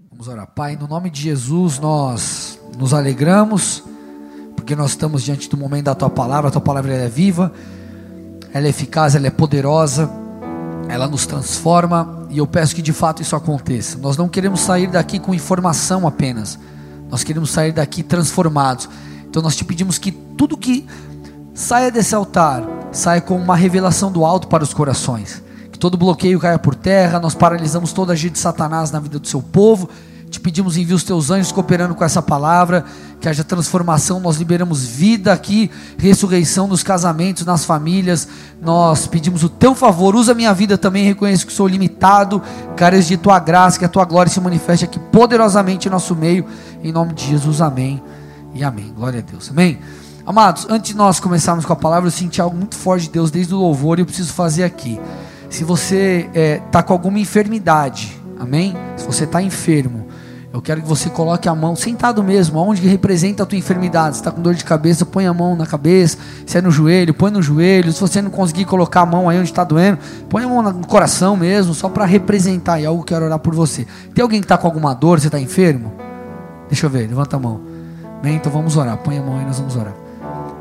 Vamos 0.00 0.28
orar. 0.28 0.46
Pai, 0.46 0.76
no 0.76 0.86
nome 0.86 1.10
de 1.10 1.20
Jesus, 1.20 1.80
nós 1.80 2.56
nos 2.78 2.94
alegramos, 2.94 3.82
porque 4.54 4.76
nós 4.76 4.90
estamos 4.90 5.24
diante 5.24 5.50
do 5.50 5.56
momento 5.56 5.86
da 5.86 5.94
tua 5.94 6.08
palavra. 6.08 6.46
A 6.48 6.52
tua 6.52 6.60
palavra 6.60 6.92
é 6.92 7.08
viva, 7.08 7.52
ela 8.54 8.66
é 8.66 8.70
eficaz, 8.70 9.16
ela 9.16 9.26
é 9.26 9.30
poderosa, 9.30 10.08
ela 10.88 11.08
nos 11.08 11.26
transforma 11.26 12.28
e 12.30 12.38
eu 12.38 12.46
peço 12.46 12.76
que 12.76 12.82
de 12.82 12.92
fato 12.92 13.22
isso 13.22 13.34
aconteça. 13.34 13.98
Nós 13.98 14.16
não 14.16 14.28
queremos 14.28 14.60
sair 14.60 14.86
daqui 14.86 15.18
com 15.18 15.34
informação 15.34 16.06
apenas, 16.06 16.56
nós 17.10 17.24
queremos 17.24 17.50
sair 17.50 17.72
daqui 17.72 18.04
transformados. 18.04 18.88
Então 19.28 19.42
nós 19.42 19.56
te 19.56 19.64
pedimos 19.64 19.98
que 19.98 20.12
tudo 20.12 20.56
que 20.56 20.86
saia 21.52 21.90
desse 21.90 22.14
altar 22.14 22.62
saia 22.92 23.20
com 23.20 23.36
uma 23.36 23.56
revelação 23.56 24.12
do 24.12 24.24
alto 24.24 24.46
para 24.46 24.62
os 24.62 24.72
corações 24.72 25.42
todo 25.78 25.96
bloqueio 25.96 26.40
caia 26.40 26.58
por 26.58 26.74
terra, 26.74 27.20
nós 27.20 27.34
paralisamos 27.34 27.92
toda 27.92 28.12
a 28.12 28.14
agir 28.14 28.30
de 28.30 28.38
Satanás 28.38 28.90
na 28.90 29.00
vida 29.00 29.18
do 29.18 29.26
seu 29.26 29.40
povo. 29.40 29.88
Te 30.28 30.38
pedimos 30.38 30.76
envia 30.76 30.94
os 30.94 31.04
teus 31.04 31.30
anjos 31.30 31.50
cooperando 31.50 31.94
com 31.94 32.04
essa 32.04 32.20
palavra, 32.20 32.84
que 33.18 33.28
haja 33.28 33.42
transformação, 33.42 34.20
nós 34.20 34.36
liberamos 34.36 34.84
vida 34.84 35.32
aqui, 35.32 35.70
ressurreição 35.96 36.66
nos 36.66 36.82
casamentos, 36.82 37.46
nas 37.46 37.64
famílias. 37.64 38.28
Nós 38.60 39.06
pedimos 39.06 39.42
o 39.42 39.48
teu 39.48 39.74
favor, 39.74 40.14
usa 40.14 40.34
minha 40.34 40.52
vida 40.52 40.76
também, 40.76 41.04
reconheço 41.04 41.46
que 41.46 41.52
sou 41.52 41.66
limitado, 41.66 42.42
careço 42.76 43.08
de 43.08 43.16
tua 43.16 43.38
graça, 43.38 43.78
que 43.78 43.84
a 43.86 43.88
tua 43.88 44.04
glória 44.04 44.30
se 44.30 44.40
manifeste 44.40 44.84
aqui 44.84 44.98
poderosamente 44.98 45.88
em 45.88 45.90
nosso 45.90 46.14
meio, 46.14 46.44
em 46.82 46.92
nome 46.92 47.14
de 47.14 47.26
Jesus, 47.26 47.62
amém 47.62 48.02
e 48.54 48.62
amém. 48.62 48.92
Glória 48.94 49.20
a 49.20 49.30
Deus, 49.30 49.48
amém. 49.50 49.78
Amados, 50.26 50.66
antes 50.68 50.90
de 50.90 50.96
nós 50.96 51.18
começarmos 51.18 51.64
com 51.64 51.72
a 51.72 51.76
palavra, 51.76 52.06
eu 52.06 52.12
senti 52.12 52.38
algo 52.38 52.54
muito 52.54 52.76
forte 52.76 53.04
de 53.04 53.12
Deus 53.12 53.30
desde 53.30 53.54
o 53.54 53.58
louvor 53.58 53.98
e 53.98 54.02
eu 54.02 54.06
preciso 54.06 54.30
fazer 54.34 54.62
aqui. 54.62 55.00
Se 55.48 55.64
você 55.64 56.28
está 56.28 56.40
é, 56.40 56.58
tá 56.70 56.82
com 56.82 56.92
alguma 56.92 57.18
enfermidade, 57.18 58.20
amém? 58.38 58.76
Se 58.96 59.06
você 59.06 59.24
está 59.24 59.42
enfermo, 59.42 60.06
eu 60.52 60.62
quero 60.62 60.80
que 60.80 60.88
você 60.88 61.10
coloque 61.10 61.48
a 61.48 61.54
mão, 61.54 61.76
sentado 61.76 62.22
mesmo, 62.22 62.58
onde 62.58 62.86
representa 62.86 63.42
a 63.42 63.46
tua 63.46 63.58
enfermidade. 63.58 64.16
Se 64.16 64.20
está 64.22 64.30
com 64.30 64.40
dor 64.40 64.54
de 64.54 64.64
cabeça, 64.64 65.04
põe 65.04 65.26
a 65.26 65.32
mão 65.32 65.54
na 65.54 65.66
cabeça. 65.66 66.16
Se 66.46 66.56
é 66.56 66.62
no 66.62 66.70
joelho, 66.70 67.12
põe 67.12 67.30
no 67.30 67.42
joelho. 67.42 67.92
Se 67.92 68.00
você 68.00 68.22
não 68.22 68.30
conseguir 68.30 68.64
colocar 68.64 69.02
a 69.02 69.06
mão 69.06 69.28
aí 69.28 69.38
onde 69.38 69.50
está 69.50 69.62
doendo, 69.62 69.98
põe 70.28 70.44
a 70.44 70.48
mão 70.48 70.62
no 70.62 70.86
coração 70.86 71.36
mesmo, 71.36 71.74
só 71.74 71.88
para 71.88 72.06
representar. 72.06 72.80
E 72.80 72.86
algo 72.86 73.04
que 73.04 73.12
eu 73.12 73.16
quero 73.16 73.26
orar 73.26 73.38
por 73.38 73.54
você. 73.54 73.86
Tem 74.14 74.22
alguém 74.22 74.40
que 74.40 74.46
está 74.46 74.56
com 74.56 74.66
alguma 74.66 74.94
dor, 74.94 75.20
você 75.20 75.28
está 75.28 75.38
enfermo? 75.38 75.92
Deixa 76.68 76.86
eu 76.86 76.90
ver, 76.90 77.06
levanta 77.08 77.36
a 77.36 77.38
mão. 77.38 77.60
Bem, 78.22 78.36
então 78.36 78.50
vamos 78.50 78.76
orar. 78.76 78.96
Põe 78.98 79.18
a 79.18 79.22
mão 79.22 79.38
aí, 79.38 79.44
nós 79.44 79.58
vamos 79.58 79.76
orar. 79.76 79.94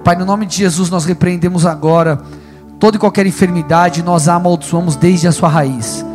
Pai, 0.04 0.16
no 0.16 0.26
nome 0.26 0.46
de 0.46 0.58
Jesus, 0.58 0.90
nós 0.90 1.06
repreendemos 1.06 1.66
agora 1.66 2.22
toda 2.80 2.98
e 2.98 3.00
qualquer 3.00 3.26
enfermidade, 3.26 4.04
nós 4.04 4.28
a 4.28 4.36
amaldiçoamos 4.36 4.96
desde 4.96 5.28
a 5.28 5.32
sua 5.32 5.50
raiz. 5.50 6.06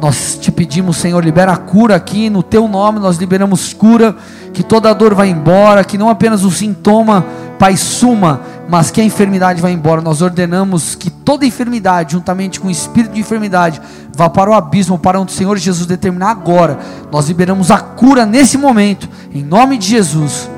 Nós 0.00 0.38
te 0.40 0.50
pedimos, 0.50 0.96
Senhor, 0.96 1.22
libera 1.22 1.52
a 1.52 1.56
cura 1.56 1.94
aqui, 1.94 2.30
no 2.30 2.42
teu 2.42 2.66
nome 2.66 2.98
nós 2.98 3.18
liberamos 3.18 3.74
cura, 3.74 4.16
que 4.52 4.62
toda 4.62 4.92
dor 4.94 5.14
vai 5.14 5.28
embora, 5.28 5.84
que 5.84 5.98
não 5.98 6.08
apenas 6.08 6.42
o 6.42 6.50
sintoma, 6.50 7.24
Pai, 7.60 7.76
suma, 7.76 8.40
mas 8.70 8.90
que 8.90 9.02
a 9.02 9.04
enfermidade 9.04 9.60
vai 9.60 9.70
embora. 9.70 10.00
Nós 10.00 10.22
ordenamos 10.22 10.94
que 10.94 11.10
toda 11.10 11.44
enfermidade, 11.44 12.12
juntamente 12.12 12.58
com 12.58 12.68
o 12.68 12.70
espírito 12.70 13.12
de 13.12 13.20
enfermidade, 13.20 13.82
vá 14.16 14.30
para 14.30 14.50
o 14.50 14.54
abismo, 14.54 14.98
para 14.98 15.20
onde 15.20 15.34
o 15.34 15.36
Senhor 15.36 15.58
Jesus 15.58 15.86
determinar 15.86 16.30
agora. 16.30 16.78
Nós 17.12 17.28
liberamos 17.28 17.70
a 17.70 17.78
cura 17.78 18.24
nesse 18.24 18.56
momento, 18.56 19.06
em 19.30 19.42
nome 19.42 19.76
de 19.76 19.88
Jesus. 19.88 20.48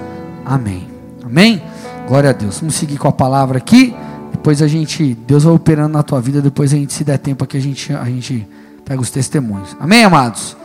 Amém. 0.47 0.86
Amém. 1.25 1.61
Glória 2.06 2.30
a 2.30 2.33
Deus. 2.33 2.61
Vamos 2.61 2.77
seguir 2.77 2.98
com 2.98 3.08
a 3.08 3.12
palavra 3.12 3.58
aqui. 3.58 3.97
Depois 4.42 4.60
a 4.60 4.66
gente, 4.66 5.14
Deus 5.24 5.44
vai 5.44 5.54
operando 5.54 5.90
na 5.90 6.02
tua 6.02 6.20
vida, 6.20 6.42
depois 6.42 6.72
a 6.72 6.76
gente, 6.76 6.92
se 6.92 7.04
der 7.04 7.16
tempo 7.16 7.44
aqui, 7.44 7.56
a 7.56 7.60
gente, 7.60 7.92
a 7.92 8.04
gente 8.06 8.44
pega 8.84 9.00
os 9.00 9.08
testemunhos. 9.08 9.76
Amém, 9.78 10.02
amados? 10.02 10.56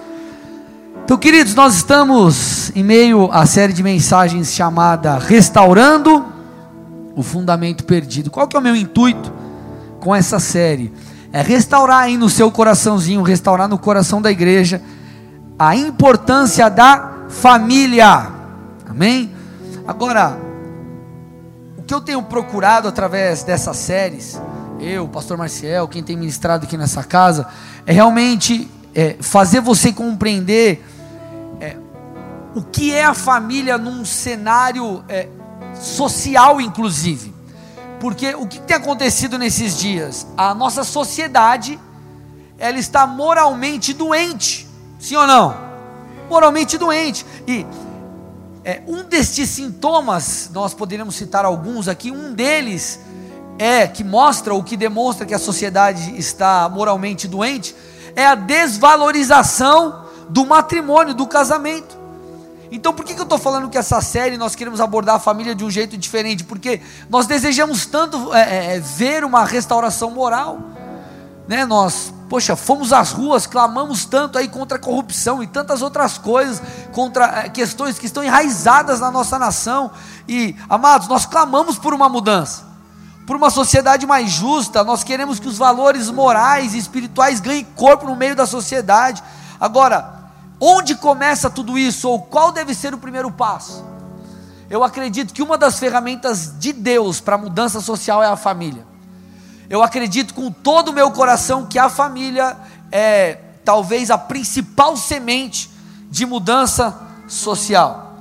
Então, 1.06 1.16
queridos, 1.16 1.54
nós 1.54 1.76
estamos 1.76 2.72
em 2.76 2.84
meio 2.84 3.30
à 3.32 3.46
série 3.46 3.74
de 3.74 3.84
mensagens 3.84 4.52
chamada 4.52 5.20
Restaurando 5.20 6.26
o 7.16 7.22
Fundamento 7.22 7.84
Perdido. 7.84 8.32
Qual 8.32 8.48
que 8.48 8.58
é 8.58 8.60
o 8.60 8.64
meu 8.64 8.76
intuito 8.76 9.32
com 10.00 10.16
essa 10.16 10.40
série? 10.40 10.92
É 11.32 11.44
restaurar 11.44 12.00
aí 12.00 12.18
no 12.18 12.32
seu 12.32 12.50
coraçãozinho, 12.50 13.22
restaurar 13.22 13.68
no 13.68 13.78
coração 13.78 14.20
da 14.20 14.32
igreja 14.32 14.82
a 15.60 15.76
importância 15.76 16.68
da 16.68 17.28
família. 17.30 18.28
Amém? 18.90 19.30
Agora, 19.88 20.47
que 21.88 21.94
eu 21.94 22.02
tenho 22.02 22.22
procurado 22.22 22.90
através 22.90 23.44
dessas 23.44 23.78
séries, 23.78 24.40
eu, 24.78 25.08
pastor 25.08 25.38
Marcial, 25.38 25.88
quem 25.88 26.04
tem 26.04 26.18
ministrado 26.18 26.66
aqui 26.66 26.76
nessa 26.76 27.02
casa, 27.02 27.48
é 27.86 27.94
realmente 27.94 28.70
é, 28.94 29.16
fazer 29.22 29.62
você 29.62 29.94
compreender 29.94 30.86
é, 31.62 31.78
o 32.54 32.62
que 32.62 32.94
é 32.94 33.06
a 33.06 33.14
família 33.14 33.78
num 33.78 34.04
cenário 34.04 35.02
é, 35.08 35.30
social, 35.76 36.60
inclusive. 36.60 37.34
Porque 38.02 38.36
o 38.36 38.46
que 38.46 38.60
tem 38.60 38.76
acontecido 38.76 39.38
nesses 39.38 39.78
dias? 39.78 40.28
A 40.36 40.54
nossa 40.54 40.84
sociedade, 40.84 41.80
ela 42.60 42.78
está 42.78 43.08
moralmente 43.08 43.94
doente, 43.94 44.68
sim 45.00 45.16
ou 45.16 45.26
não? 45.26 45.56
Moralmente 46.30 46.78
doente. 46.78 47.26
E 47.48 47.66
é, 48.68 48.82
um 48.86 49.02
destes 49.02 49.48
sintomas, 49.48 50.52
nós 50.54 50.74
poderíamos 50.74 51.16
citar 51.16 51.46
alguns 51.46 51.88
aqui, 51.88 52.12
um 52.12 52.34
deles 52.34 53.00
é 53.58 53.88
que 53.88 54.04
mostra 54.04 54.54
o 54.54 54.62
que 54.62 54.76
demonstra 54.76 55.26
que 55.26 55.34
a 55.34 55.40
sociedade 55.40 56.20
está 56.20 56.68
moralmente 56.68 57.30
doente, 57.30 57.74
é 58.14 58.26
a 58.26 58.36
desvalorização 58.36 60.08
do 60.28 60.46
matrimônio, 60.46 61.14
do 61.14 61.26
casamento. 61.26 61.98
Então, 62.70 62.94
por 62.94 63.06
que, 63.06 63.14
que 63.14 63.22
eu 63.22 63.24
estou 63.24 63.38
falando 63.38 63.70
que 63.70 63.78
essa 63.78 64.02
série 64.02 64.36
nós 64.36 64.54
queremos 64.54 64.82
abordar 64.82 65.16
a 65.16 65.20
família 65.20 65.56
de 65.56 65.64
um 65.64 65.72
jeito 65.72 65.98
diferente? 65.98 66.44
Porque 66.44 66.82
nós 67.10 67.26
desejamos 67.26 67.86
tanto 67.86 68.34
é, 68.34 68.42
é, 68.42 68.76
é 68.76 68.80
ver 68.82 69.24
uma 69.24 69.46
restauração 69.46 70.12
moral, 70.12 70.60
né? 71.48 71.66
Nós 71.66 72.14
Poxa, 72.30 72.58
fomos 72.58 72.92
às 72.92 73.12
ruas, 73.12 73.48
clamamos 73.48 74.04
tanto 74.04 74.38
aí 74.38 74.50
contra 74.50 74.78
a 74.78 74.82
corrupção 74.82 75.42
e 75.42 75.48
tantas 75.48 75.82
outras 75.82 76.18
coisas, 76.18 76.62
contra 76.92 77.46
eh, 77.46 77.50
questões 77.50 77.98
que 77.98 78.06
estão 78.06 78.22
enraizadas 78.22 79.00
na 79.00 79.10
nossa 79.10 79.40
nação. 79.40 79.92
E, 80.28 80.54
amados, 80.68 81.08
nós 81.08 81.26
clamamos 81.26 81.78
por 81.78 81.94
uma 81.94 82.10
mudança, 82.10 82.66
por 83.26 83.38
uma 83.38 83.50
sociedade 83.50 84.06
mais 84.06 84.30
justa. 84.30 84.84
Nós 84.84 85.06
queremos 85.06 85.40
que 85.40 85.48
os 85.48 85.58
valores 85.58 86.10
morais 86.10 86.74
e 86.74 86.78
espirituais 86.78 87.40
ganhem 87.40 87.64
corpo 87.76 88.06
no 88.06 88.16
meio 88.16 88.36
da 88.36 88.46
sociedade. 88.46 89.24
Agora, 89.58 90.30
onde 90.60 90.96
começa 90.96 91.50
tudo 91.50 91.78
isso? 91.78 92.10
Ou 92.10 92.22
qual 92.22 92.52
deve 92.52 92.76
ser 92.76 92.94
o 92.94 92.98
primeiro 92.98 93.32
passo? 93.32 93.86
Eu 94.70 94.84
acredito 94.84 95.34
que 95.34 95.42
uma 95.42 95.58
das 95.58 95.80
ferramentas 95.80 96.60
de 96.60 96.74
Deus 96.74 97.22
para 97.22 97.36
a 97.36 97.38
mudança 97.38 97.80
social 97.80 98.22
é 98.22 98.28
a 98.28 98.36
família. 98.36 98.87
Eu 99.70 99.84
acredito 99.84 100.34
com 100.34 100.52
todo 100.52 100.90
o 100.90 100.94
meu 100.94 101.12
coração 101.12 101.66
que 101.66 101.78
a 101.78 101.90
família 101.90 102.58
é 102.92 103.40
talvez 103.66 104.10
a 104.10 104.18
principal 104.18 104.96
semente 104.96 105.70
de 106.10 106.26
mudança 106.26 106.98
social. 107.28 108.16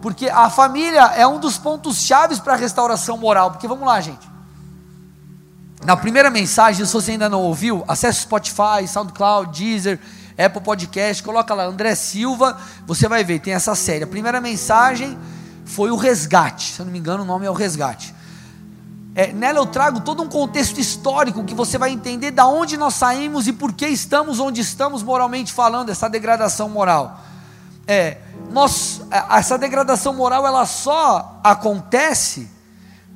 Porque 0.00 0.28
a 0.28 0.48
família 0.48 1.12
é 1.14 1.26
um 1.26 1.38
dos 1.38 1.58
pontos 1.58 1.98
chaves 1.98 2.38
para 2.38 2.54
a 2.54 2.56
restauração 2.56 3.18
moral. 3.18 3.50
Porque 3.50 3.68
vamos 3.68 3.86
lá, 3.86 4.00
gente. 4.00 4.26
Na 5.84 5.96
primeira 5.96 6.30
mensagem, 6.30 6.84
se 6.86 6.92
você 6.92 7.12
ainda 7.12 7.28
não 7.28 7.42
ouviu, 7.42 7.84
acesse 7.86 8.22
Spotify, 8.22 8.88
SoundCloud, 8.88 9.56
Deezer, 9.56 10.00
Apple 10.38 10.60
Podcast, 10.60 11.22
coloca 11.22 11.54
lá 11.54 11.64
André 11.64 11.94
Silva, 11.94 12.58
você 12.86 13.08
vai 13.08 13.22
ver, 13.22 13.40
tem 13.40 13.52
essa 13.54 13.74
série. 13.74 14.04
A 14.04 14.06
primeira 14.06 14.40
mensagem 14.40 15.18
foi 15.64 15.90
o 15.90 15.96
resgate, 15.96 16.72
se 16.72 16.80
eu 16.80 16.86
não 16.86 16.92
me 16.92 16.98
engano, 16.98 17.22
o 17.22 17.26
nome 17.26 17.46
é 17.46 17.50
o 17.50 17.54
resgate. 17.54 18.14
É, 19.18 19.32
nela 19.32 19.58
eu 19.58 19.64
trago 19.64 20.00
todo 20.00 20.22
um 20.22 20.28
contexto 20.28 20.78
histórico 20.78 21.42
que 21.42 21.54
você 21.54 21.78
vai 21.78 21.90
entender 21.90 22.32
da 22.32 22.46
onde 22.46 22.76
nós 22.76 22.92
saímos 22.92 23.48
e 23.48 23.52
por 23.54 23.72
que 23.72 23.86
estamos 23.86 24.38
onde 24.38 24.60
estamos 24.60 25.02
moralmente 25.02 25.54
falando, 25.54 25.88
essa 25.88 26.06
degradação 26.06 26.68
moral. 26.68 27.18
É, 27.86 28.18
nós, 28.50 29.00
é, 29.10 29.38
essa 29.38 29.56
degradação 29.56 30.12
moral 30.12 30.46
ela 30.46 30.66
só 30.66 31.40
acontece 31.42 32.50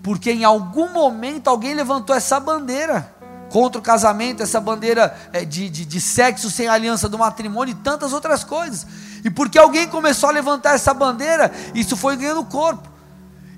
porque 0.02 0.32
em 0.32 0.42
algum 0.42 0.90
momento 0.90 1.48
alguém 1.48 1.74
levantou 1.74 2.16
essa 2.16 2.40
bandeira 2.40 3.14
contra 3.50 3.78
o 3.78 3.82
casamento, 3.82 4.42
essa 4.42 4.58
bandeira 4.58 5.14
é, 5.34 5.44
de, 5.44 5.68
de, 5.68 5.84
de 5.84 6.00
sexo 6.00 6.50
sem 6.50 6.66
aliança 6.66 7.10
do 7.10 7.18
matrimônio 7.18 7.72
e 7.72 7.74
tantas 7.74 8.14
outras 8.14 8.42
coisas. 8.42 8.86
E 9.22 9.28
porque 9.28 9.58
alguém 9.58 9.86
começou 9.86 10.30
a 10.30 10.32
levantar 10.32 10.74
essa 10.74 10.94
bandeira, 10.94 11.52
isso 11.74 11.94
foi 11.94 12.16
ganhando 12.16 12.42
corpo. 12.44 12.89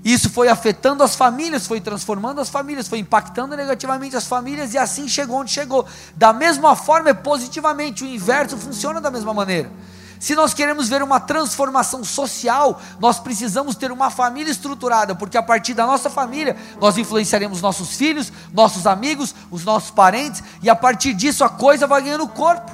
Isso 0.05 0.29
foi 0.31 0.49
afetando 0.49 1.05
as 1.05 1.15
famílias, 1.15 1.67
foi 1.67 1.81
transformando 1.81 2.41
as 2.41 2.49
famílias, 2.49 2.89
foi 2.89 2.99
impactando 2.99 3.57
negativamente 3.57 4.17
as 4.17 4.27
famílias 4.27 4.75
e 4.75 4.79
assim 4.79 5.07
chegou 5.07 5.37
onde 5.39 5.53
chegou. 5.53 5.87
Da 6.17 6.33
mesma 6.33 6.75
forma, 6.75 7.11
é 7.11 7.15
positivamente, 7.15 8.03
o 8.03 8.07
inverso 8.07 8.57
funciona 8.57 9.01
da 9.01 9.11
mesma 9.11 9.33
maneira. 9.33 9.71
Se 10.19 10.37
nós 10.37 10.55
queremos 10.55 10.89
ver 10.89 11.03
uma 11.03 11.19
transformação 11.19 12.05
social, 12.05 12.81
nós 13.01 13.19
precisamos 13.19 13.75
ter 13.75 13.91
uma 13.91 14.09
família 14.09 14.51
estruturada, 14.51 15.17
porque 15.17 15.37
a 15.37 15.43
partir 15.43 15.75
da 15.75 15.85
nossa 15.85 16.09
família 16.09 16.57
nós 16.81 16.97
influenciaremos 16.97 17.61
nossos 17.61 17.97
filhos, 17.97 18.33
nossos 18.53 18.87
amigos, 18.87 19.35
os 19.51 19.65
nossos 19.65 19.91
parentes, 19.91 20.43
e 20.63 20.71
a 20.71 20.77
partir 20.77 21.13
disso 21.13 21.43
a 21.43 21.49
coisa 21.49 21.89
vai 21.89 22.03
ganhando 22.03 22.29
corpo. 22.29 22.71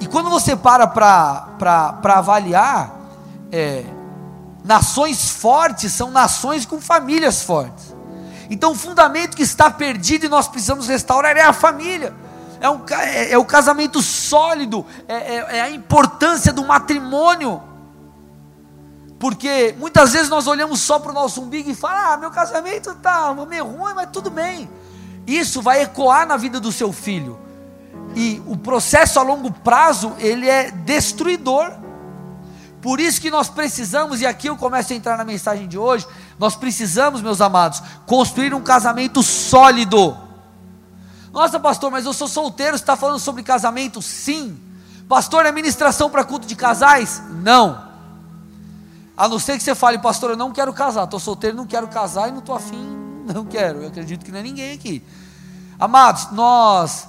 E 0.00 0.06
quando 0.06 0.30
você 0.30 0.54
para 0.54 0.86
para 0.86 2.14
avaliar, 2.14 2.94
é, 3.50 3.84
nações 4.66 5.30
fortes 5.30 5.92
são 5.92 6.10
nações 6.10 6.66
com 6.66 6.80
famílias 6.80 7.42
fortes. 7.42 7.94
Então 8.50 8.72
o 8.72 8.74
fundamento 8.74 9.36
que 9.36 9.42
está 9.42 9.70
perdido 9.70 10.26
e 10.26 10.28
nós 10.28 10.48
precisamos 10.48 10.88
restaurar 10.88 11.36
é 11.36 11.42
a 11.42 11.52
família. 11.52 12.14
É, 12.60 12.70
um, 12.70 12.80
é, 12.90 13.32
é 13.32 13.38
o 13.38 13.44
casamento 13.44 14.00
sólido, 14.02 14.84
é, 15.06 15.14
é, 15.14 15.56
é 15.58 15.60
a 15.62 15.70
importância 15.70 16.52
do 16.52 16.64
matrimônio. 16.64 17.62
Porque 19.18 19.74
muitas 19.78 20.12
vezes 20.12 20.28
nós 20.28 20.46
olhamos 20.46 20.80
só 20.80 20.98
para 20.98 21.10
o 21.10 21.14
nosso 21.14 21.40
umbigo 21.40 21.70
e 21.70 21.74
falamos: 21.74 22.12
ah, 22.12 22.16
meu 22.16 22.30
casamento 22.30 22.90
está 22.90 23.32
meio 23.48 23.64
ruim, 23.64 23.94
mas 23.94 24.08
tudo 24.12 24.30
bem. 24.30 24.68
Isso 25.26 25.62
vai 25.62 25.82
ecoar 25.82 26.26
na 26.26 26.36
vida 26.36 26.60
do 26.60 26.70
seu 26.70 26.92
filho. 26.92 27.38
E 28.14 28.42
o 28.46 28.56
processo 28.56 29.18
a 29.18 29.22
longo 29.22 29.50
prazo, 29.50 30.14
ele 30.18 30.48
é 30.48 30.70
destruidor. 30.70 31.72
Por 32.86 33.00
isso 33.00 33.20
que 33.20 33.32
nós 33.32 33.48
precisamos, 33.48 34.20
e 34.20 34.26
aqui 34.26 34.48
eu 34.48 34.56
começo 34.56 34.92
a 34.92 34.96
entrar 34.96 35.16
na 35.18 35.24
mensagem 35.24 35.66
de 35.66 35.76
hoje, 35.76 36.06
nós 36.38 36.54
precisamos, 36.54 37.20
meus 37.20 37.40
amados, 37.40 37.82
construir 38.06 38.54
um 38.54 38.62
casamento 38.62 39.24
sólido. 39.24 40.16
Nossa, 41.32 41.58
pastor, 41.58 41.90
mas 41.90 42.04
eu 42.04 42.12
sou 42.12 42.28
solteiro, 42.28 42.78
você 42.78 42.84
está 42.84 42.94
falando 42.94 43.18
sobre 43.18 43.42
casamento? 43.42 44.00
Sim. 44.00 44.56
Pastor, 45.08 45.46
é 45.46 45.50
ministração 45.50 46.08
para 46.08 46.22
culto 46.22 46.46
de 46.46 46.54
casais? 46.54 47.20
Não. 47.42 47.88
A 49.16 49.28
não 49.28 49.40
ser 49.40 49.58
que 49.58 49.64
você 49.64 49.74
fale, 49.74 49.98
pastor, 49.98 50.30
eu 50.30 50.36
não 50.36 50.52
quero 50.52 50.72
casar, 50.72 51.06
estou 51.06 51.18
solteiro, 51.18 51.56
não 51.56 51.66
quero 51.66 51.88
casar 51.88 52.28
e 52.28 52.30
não 52.30 52.38
estou 52.38 52.54
afim, 52.54 52.86
não 53.34 53.44
quero. 53.46 53.82
Eu 53.82 53.88
acredito 53.88 54.24
que 54.24 54.30
não 54.30 54.38
é 54.38 54.42
ninguém 54.44 54.72
aqui. 54.74 55.02
Amados, 55.76 56.30
nós, 56.30 57.08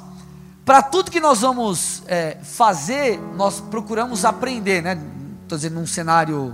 para 0.66 0.82
tudo 0.82 1.12
que 1.12 1.20
nós 1.20 1.42
vamos 1.42 2.02
é, 2.08 2.40
fazer, 2.42 3.20
nós 3.36 3.60
procuramos 3.60 4.26
aprender, 4.26 4.82
né? 4.82 5.00
Estou 5.48 5.58
dizendo 5.58 5.76
num 5.76 5.88
cenário 5.88 6.54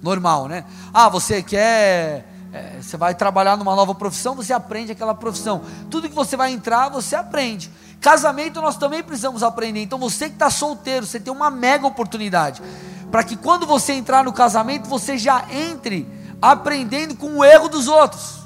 normal, 0.00 0.46
né? 0.46 0.64
Ah, 0.94 1.08
você 1.08 1.42
quer, 1.42 2.24
é, 2.52 2.78
você 2.80 2.96
vai 2.96 3.12
trabalhar 3.16 3.56
numa 3.56 3.74
nova 3.74 3.96
profissão, 3.96 4.36
você 4.36 4.52
aprende 4.52 4.92
aquela 4.92 5.12
profissão. 5.12 5.62
Tudo 5.90 6.08
que 6.08 6.14
você 6.14 6.36
vai 6.36 6.52
entrar, 6.52 6.88
você 6.88 7.16
aprende. 7.16 7.68
Casamento 8.00 8.62
nós 8.62 8.76
também 8.76 9.02
precisamos 9.02 9.42
aprender. 9.42 9.82
Então 9.82 9.98
você 9.98 10.28
que 10.28 10.34
está 10.34 10.50
solteiro, 10.50 11.04
você 11.04 11.18
tem 11.18 11.32
uma 11.32 11.50
mega 11.50 11.84
oportunidade 11.84 12.62
para 13.10 13.24
que 13.24 13.36
quando 13.36 13.66
você 13.66 13.92
entrar 13.92 14.22
no 14.22 14.32
casamento, 14.32 14.88
você 14.88 15.18
já 15.18 15.44
entre 15.50 16.08
aprendendo 16.40 17.16
com 17.16 17.38
o 17.38 17.44
erro 17.44 17.68
dos 17.68 17.88
outros. 17.88 18.38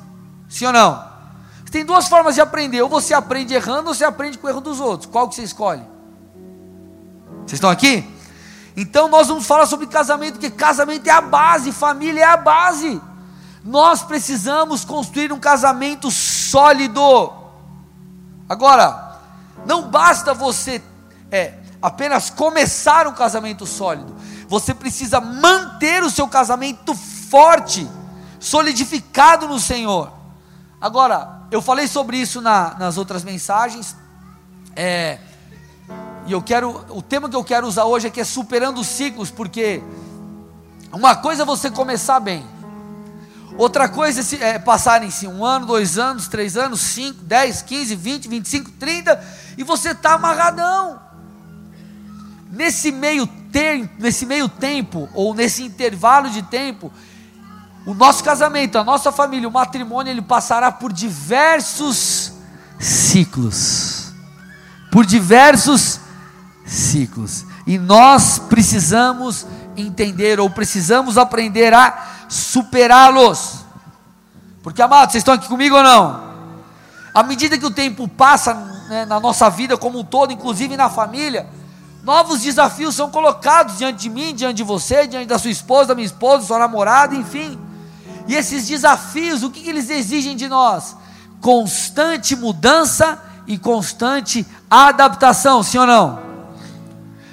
Sim 0.48 0.66
ou 0.66 0.72
não? 0.72 1.12
Tem 1.70 1.84
duas 1.84 2.08
formas 2.08 2.34
de 2.34 2.40
aprender, 2.40 2.80
ou 2.80 2.88
você 2.88 3.12
aprende 3.12 3.52
errando, 3.52 3.88
ou 3.88 3.94
você 3.94 4.04
aprende 4.04 4.38
com 4.38 4.46
o 4.46 4.50
erro 4.50 4.60
dos 4.60 4.80
outros. 4.80 5.10
Qual 5.10 5.28
que 5.28 5.34
você 5.34 5.42
escolhe? 5.42 5.82
Vocês 7.40 7.54
estão 7.54 7.70
aqui? 7.70 8.06
Então 8.76 9.08
nós 9.08 9.28
vamos 9.28 9.46
falar 9.46 9.66
sobre 9.66 9.86
casamento, 9.86 10.34
porque 10.34 10.50
casamento 10.50 11.06
é 11.06 11.10
a 11.10 11.20
base, 11.20 11.72
família 11.72 12.22
é 12.22 12.24
a 12.24 12.36
base. 12.36 13.00
Nós 13.64 14.02
precisamos 14.02 14.84
construir 14.84 15.32
um 15.32 15.38
casamento 15.38 16.10
sólido. 16.10 17.32
Agora, 18.48 19.20
não 19.66 19.88
basta 19.88 20.34
você 20.34 20.82
é, 21.30 21.54
apenas 21.80 22.30
começar 22.30 23.06
um 23.06 23.12
casamento 23.12 23.66
sólido. 23.66 24.16
Você 24.48 24.74
precisa 24.74 25.20
manter 25.20 26.02
o 26.02 26.10
seu 26.10 26.26
casamento 26.28 26.94
forte, 26.94 27.88
solidificado 28.40 29.46
no 29.46 29.58
Senhor. 29.58 30.12
Agora, 30.80 31.42
eu 31.50 31.62
falei 31.62 31.86
sobre 31.86 32.16
isso 32.16 32.40
na, 32.40 32.74
nas 32.78 32.98
outras 32.98 33.22
mensagens. 33.22 33.96
É, 34.74 35.18
e 36.26 36.32
eu 36.32 36.42
quero, 36.42 36.84
o 36.90 37.02
tema 37.02 37.28
que 37.28 37.36
eu 37.36 37.44
quero 37.44 37.66
usar 37.66 37.84
hoje 37.84 38.06
é 38.06 38.10
que 38.10 38.20
é 38.20 38.24
superando 38.24 38.82
ciclos, 38.84 39.30
porque 39.30 39.82
uma 40.92 41.16
coisa 41.16 41.42
é 41.42 41.46
você 41.46 41.70
começar 41.70 42.20
bem, 42.20 42.46
outra 43.58 43.88
coisa 43.88 44.20
é, 44.36 44.50
é 44.50 44.58
passarem-se 44.58 45.26
um 45.26 45.44
ano, 45.44 45.66
dois 45.66 45.98
anos, 45.98 46.28
três 46.28 46.56
anos, 46.56 46.80
cinco, 46.80 47.22
dez, 47.22 47.62
quinze, 47.62 47.94
vinte, 47.96 48.28
vinte 48.28 48.46
e 48.46 48.48
cinco, 48.48 48.70
trinta, 48.72 49.22
e 49.56 49.64
você 49.64 49.90
está 49.90 50.14
amarradão. 50.14 51.00
Nesse 52.50 52.92
meio 52.92 53.26
tempo, 53.26 53.94
nesse 53.98 54.26
meio 54.26 54.48
tempo, 54.48 55.08
ou 55.14 55.34
nesse 55.34 55.62
intervalo 55.62 56.28
de 56.28 56.42
tempo, 56.42 56.92
o 57.86 57.94
nosso 57.94 58.22
casamento, 58.22 58.78
a 58.78 58.84
nossa 58.84 59.10
família, 59.10 59.48
o 59.48 59.52
matrimônio, 59.52 60.10
ele 60.10 60.22
passará 60.22 60.70
por 60.70 60.92
diversos 60.92 62.32
ciclos. 62.78 64.12
Por 64.90 65.06
diversos 65.06 65.98
ciclos. 66.72 67.44
E 67.66 67.78
nós 67.78 68.38
precisamos 68.38 69.46
entender, 69.76 70.40
ou 70.40 70.50
precisamos 70.50 71.18
aprender 71.18 71.72
a 71.72 72.26
superá-los. 72.28 73.64
Porque, 74.62 74.82
amados, 74.82 75.12
vocês 75.12 75.22
estão 75.22 75.34
aqui 75.34 75.48
comigo 75.48 75.76
ou 75.76 75.82
não? 75.82 76.32
À 77.14 77.22
medida 77.22 77.58
que 77.58 77.66
o 77.66 77.70
tempo 77.70 78.08
passa 78.08 78.54
né, 78.88 79.04
na 79.04 79.20
nossa 79.20 79.50
vida 79.50 79.76
como 79.76 79.98
um 79.98 80.04
todo, 80.04 80.32
inclusive 80.32 80.76
na 80.76 80.88
família, 80.88 81.46
Novos 82.02 82.40
desafios 82.40 82.96
são 82.96 83.10
colocados 83.10 83.78
diante 83.78 84.00
de 84.00 84.10
mim, 84.10 84.34
diante 84.34 84.56
de 84.56 84.64
você, 84.64 85.06
diante 85.06 85.26
da 85.26 85.38
sua 85.38 85.52
esposa, 85.52 85.88
da 85.88 85.94
minha 85.94 86.06
esposa, 86.06 86.46
sua 86.46 86.58
namorada, 86.58 87.14
enfim. 87.14 87.56
E 88.26 88.34
esses 88.34 88.66
desafios, 88.66 89.44
o 89.44 89.50
que, 89.50 89.60
que 89.60 89.70
eles 89.70 89.88
exigem 89.88 90.34
de 90.34 90.48
nós? 90.48 90.96
Constante 91.40 92.34
mudança 92.34 93.22
e 93.46 93.56
constante 93.56 94.44
adaptação, 94.68 95.62
sim 95.62 95.78
ou 95.78 95.86
não? 95.86 96.31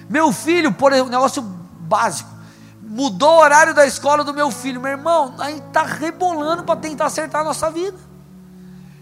Meu 0.09 0.33
filho, 0.33 0.73
por 0.73 0.91
exemplo, 0.91 1.09
um 1.09 1.11
negócio 1.11 1.41
básico, 1.41 2.29
mudou 2.81 3.35
o 3.35 3.39
horário 3.39 3.73
da 3.73 3.85
escola 3.85 4.23
do 4.23 4.33
meu 4.33 4.49
filho, 4.49 4.81
meu 4.81 4.91
irmão, 4.91 5.35
a 5.37 5.51
gente 5.51 5.67
está 5.67 5.83
rebolando 5.83 6.63
para 6.63 6.75
tentar 6.79 7.05
acertar 7.05 7.41
a 7.41 7.43
nossa 7.43 7.69
vida. 7.69 7.97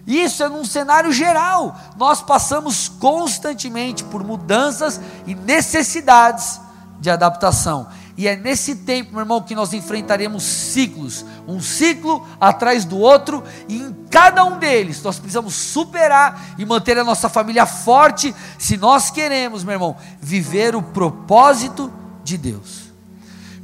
Isso 0.06 0.44
é 0.44 0.50
num 0.50 0.64
cenário 0.64 1.12
geral. 1.12 1.76
Nós 1.98 2.22
passamos 2.22 2.88
constantemente 2.88 4.04
por 4.06 4.24
mudanças 4.24 5.02
e 5.26 5.36
necessidades 5.36 6.62
de 7.00 7.10
adaptação. 7.10 7.88
E 8.18 8.28
é 8.28 8.36
nesse 8.36 8.78
tempo, 8.78 9.12
meu 9.12 9.22
irmão, 9.22 9.42
que 9.42 9.54
nós 9.54 9.74
enfrentaremos 9.74 10.44
ciclos, 10.44 11.24
um 11.48 11.62
ciclo 11.62 12.28
atrás 12.42 12.84
do 12.84 12.98
outro, 12.98 13.44
e 13.70 13.78
em 13.78 13.96
cada 14.10 14.44
um 14.44 14.58
deles 14.58 15.02
nós 15.04 15.20
precisamos 15.20 15.54
superar 15.54 16.56
e 16.58 16.66
manter 16.66 16.98
a 16.98 17.04
nossa 17.04 17.30
família 17.30 17.66
forte, 17.66 18.34
se 18.58 18.76
nós 18.76 19.12
queremos, 19.12 19.64
meu 19.64 19.74
irmão, 19.74 19.96
viver 20.20 20.76
o 20.76 20.82
propósito 20.82 21.94
de 22.24 22.38
Deus. 22.38 22.88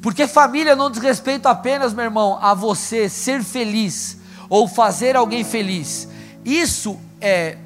Porque 0.01 0.27
família 0.27 0.75
não 0.75 0.91
diz 0.91 1.01
respeito 1.01 1.47
apenas, 1.47 1.93
meu 1.93 2.05
irmão, 2.05 2.37
a 2.39 2.53
você 2.53 3.09
ser 3.09 3.43
feliz 3.43 4.17
ou 4.47 4.67
fazer 4.67 5.15
alguém 5.15 5.43
feliz 5.43 6.07
isso 6.43 6.99
é, 7.21 7.57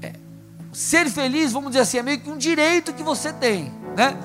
é, 0.00 0.12
ser 0.72 1.10
feliz, 1.10 1.52
vamos 1.52 1.70
dizer 1.70 1.82
assim, 1.82 1.98
é 1.98 2.02
meio 2.02 2.20
que 2.20 2.30
um 2.30 2.38
direito 2.38 2.92
que 2.94 3.02
você 3.02 3.32
tem, 3.32 3.72
né? 3.96 4.16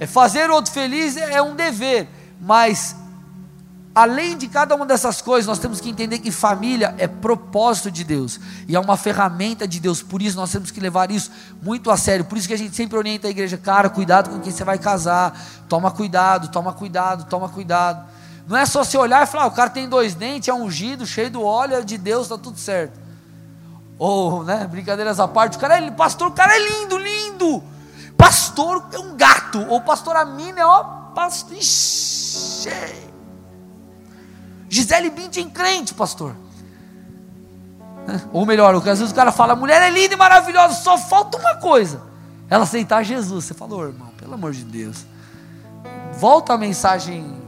É 0.00 0.06
fazer 0.06 0.50
outro 0.50 0.72
feliz 0.72 1.16
é, 1.16 1.34
é 1.34 1.42
um 1.42 1.54
dever, 1.54 2.08
mas 2.40 2.96
além 3.94 4.36
de 4.36 4.48
cada 4.48 4.74
uma 4.74 4.86
dessas 4.86 5.20
coisas, 5.20 5.46
nós 5.46 5.58
temos 5.58 5.78
que 5.78 5.90
entender 5.90 6.20
que 6.20 6.30
família 6.30 6.94
é 6.96 7.06
propósito 7.06 7.90
de 7.90 8.02
Deus 8.02 8.40
e 8.66 8.74
é 8.74 8.80
uma 8.80 8.96
ferramenta 8.96 9.68
de 9.68 9.78
Deus. 9.78 10.02
Por 10.02 10.22
isso 10.22 10.36
nós 10.36 10.50
temos 10.50 10.70
que 10.70 10.80
levar 10.80 11.10
isso 11.10 11.30
muito 11.62 11.90
a 11.90 11.98
sério. 11.98 12.24
Por 12.24 12.38
isso 12.38 12.48
que 12.48 12.54
a 12.54 12.58
gente 12.58 12.74
sempre 12.74 12.96
orienta 12.96 13.28
a 13.28 13.30
igreja, 13.30 13.58
cara, 13.58 13.90
cuidado 13.90 14.30
com 14.30 14.40
quem 14.40 14.50
você 14.50 14.64
vai 14.64 14.78
casar. 14.78 15.38
Toma 15.68 15.90
cuidado, 15.90 16.48
toma 16.48 16.72
cuidado, 16.72 17.28
toma 17.28 17.50
cuidado. 17.50 18.08
Não 18.48 18.56
é 18.56 18.64
só 18.64 18.82
você 18.82 18.96
olhar 18.96 19.22
e 19.22 19.26
falar, 19.26 19.44
ah, 19.44 19.48
o 19.48 19.52
cara 19.52 19.68
tem 19.68 19.86
dois 19.86 20.14
dentes, 20.14 20.48
é 20.48 20.54
ungido, 20.54 21.06
cheio 21.06 21.30
do 21.30 21.44
óleo 21.44 21.74
é 21.74 21.82
de 21.82 21.98
Deus, 21.98 22.22
está 22.22 22.38
tudo 22.38 22.58
certo. 22.58 22.98
Ou, 23.98 24.42
né, 24.44 24.66
brincadeiras 24.66 25.20
à 25.20 25.28
parte, 25.28 25.58
o 25.58 25.60
cara 25.60 25.76
é, 25.76 25.90
pastor, 25.90 26.28
o 26.28 26.32
cara 26.32 26.56
é 26.56 26.58
lindo, 26.58 26.96
lindo. 26.96 27.62
Pastor 28.20 28.84
é 28.92 28.98
um 28.98 29.16
gato, 29.16 29.64
ou 29.66 29.80
pastor 29.80 30.14
a 30.14 30.26
mina 30.26 30.60
é 30.60 30.66
ó, 30.66 30.84
pastor, 31.14 31.56
ixi. 31.56 32.68
Gisele 34.68 35.08
Bündchen 35.08 35.48
crente, 35.48 35.94
pastor. 35.94 36.36
Ou 38.30 38.44
melhor, 38.44 38.74
às 38.74 38.84
vezes 38.84 39.10
o 39.10 39.14
cara 39.14 39.32
fala, 39.32 39.54
a 39.54 39.56
mulher 39.56 39.80
é 39.80 39.88
linda 39.88 40.12
e 40.12 40.16
maravilhosa, 40.18 40.74
só 40.74 40.98
falta 40.98 41.38
uma 41.38 41.54
coisa, 41.56 42.02
ela 42.50 42.64
aceitar 42.64 43.02
Jesus. 43.02 43.46
Você 43.46 43.54
falou, 43.54 43.86
irmão, 43.86 44.08
pelo 44.18 44.34
amor 44.34 44.52
de 44.52 44.64
Deus. 44.64 45.06
Volta 46.12 46.52
a 46.52 46.58
mensagem 46.58 47.40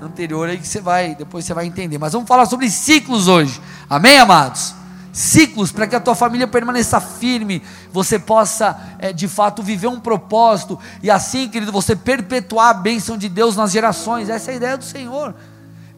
anterior 0.00 0.48
aí 0.48 0.56
que 0.56 0.66
você 0.66 0.80
vai, 0.80 1.14
depois 1.14 1.44
você 1.44 1.52
vai 1.52 1.66
entender. 1.66 1.98
Mas 1.98 2.14
vamos 2.14 2.26
falar 2.26 2.46
sobre 2.46 2.70
ciclos 2.70 3.28
hoje. 3.28 3.60
Amém, 3.88 4.18
amados? 4.18 4.79
Ciclos 5.12 5.72
para 5.72 5.86
que 5.86 5.96
a 5.96 6.00
tua 6.00 6.14
família 6.14 6.46
permaneça 6.46 7.00
firme, 7.00 7.62
você 7.92 8.18
possa 8.18 8.78
é, 8.98 9.12
de 9.12 9.26
fato 9.26 9.62
viver 9.62 9.88
um 9.88 9.98
propósito 9.98 10.78
e 11.02 11.10
assim, 11.10 11.48
querido, 11.48 11.72
você 11.72 11.96
perpetuar 11.96 12.68
a 12.68 12.74
bênção 12.74 13.18
de 13.18 13.28
Deus 13.28 13.56
nas 13.56 13.72
gerações. 13.72 14.28
Essa 14.28 14.50
é 14.50 14.54
a 14.54 14.56
ideia 14.56 14.76
do 14.76 14.84
Senhor. 14.84 15.34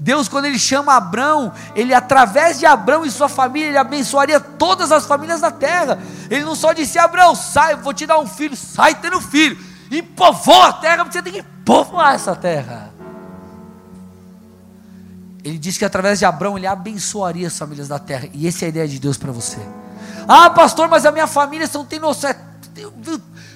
Deus, 0.02 0.28
quando 0.28 0.46
Ele 0.46 0.58
chama 0.58 0.96
Abraão, 0.96 1.52
Ele, 1.76 1.94
através 1.94 2.58
de 2.58 2.66
Abraão 2.66 3.04
e 3.04 3.10
sua 3.10 3.28
família, 3.28 3.68
Ele 3.68 3.78
abençoaria 3.78 4.40
todas 4.40 4.90
as 4.90 5.06
famílias 5.06 5.40
da 5.40 5.50
terra. 5.50 5.98
Ele 6.28 6.44
não 6.44 6.56
só 6.56 6.72
disse: 6.72 6.98
Abraão, 6.98 7.36
sai, 7.36 7.76
vou 7.76 7.94
te 7.94 8.04
dar 8.04 8.18
um 8.18 8.26
filho, 8.26 8.56
sai 8.56 8.96
tendo 8.96 9.20
filho, 9.20 9.56
e 9.90 10.02
povoa 10.02 10.68
a 10.68 10.72
terra, 10.72 11.04
porque 11.04 11.12
você 11.12 11.22
tem 11.22 11.32
que 11.34 11.42
povoar 11.64 12.14
essa 12.14 12.34
terra. 12.34 12.91
Ele 15.44 15.58
disse 15.58 15.78
que 15.78 15.84
através 15.84 16.18
de 16.18 16.24
Abraão 16.24 16.56
ele 16.56 16.66
abençoaria 16.66 17.48
as 17.48 17.58
famílias 17.58 17.88
da 17.88 17.98
terra. 17.98 18.28
E 18.32 18.46
essa 18.46 18.64
é 18.64 18.66
a 18.66 18.68
ideia 18.68 18.88
de 18.88 18.98
Deus 18.98 19.16
para 19.16 19.32
você. 19.32 19.58
Ah, 20.28 20.50
pastor, 20.50 20.88
mas 20.88 21.04
a 21.04 21.10
minha 21.10 21.26
família, 21.26 21.66
você 21.66 21.76
não 21.76 21.84
tem 21.84 21.98
noção, 21.98 22.30
é, 22.30 22.36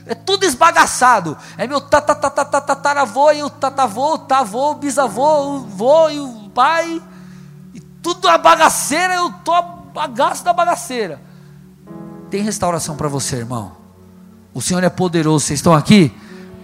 é 0.06 0.14
tudo 0.14 0.44
esbagaçado. 0.44 1.36
É 1.56 1.66
meu 1.66 1.80
tataravô 1.80 3.30
e 3.30 3.42
o 3.42 3.50
tatavô, 3.50 4.14
o 4.14 4.18
tavô, 4.18 4.72
o 4.72 4.74
bisavô, 4.74 5.56
o 5.56 5.60
vô 5.60 6.08
e 6.08 6.18
o 6.18 6.50
pai. 6.54 7.00
E 7.72 7.80
tudo 7.80 8.28
a 8.28 8.36
bagaceira, 8.36 9.14
eu 9.14 9.28
estou 9.28 9.54
a 9.54 9.62
bagaço 9.62 10.44
da 10.44 10.52
bagaceira. 10.52 11.20
Tem 12.30 12.42
restauração 12.42 12.96
para 12.96 13.08
você, 13.08 13.36
irmão. 13.36 13.72
O 14.52 14.60
Senhor 14.60 14.82
é 14.82 14.90
poderoso, 14.90 15.46
vocês 15.46 15.60
estão 15.60 15.72
aqui? 15.72 16.12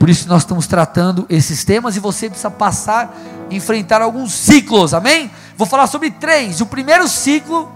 Por 0.03 0.11
isso 0.11 0.27
nós 0.27 0.43
estamos 0.43 0.67
tratando 0.67 1.25
esses 1.29 1.63
temas 1.63 1.95
e 1.95 2.01
você 2.01 2.29
precisa 2.29 2.51
passar, 2.51 3.17
enfrentar 3.53 4.03
alguns 4.03 4.33
ciclos, 4.33 4.93
amém? 4.93 5.31
Vou 5.57 5.65
falar 5.65 5.87
sobre 5.87 6.11
três. 6.11 6.61
O 6.61 6.67
primeiro 6.67 7.07
ciclo 7.07 7.71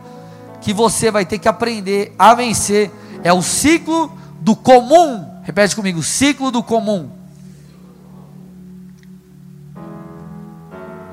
que 0.61 0.73
você 0.73 1.09
vai 1.09 1.25
ter 1.25 1.39
que 1.39 1.47
aprender 1.47 2.13
a 2.19 2.35
vencer 2.35 2.91
é 3.23 3.33
o 3.33 3.41
ciclo 3.43 4.11
do 4.41 4.57
comum. 4.57 5.25
Repete 5.45 5.77
comigo: 5.77 6.03
ciclo 6.03 6.51
do 6.51 6.65
comum. 6.65 7.13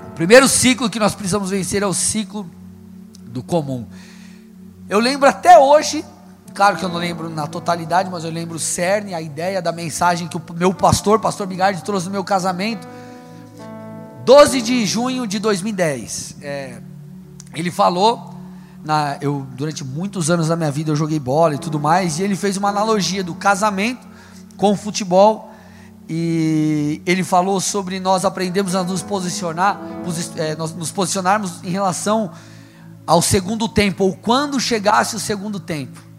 O 0.08 0.12
primeiro 0.16 0.48
ciclo 0.48 0.90
que 0.90 0.98
nós 0.98 1.14
precisamos 1.14 1.52
vencer 1.52 1.84
é 1.84 1.86
o 1.86 1.94
ciclo 1.94 2.50
do 3.22 3.44
comum. 3.44 3.86
Eu 4.90 4.98
lembro 4.98 5.30
até 5.30 5.60
hoje 5.60 6.04
Claro 6.54 6.78
que 6.78 6.86
eu 6.86 6.90
não 6.90 7.00
lembro 7.00 7.30
na 7.30 7.48
totalidade, 7.48 8.12
mas 8.12 8.24
eu 8.24 8.30
lembro 8.30 8.58
o 8.58 8.60
cerne, 8.60 9.16
a 9.16 9.22
ideia 9.22 9.60
da 9.60 9.72
mensagem 9.72 10.28
que 10.28 10.38
o 10.38 10.42
meu 10.56 10.72
pastor, 10.72 11.20
pastor 11.20 11.48
Bigardi, 11.48 11.84
trouxe 11.84 12.06
no 12.06 12.12
meu 12.12 12.24
casamento. 12.24 12.88
12 14.24 14.62
de 14.62 14.86
junho 14.86 15.26
de 15.26 15.40
2010. 15.40 16.36
É, 16.42 16.80
ele 17.56 17.72
falou, 17.72 18.36
na, 18.86 19.18
eu 19.20 19.48
durante 19.54 19.84
muitos 19.84 20.30
anos 20.30 20.48
da 20.48 20.56
minha 20.56 20.70
vida 20.70 20.92
eu 20.92 20.96
joguei 20.96 21.20
bola 21.20 21.56
e 21.56 21.58
tudo 21.58 21.80
mais, 21.80 22.20
e 22.20 22.24
ele 22.24 22.36
fez 22.36 22.56
uma 22.56 22.70
analogia 22.70 23.24
do 23.24 23.34
casamento 23.34 24.08
com 24.56 24.74
o 24.74 24.76
futebol. 24.76 25.52
E 26.08 27.02
ele 27.04 27.24
falou 27.24 27.60
sobre 27.60 28.00
nós 28.00 28.26
aprendemos 28.26 28.76
a 28.76 28.84
nos 28.84 29.02
posicionar, 29.02 29.80
é, 30.36 30.56
nós 30.56 30.76
nos 30.76 30.92
posicionarmos 30.92 31.64
em 31.64 31.70
relação 31.72 32.32
ao 33.08 33.24
segundo 33.24 33.68
tempo, 33.68 34.04
ou 34.04 34.16
quando 34.16 34.60
chegasse 34.60 35.16
o 35.16 35.20
segundo 35.20 35.60
tempo. 35.60 36.13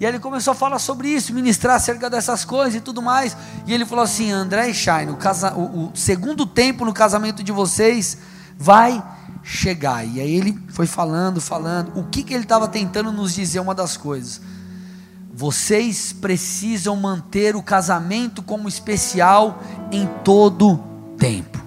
E 0.00 0.04
ele 0.06 0.20
começou 0.20 0.52
a 0.52 0.54
falar 0.54 0.78
sobre 0.78 1.08
isso, 1.08 1.34
ministrar 1.34 1.76
acerca 1.76 2.08
dessas 2.08 2.44
coisas 2.44 2.76
e 2.76 2.80
tudo 2.80 3.02
mais. 3.02 3.36
E 3.66 3.74
ele 3.74 3.84
falou 3.84 4.04
assim: 4.04 4.30
André 4.30 4.68
e 4.68 4.74
Shine, 4.74 5.10
o, 5.10 5.16
casa, 5.16 5.54
o, 5.54 5.86
o 5.86 5.92
segundo 5.94 6.46
tempo 6.46 6.84
no 6.84 6.92
casamento 6.92 7.42
de 7.42 7.50
vocês 7.50 8.18
vai 8.56 9.02
chegar. 9.42 10.04
E 10.06 10.20
aí 10.20 10.34
ele 10.34 10.56
foi 10.68 10.86
falando, 10.86 11.40
falando. 11.40 11.98
O 11.98 12.04
que, 12.04 12.22
que 12.22 12.32
ele 12.32 12.44
estava 12.44 12.68
tentando 12.68 13.10
nos 13.10 13.34
dizer? 13.34 13.58
Uma 13.58 13.74
das 13.74 13.96
coisas. 13.96 14.40
Vocês 15.34 16.12
precisam 16.12 16.96
manter 16.96 17.56
o 17.56 17.62
casamento 17.62 18.42
como 18.42 18.68
especial 18.68 19.62
em 19.90 20.06
todo 20.24 20.78
tempo. 21.16 21.58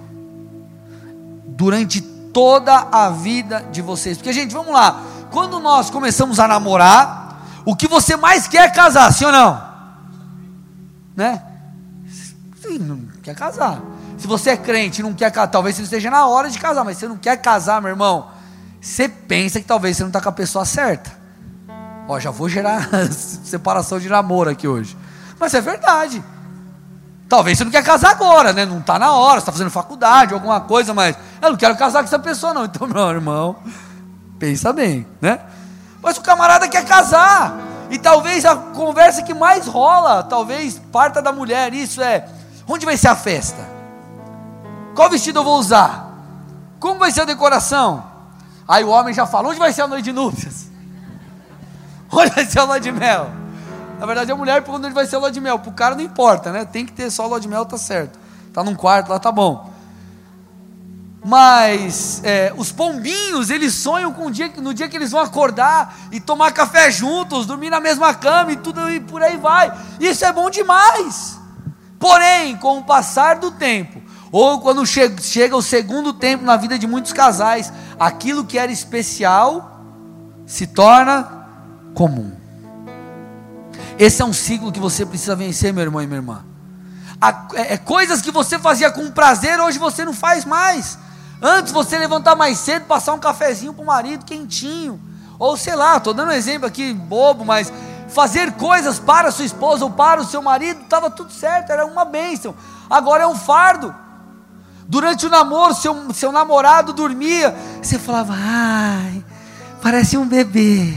Durante 1.46 2.00
toda 2.00 2.88
a 2.90 3.10
vida 3.10 3.60
de 3.70 3.82
vocês. 3.82 4.16
Porque, 4.16 4.32
gente, 4.32 4.52
vamos 4.52 4.72
lá. 4.72 5.02
Quando 5.30 5.58
nós 5.60 5.90
começamos 5.90 6.38
a 6.38 6.46
namorar, 6.48 7.21
o 7.64 7.76
que 7.76 7.86
você 7.86 8.16
mais 8.16 8.46
quer 8.46 8.64
é 8.64 8.70
casar, 8.70 9.12
sim 9.12 9.24
ou 9.24 9.32
não? 9.32 9.72
Né? 11.16 11.42
Sim, 12.60 12.78
não 12.78 13.08
quer 13.22 13.34
casar. 13.34 13.80
Se 14.18 14.26
você 14.26 14.50
é 14.50 14.56
crente 14.56 15.00
e 15.00 15.02
não 15.02 15.14
quer 15.14 15.30
casar, 15.30 15.48
talvez 15.48 15.76
você 15.76 15.82
esteja 15.82 16.10
na 16.10 16.26
hora 16.26 16.48
de 16.48 16.58
casar, 16.58 16.84
mas 16.84 16.98
você 16.98 17.08
não 17.08 17.16
quer 17.16 17.36
casar, 17.36 17.80
meu 17.80 17.90
irmão, 17.90 18.28
você 18.80 19.08
pensa 19.08 19.60
que 19.60 19.66
talvez 19.66 19.96
você 19.96 20.02
não 20.02 20.08
está 20.08 20.20
com 20.20 20.28
a 20.28 20.32
pessoa 20.32 20.64
certa. 20.64 21.10
Ó, 22.08 22.18
já 22.18 22.30
vou 22.30 22.48
gerar 22.48 22.88
separação 23.10 23.98
de 23.98 24.08
namoro 24.08 24.50
aqui 24.50 24.66
hoje. 24.66 24.96
Mas 25.38 25.54
é 25.54 25.60
verdade. 25.60 26.22
Talvez 27.28 27.56
você 27.56 27.64
não 27.64 27.70
quer 27.70 27.82
casar 27.82 28.10
agora, 28.10 28.52
né? 28.52 28.66
Não 28.66 28.78
está 28.78 28.98
na 28.98 29.12
hora, 29.12 29.38
está 29.38 29.50
fazendo 29.50 29.70
faculdade, 29.70 30.34
alguma 30.34 30.60
coisa, 30.60 30.92
mas 30.92 31.16
eu 31.40 31.50
não 31.50 31.56
quero 31.56 31.76
casar 31.76 32.00
com 32.00 32.04
essa 32.04 32.18
pessoa, 32.18 32.52
não. 32.52 32.64
Então, 32.72 32.86
meu 32.86 33.08
irmão, 33.08 33.56
pensa 34.38 34.72
bem, 34.72 35.06
né? 35.20 35.40
Mas 36.02 36.18
o 36.18 36.20
camarada 36.20 36.68
quer 36.68 36.84
casar. 36.84 37.56
E 37.88 37.98
talvez 37.98 38.44
a 38.44 38.56
conversa 38.56 39.22
que 39.22 39.32
mais 39.32 39.66
rola, 39.66 40.22
talvez 40.22 40.80
parta 40.90 41.22
da 41.22 41.30
mulher, 41.30 41.72
isso 41.72 42.02
é: 42.02 42.28
onde 42.68 42.84
vai 42.84 42.96
ser 42.96 43.08
a 43.08 43.16
festa? 43.16 43.68
Qual 44.94 45.08
vestido 45.08 45.38
eu 45.38 45.44
vou 45.44 45.58
usar? 45.58 46.10
Como 46.80 46.98
vai 46.98 47.12
ser 47.12 47.22
a 47.22 47.24
decoração? 47.24 48.04
Aí 48.66 48.82
o 48.82 48.88
homem 48.88 49.14
já 49.14 49.26
fala: 49.26 49.48
onde 49.48 49.58
vai 49.58 49.72
ser 49.72 49.82
a 49.82 49.86
noite 49.86 50.04
de 50.04 50.12
núpcias? 50.12 50.70
Onde 52.10 52.30
vai 52.30 52.44
ser 52.44 52.58
a 52.58 52.64
lua 52.64 52.78
de 52.78 52.92
mel? 52.92 53.30
Na 53.98 54.04
verdade, 54.04 54.30
a 54.30 54.36
mulher 54.36 54.60
pergunta 54.62 54.86
onde 54.86 54.94
vai 54.94 55.06
ser 55.06 55.16
a 55.16 55.18
lua 55.18 55.30
de 55.30 55.40
mel. 55.40 55.58
Para 55.58 55.70
o 55.70 55.72
cara 55.72 55.94
não 55.94 56.02
importa, 56.02 56.52
né? 56.52 56.66
Tem 56.66 56.84
que 56.84 56.92
ter 56.92 57.10
só 57.10 57.24
a 57.24 57.26
lua 57.26 57.40
de 57.40 57.48
mel, 57.48 57.64
tá 57.64 57.78
certo. 57.78 58.18
Tá 58.52 58.62
num 58.62 58.74
quarto 58.74 59.08
lá, 59.08 59.18
tá 59.18 59.32
bom. 59.32 59.71
Mas 61.24 62.20
é, 62.24 62.52
os 62.56 62.72
pombinhos, 62.72 63.48
eles 63.48 63.74
sonham 63.74 64.12
com 64.12 64.26
o 64.26 64.30
dia, 64.30 64.52
no 64.56 64.74
dia 64.74 64.88
que 64.88 64.96
eles 64.96 65.12
vão 65.12 65.20
acordar 65.20 65.96
e 66.10 66.18
tomar 66.18 66.52
café 66.52 66.90
juntos, 66.90 67.46
dormir 67.46 67.70
na 67.70 67.78
mesma 67.78 68.12
cama 68.12 68.52
e 68.52 68.56
tudo 68.56 68.90
e 68.90 68.98
por 68.98 69.22
aí 69.22 69.36
vai. 69.36 69.72
Isso 70.00 70.24
é 70.24 70.32
bom 70.32 70.50
demais. 70.50 71.38
Porém, 71.98 72.56
com 72.56 72.78
o 72.78 72.84
passar 72.84 73.36
do 73.38 73.52
tempo, 73.52 74.02
ou 74.32 74.60
quando 74.60 74.84
che 74.84 75.14
chega 75.20 75.56
o 75.56 75.62
segundo 75.62 76.12
tempo 76.12 76.44
na 76.44 76.56
vida 76.56 76.76
de 76.76 76.88
muitos 76.88 77.12
casais, 77.12 77.72
aquilo 78.00 78.44
que 78.44 78.58
era 78.58 78.72
especial 78.72 79.80
se 80.44 80.66
torna 80.66 81.46
comum. 81.94 82.32
Esse 83.96 84.22
é 84.22 84.24
um 84.24 84.32
ciclo 84.32 84.72
que 84.72 84.80
você 84.80 85.06
precisa 85.06 85.36
vencer, 85.36 85.72
meu 85.72 85.84
irmão 85.84 86.02
e 86.02 86.06
minha 86.06 86.18
irmã. 86.18 86.44
É, 87.54 87.74
é 87.74 87.76
coisas 87.76 88.20
que 88.20 88.32
você 88.32 88.58
fazia 88.58 88.90
com 88.90 89.08
prazer, 89.12 89.60
hoje 89.60 89.78
você 89.78 90.04
não 90.04 90.12
faz 90.12 90.44
mais. 90.44 90.98
Antes 91.42 91.72
você 91.72 91.98
levantar 91.98 92.36
mais 92.36 92.56
cedo, 92.58 92.86
passar 92.86 93.12
um 93.14 93.18
cafezinho 93.18 93.74
para 93.74 93.82
o 93.82 93.86
marido 93.86 94.24
quentinho. 94.24 95.00
Ou 95.40 95.56
sei 95.56 95.74
lá, 95.74 95.96
estou 95.96 96.14
dando 96.14 96.28
um 96.28 96.32
exemplo 96.32 96.68
aqui 96.68 96.94
bobo, 96.94 97.44
mas 97.44 97.72
fazer 98.08 98.52
coisas 98.52 99.00
para 99.00 99.32
sua 99.32 99.44
esposa 99.44 99.84
ou 99.84 99.90
para 99.90 100.20
o 100.20 100.24
seu 100.24 100.40
marido, 100.40 100.82
estava 100.82 101.10
tudo 101.10 101.32
certo, 101.32 101.70
era 101.70 101.84
uma 101.84 102.04
bênção. 102.04 102.54
Agora 102.88 103.24
é 103.24 103.26
um 103.26 103.34
fardo. 103.34 103.92
Durante 104.86 105.26
o 105.26 105.30
namoro, 105.30 105.74
seu, 105.74 106.12
seu 106.12 106.30
namorado 106.30 106.92
dormia, 106.92 107.54
você 107.82 107.98
falava, 107.98 108.34
ai, 108.36 109.24
parece 109.80 110.16
um 110.16 110.26
bebê. 110.26 110.94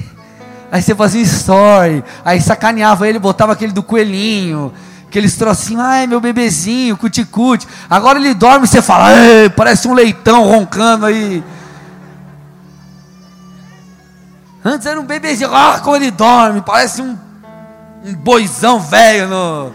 Aí 0.72 0.82
você 0.82 0.94
fazia 0.94 1.22
story, 1.22 2.04
aí 2.24 2.40
sacaneava 2.40 3.08
ele, 3.08 3.18
botava 3.18 3.54
aquele 3.54 3.72
do 3.72 3.82
coelhinho, 3.82 4.74
aqueles 5.16 5.38
trocinhos, 5.38 5.82
ai 5.82 6.06
meu 6.06 6.20
bebezinho, 6.20 6.98
cuticute. 6.98 7.66
Agora 7.90 8.20
ele 8.20 8.34
dorme 8.34 8.66
e 8.66 8.68
você 8.68 8.82
fala, 8.82 9.08
parece 9.56 9.88
um 9.88 9.94
leitão 9.94 10.44
roncando 10.44 11.06
aí. 11.06 11.42
Antes 14.64 14.86
era 14.86 15.00
um 15.00 15.06
bebezinho, 15.06 15.56
ah, 15.56 15.80
como 15.80 15.96
ele 15.96 16.12
dorme, 16.12 16.62
parece 16.62 17.02
um, 17.02 17.18
um 18.04 18.14
boizão 18.16 18.80
velho 18.80 19.30
no, 19.30 19.72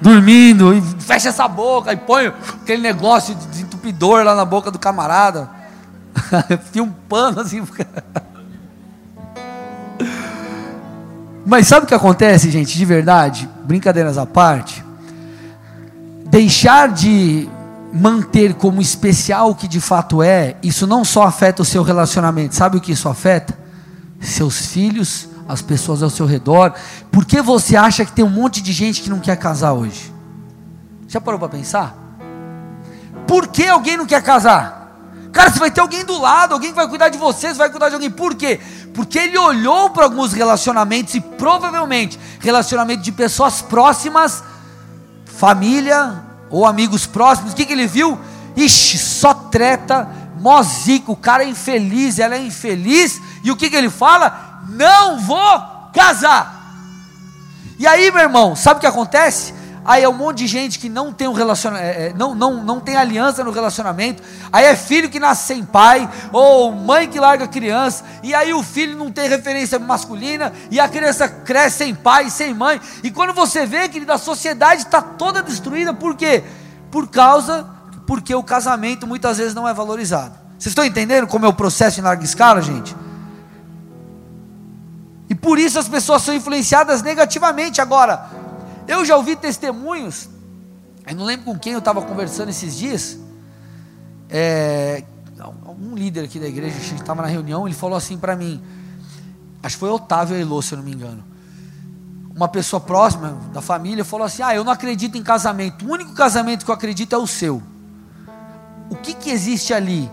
dormindo, 0.00 0.74
e 0.74 0.80
fecha 0.98 1.28
essa 1.28 1.46
boca, 1.46 1.92
e 1.92 1.96
põe 1.96 2.26
aquele 2.62 2.82
negócio 2.82 3.36
de 3.36 3.46
desentupidor 3.46 4.24
lá 4.24 4.34
na 4.34 4.44
boca 4.44 4.72
do 4.72 4.78
camarada. 4.78 5.48
Fia 6.72 6.82
um 6.82 6.90
pano 6.90 7.40
assim. 7.40 7.62
Mas 11.48 11.66
sabe 11.66 11.84
o 11.84 11.88
que 11.88 11.94
acontece, 11.94 12.50
gente, 12.50 12.76
de 12.76 12.84
verdade? 12.84 13.48
Brincadeiras 13.64 14.18
à 14.18 14.26
parte. 14.26 14.84
Deixar 16.26 16.90
de 16.90 17.48
manter 17.90 18.52
como 18.52 18.82
especial 18.82 19.48
o 19.48 19.54
que 19.54 19.66
de 19.66 19.80
fato 19.80 20.22
é, 20.22 20.56
isso 20.62 20.86
não 20.86 21.06
só 21.06 21.22
afeta 21.22 21.62
o 21.62 21.64
seu 21.64 21.82
relacionamento, 21.82 22.54
sabe 22.54 22.76
o 22.76 22.80
que 22.82 22.92
isso 22.92 23.08
afeta? 23.08 23.58
Seus 24.20 24.66
filhos, 24.66 25.26
as 25.48 25.62
pessoas 25.62 26.02
ao 26.02 26.10
seu 26.10 26.26
redor. 26.26 26.74
Por 27.10 27.24
que 27.24 27.40
você 27.40 27.76
acha 27.76 28.04
que 28.04 28.12
tem 28.12 28.26
um 28.26 28.28
monte 28.28 28.60
de 28.60 28.70
gente 28.70 29.00
que 29.00 29.08
não 29.08 29.18
quer 29.18 29.36
casar 29.36 29.72
hoje? 29.72 30.12
Já 31.08 31.18
parou 31.18 31.40
para 31.40 31.48
pensar? 31.48 31.96
Por 33.26 33.46
que 33.46 33.66
alguém 33.66 33.96
não 33.96 34.04
quer 34.04 34.22
casar? 34.22 34.78
Cara, 35.32 35.50
você 35.50 35.58
vai 35.58 35.70
ter 35.70 35.80
alguém 35.80 36.04
do 36.04 36.20
lado, 36.20 36.52
alguém 36.52 36.70
que 36.70 36.76
vai 36.76 36.88
cuidar 36.88 37.08
de 37.08 37.16
você, 37.16 37.48
você 37.48 37.54
vai 37.54 37.70
cuidar 37.70 37.88
de 37.88 37.94
alguém. 37.94 38.10
Por 38.10 38.34
quê? 38.34 38.60
Porque 38.98 39.16
ele 39.16 39.38
olhou 39.38 39.90
para 39.90 40.02
alguns 40.02 40.32
relacionamentos 40.32 41.14
e 41.14 41.20
provavelmente 41.20 42.18
relacionamento 42.40 43.00
de 43.00 43.12
pessoas 43.12 43.62
próximas, 43.62 44.42
família 45.24 46.20
ou 46.50 46.66
amigos 46.66 47.06
próximos. 47.06 47.52
O 47.52 47.54
que, 47.54 47.64
que 47.64 47.74
ele 47.74 47.86
viu? 47.86 48.18
Ixi, 48.56 48.98
só 48.98 49.32
treta, 49.32 50.08
mozico, 50.40 51.12
o 51.12 51.16
cara 51.16 51.44
é 51.44 51.48
infeliz, 51.48 52.18
ela 52.18 52.34
é 52.34 52.42
infeliz, 52.42 53.20
e 53.44 53.52
o 53.52 53.56
que, 53.56 53.70
que 53.70 53.76
ele 53.76 53.88
fala? 53.88 54.64
Não 54.70 55.20
vou 55.20 55.90
casar. 55.94 56.74
E 57.78 57.86
aí, 57.86 58.10
meu 58.10 58.22
irmão, 58.22 58.56
sabe 58.56 58.78
o 58.78 58.80
que 58.80 58.86
acontece? 58.88 59.54
Aí 59.88 60.02
é 60.02 60.08
um 60.08 60.12
monte 60.12 60.40
de 60.40 60.46
gente 60.46 60.78
que 60.78 60.86
não 60.86 61.14
tem 61.14 61.26
um 61.26 61.34
é, 61.74 62.08
é, 62.08 62.12
não, 62.14 62.34
não, 62.34 62.62
não 62.62 62.78
tem 62.78 62.94
aliança 62.94 63.42
no 63.42 63.50
relacionamento. 63.50 64.22
Aí 64.52 64.66
é 64.66 64.76
filho 64.76 65.08
que 65.08 65.18
nasce 65.18 65.46
sem 65.46 65.64
pai, 65.64 66.06
ou 66.30 66.70
mãe 66.70 67.08
que 67.08 67.18
larga 67.18 67.46
a 67.46 67.48
criança, 67.48 68.04
e 68.22 68.34
aí 68.34 68.52
o 68.52 68.62
filho 68.62 68.98
não 68.98 69.10
tem 69.10 69.26
referência 69.30 69.78
masculina, 69.78 70.52
e 70.70 70.78
a 70.78 70.86
criança 70.86 71.26
cresce 71.26 71.78
sem 71.78 71.94
pai, 71.94 72.28
sem 72.28 72.52
mãe. 72.52 72.78
E 73.02 73.10
quando 73.10 73.32
você 73.32 73.64
vê, 73.64 73.88
que 73.88 73.98
a 74.10 74.18
sociedade 74.18 74.82
está 74.82 75.00
toda 75.00 75.42
destruída, 75.42 75.94
por 75.94 76.14
quê? 76.14 76.44
Por 76.90 77.08
causa, 77.08 77.66
porque 78.06 78.34
o 78.34 78.42
casamento 78.42 79.06
muitas 79.06 79.38
vezes 79.38 79.54
não 79.54 79.66
é 79.66 79.72
valorizado. 79.72 80.34
Vocês 80.58 80.72
estão 80.72 80.84
entendendo 80.84 81.26
como 81.26 81.46
é 81.46 81.48
o 81.48 81.54
processo 81.54 81.98
em 81.98 82.02
larga 82.02 82.22
escala, 82.22 82.60
gente? 82.60 82.94
E 85.30 85.34
por 85.34 85.58
isso 85.58 85.78
as 85.78 85.88
pessoas 85.88 86.20
são 86.20 86.34
influenciadas 86.34 87.00
negativamente. 87.00 87.80
Agora, 87.80 88.37
eu 88.88 89.04
já 89.04 89.16
ouvi 89.16 89.36
testemunhos, 89.36 90.28
eu 91.06 91.14
não 91.14 91.24
lembro 91.24 91.44
com 91.44 91.58
quem 91.58 91.74
eu 91.74 91.78
estava 91.78 92.00
conversando 92.02 92.48
esses 92.48 92.76
dias, 92.76 93.18
é, 94.30 95.04
um 95.78 95.94
líder 95.94 96.24
aqui 96.24 96.40
da 96.40 96.48
igreja, 96.48 96.76
a 96.76 96.80
gente 96.80 97.00
estava 97.00 97.22
na 97.22 97.28
reunião, 97.28 97.66
ele 97.66 97.76
falou 97.76 97.96
assim 97.96 98.16
para 98.16 98.34
mim, 98.34 98.62
acho 99.62 99.76
que 99.76 99.80
foi 99.80 99.90
Otávio 99.90 100.36
Elô, 100.36 100.60
se 100.62 100.72
eu 100.72 100.78
não 100.78 100.84
me 100.84 100.92
engano, 100.92 101.22
uma 102.34 102.48
pessoa 102.48 102.80
próxima 102.80 103.38
da 103.52 103.60
família 103.60 104.04
falou 104.04 104.24
assim, 104.24 104.42
ah, 104.42 104.54
eu 104.54 104.64
não 104.64 104.72
acredito 104.72 105.18
em 105.18 105.22
casamento, 105.22 105.84
o 105.84 105.90
único 105.90 106.14
casamento 106.14 106.64
que 106.64 106.70
eu 106.70 106.74
acredito 106.74 107.14
é 107.14 107.18
o 107.18 107.26
seu, 107.26 107.62
o 108.88 108.96
que 108.96 109.12
que 109.12 109.30
existe 109.30 109.74
ali? 109.74 110.10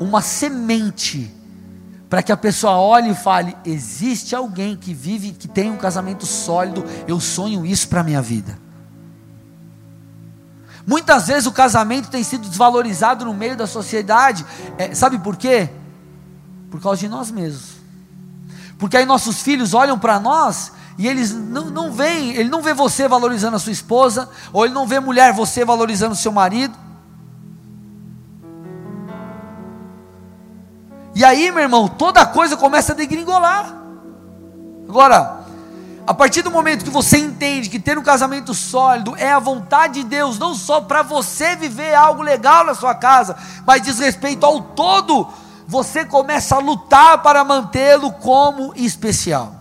Uma 0.00 0.22
semente, 0.22 1.32
para 2.14 2.22
que 2.22 2.30
a 2.30 2.36
pessoa 2.36 2.78
olhe 2.78 3.10
e 3.10 3.14
fale: 3.16 3.56
existe 3.64 4.36
alguém 4.36 4.76
que 4.76 4.94
vive, 4.94 5.32
que 5.32 5.48
tem 5.48 5.72
um 5.72 5.76
casamento 5.76 6.24
sólido, 6.24 6.84
eu 7.08 7.18
sonho 7.18 7.66
isso 7.66 7.88
para 7.88 8.02
a 8.02 8.04
minha 8.04 8.22
vida. 8.22 8.56
Muitas 10.86 11.26
vezes 11.26 11.46
o 11.46 11.50
casamento 11.50 12.08
tem 12.08 12.22
sido 12.22 12.48
desvalorizado 12.48 13.24
no 13.24 13.34
meio 13.34 13.56
da 13.56 13.66
sociedade, 13.66 14.46
é, 14.78 14.94
sabe 14.94 15.18
por 15.18 15.36
quê? 15.36 15.68
Por 16.70 16.80
causa 16.80 17.00
de 17.00 17.08
nós 17.08 17.32
mesmos. 17.32 17.78
Porque 18.78 18.96
aí 18.96 19.04
nossos 19.04 19.42
filhos 19.42 19.74
olham 19.74 19.98
para 19.98 20.20
nós 20.20 20.70
e 20.96 21.08
eles 21.08 21.32
não, 21.32 21.64
não 21.64 21.90
veem, 21.90 22.36
ele 22.36 22.48
não 22.48 22.62
vê 22.62 22.72
você 22.72 23.08
valorizando 23.08 23.56
a 23.56 23.58
sua 23.58 23.72
esposa, 23.72 24.30
ou 24.52 24.64
ele 24.64 24.72
não 24.72 24.86
vê 24.86 25.00
mulher 25.00 25.32
você 25.32 25.64
valorizando 25.64 26.12
o 26.12 26.16
seu 26.16 26.30
marido. 26.30 26.78
E 31.24 31.26
aí, 31.26 31.50
meu 31.50 31.62
irmão, 31.62 31.88
toda 31.88 32.26
coisa 32.26 32.54
começa 32.54 32.92
a 32.92 32.94
degringolar. 32.94 33.74
Agora, 34.86 35.38
a 36.06 36.12
partir 36.12 36.42
do 36.42 36.50
momento 36.50 36.84
que 36.84 36.90
você 36.90 37.16
entende 37.16 37.70
que 37.70 37.78
ter 37.78 37.96
um 37.96 38.02
casamento 38.02 38.52
sólido 38.52 39.16
é 39.16 39.32
a 39.32 39.38
vontade 39.38 40.02
de 40.02 40.04
Deus, 40.04 40.38
não 40.38 40.54
só 40.54 40.82
para 40.82 41.00
você 41.00 41.56
viver 41.56 41.94
algo 41.94 42.20
legal 42.20 42.66
na 42.66 42.74
sua 42.74 42.94
casa, 42.94 43.34
mas 43.66 43.80
diz 43.80 44.00
respeito 44.00 44.44
ao 44.44 44.60
todo, 44.60 45.26
você 45.66 46.04
começa 46.04 46.56
a 46.56 46.58
lutar 46.58 47.22
para 47.22 47.42
mantê-lo 47.42 48.12
como 48.12 48.74
especial. 48.76 49.54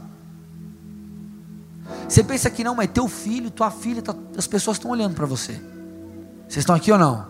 Você 2.09 2.25
pensa 2.25 2.49
que 2.49 2.61
não, 2.61 2.75
mas 2.75 2.89
teu 2.93 3.07
filho, 3.07 3.49
tua 3.49 3.71
filha, 3.71 4.01
tá, 4.01 4.13
as 4.37 4.47
pessoas 4.47 4.75
estão 4.75 4.91
olhando 4.91 5.15
para 5.15 5.25
você. 5.25 5.53
Vocês 6.41 6.57
estão 6.57 6.75
aqui 6.75 6.91
ou 6.91 6.97
não? 6.97 7.25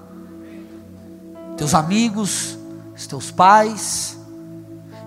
Teus 1.55 1.75
amigos, 1.75 2.57
os 2.95 3.05
teus 3.05 3.29
pais. 3.29 4.22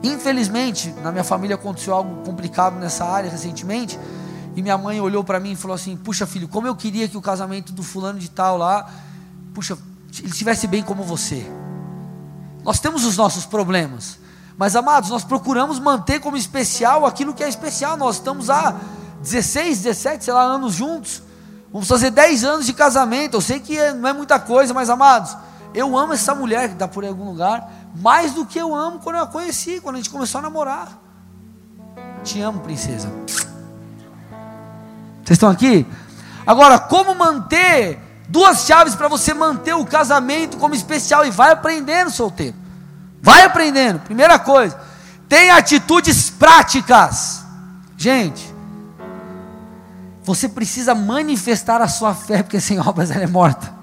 Infelizmente, 0.02 0.94
na 1.02 1.10
minha 1.10 1.24
família 1.24 1.56
aconteceu 1.56 1.94
algo 1.94 2.22
complicado 2.24 2.78
nessa 2.78 3.04
área 3.04 3.30
recentemente. 3.30 3.98
E 4.54 4.62
minha 4.62 4.78
mãe 4.78 5.00
olhou 5.00 5.22
para 5.22 5.38
mim 5.38 5.52
e 5.52 5.56
falou 5.56 5.74
assim: 5.74 5.96
Puxa, 5.96 6.26
filho, 6.26 6.48
como 6.48 6.66
eu 6.66 6.74
queria 6.74 7.08
que 7.08 7.16
o 7.16 7.22
casamento 7.22 7.72
do 7.72 7.82
fulano 7.82 8.18
de 8.18 8.30
tal 8.30 8.56
lá, 8.56 8.90
puxa, 9.54 9.76
ele 10.18 10.28
estivesse 10.28 10.66
bem 10.66 10.82
como 10.82 11.02
você. 11.02 11.46
Nós 12.64 12.80
temos 12.80 13.04
os 13.04 13.16
nossos 13.16 13.44
problemas, 13.44 14.18
mas 14.56 14.74
amados, 14.74 15.10
nós 15.10 15.22
procuramos 15.22 15.78
manter 15.78 16.20
como 16.20 16.36
especial 16.36 17.04
aquilo 17.04 17.34
que 17.34 17.44
é 17.44 17.48
especial. 17.48 17.96
Nós 17.96 18.16
estamos 18.16 18.48
há 18.48 18.74
16, 19.20 19.82
17, 19.82 20.24
sei 20.24 20.34
lá, 20.34 20.42
anos 20.42 20.74
juntos. 20.74 21.22
Vamos 21.72 21.88
fazer 21.88 22.10
10 22.10 22.44
anos 22.44 22.66
de 22.66 22.72
casamento. 22.72 23.34
Eu 23.34 23.40
sei 23.40 23.60
que 23.60 23.78
é, 23.78 23.92
não 23.92 24.08
é 24.08 24.12
muita 24.12 24.38
coisa, 24.38 24.72
mas 24.72 24.88
amados, 24.88 25.36
eu 25.74 25.96
amo 25.96 26.14
essa 26.14 26.34
mulher 26.34 26.68
que 26.68 26.74
está 26.74 26.88
por 26.88 27.04
algum 27.04 27.24
lugar 27.24 27.70
mais 28.00 28.32
do 28.32 28.44
que 28.44 28.58
eu 28.58 28.74
amo 28.74 28.98
quando 28.98 29.16
eu 29.16 29.22
a 29.22 29.26
conheci, 29.26 29.80
quando 29.80 29.96
a 29.96 29.98
gente 29.98 30.10
começou 30.10 30.38
a 30.38 30.42
namorar. 30.42 30.88
Te 32.22 32.40
amo, 32.40 32.60
princesa. 32.60 33.08
Vocês 35.24 35.36
estão 35.36 35.48
aqui? 35.48 35.86
Agora, 36.46 36.78
como 36.78 37.14
manter 37.14 37.98
duas 38.28 38.66
chaves 38.66 38.94
para 38.94 39.08
você 39.08 39.32
manter 39.32 39.74
o 39.74 39.84
casamento 39.84 40.56
como 40.56 40.74
especial 40.74 41.24
e 41.24 41.30
vai 41.30 41.52
aprendendo, 41.52 42.10
solteiro. 42.10 42.56
Vai 43.22 43.42
aprendendo. 43.42 44.00
Primeira 44.00 44.38
coisa, 44.38 44.78
tenha 45.28 45.56
atitudes 45.56 46.30
práticas. 46.30 47.44
Gente, 47.96 48.54
você 50.22 50.48
precisa 50.48 50.94
manifestar 50.94 51.80
a 51.80 51.88
sua 51.88 52.14
fé, 52.14 52.42
porque 52.42 52.60
sem 52.60 52.78
obras 52.78 53.10
ela 53.10 53.24
é 53.24 53.28
morta. 53.28 53.74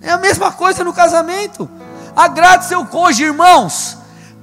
É 0.00 0.10
a 0.10 0.18
mesma 0.18 0.52
coisa 0.52 0.82
no 0.82 0.92
casamento. 0.92 1.70
Agrade 2.16 2.66
seu 2.66 2.84
cônjuge, 2.86 3.24
irmãos. 3.24 3.98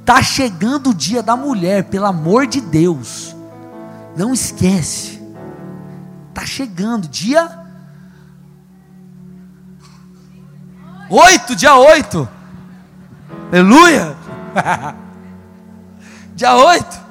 Tá 0.05 0.21
chegando 0.21 0.89
o 0.89 0.93
dia 0.93 1.21
da 1.21 1.35
mulher, 1.35 1.85
pelo 1.85 2.05
amor 2.05 2.47
de 2.47 2.59
Deus. 2.59 3.35
Não 4.15 4.33
esquece. 4.33 5.21
Tá 6.33 6.45
chegando 6.45 7.07
dia 7.07 7.61
8, 11.09 11.55
dia 11.57 11.75
8. 11.75 12.29
Aleluia. 13.51 14.15
dia 16.33 16.55
8. 16.55 17.01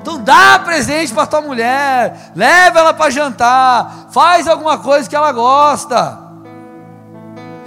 Então 0.00 0.18
dá 0.18 0.58
presente 0.58 1.14
para 1.14 1.26
tua 1.26 1.40
mulher, 1.40 2.32
leva 2.34 2.80
ela 2.80 2.92
para 2.92 3.08
jantar, 3.08 4.08
faz 4.10 4.48
alguma 4.48 4.78
coisa 4.78 5.08
que 5.08 5.14
ela 5.14 5.30
gosta. 5.30 6.31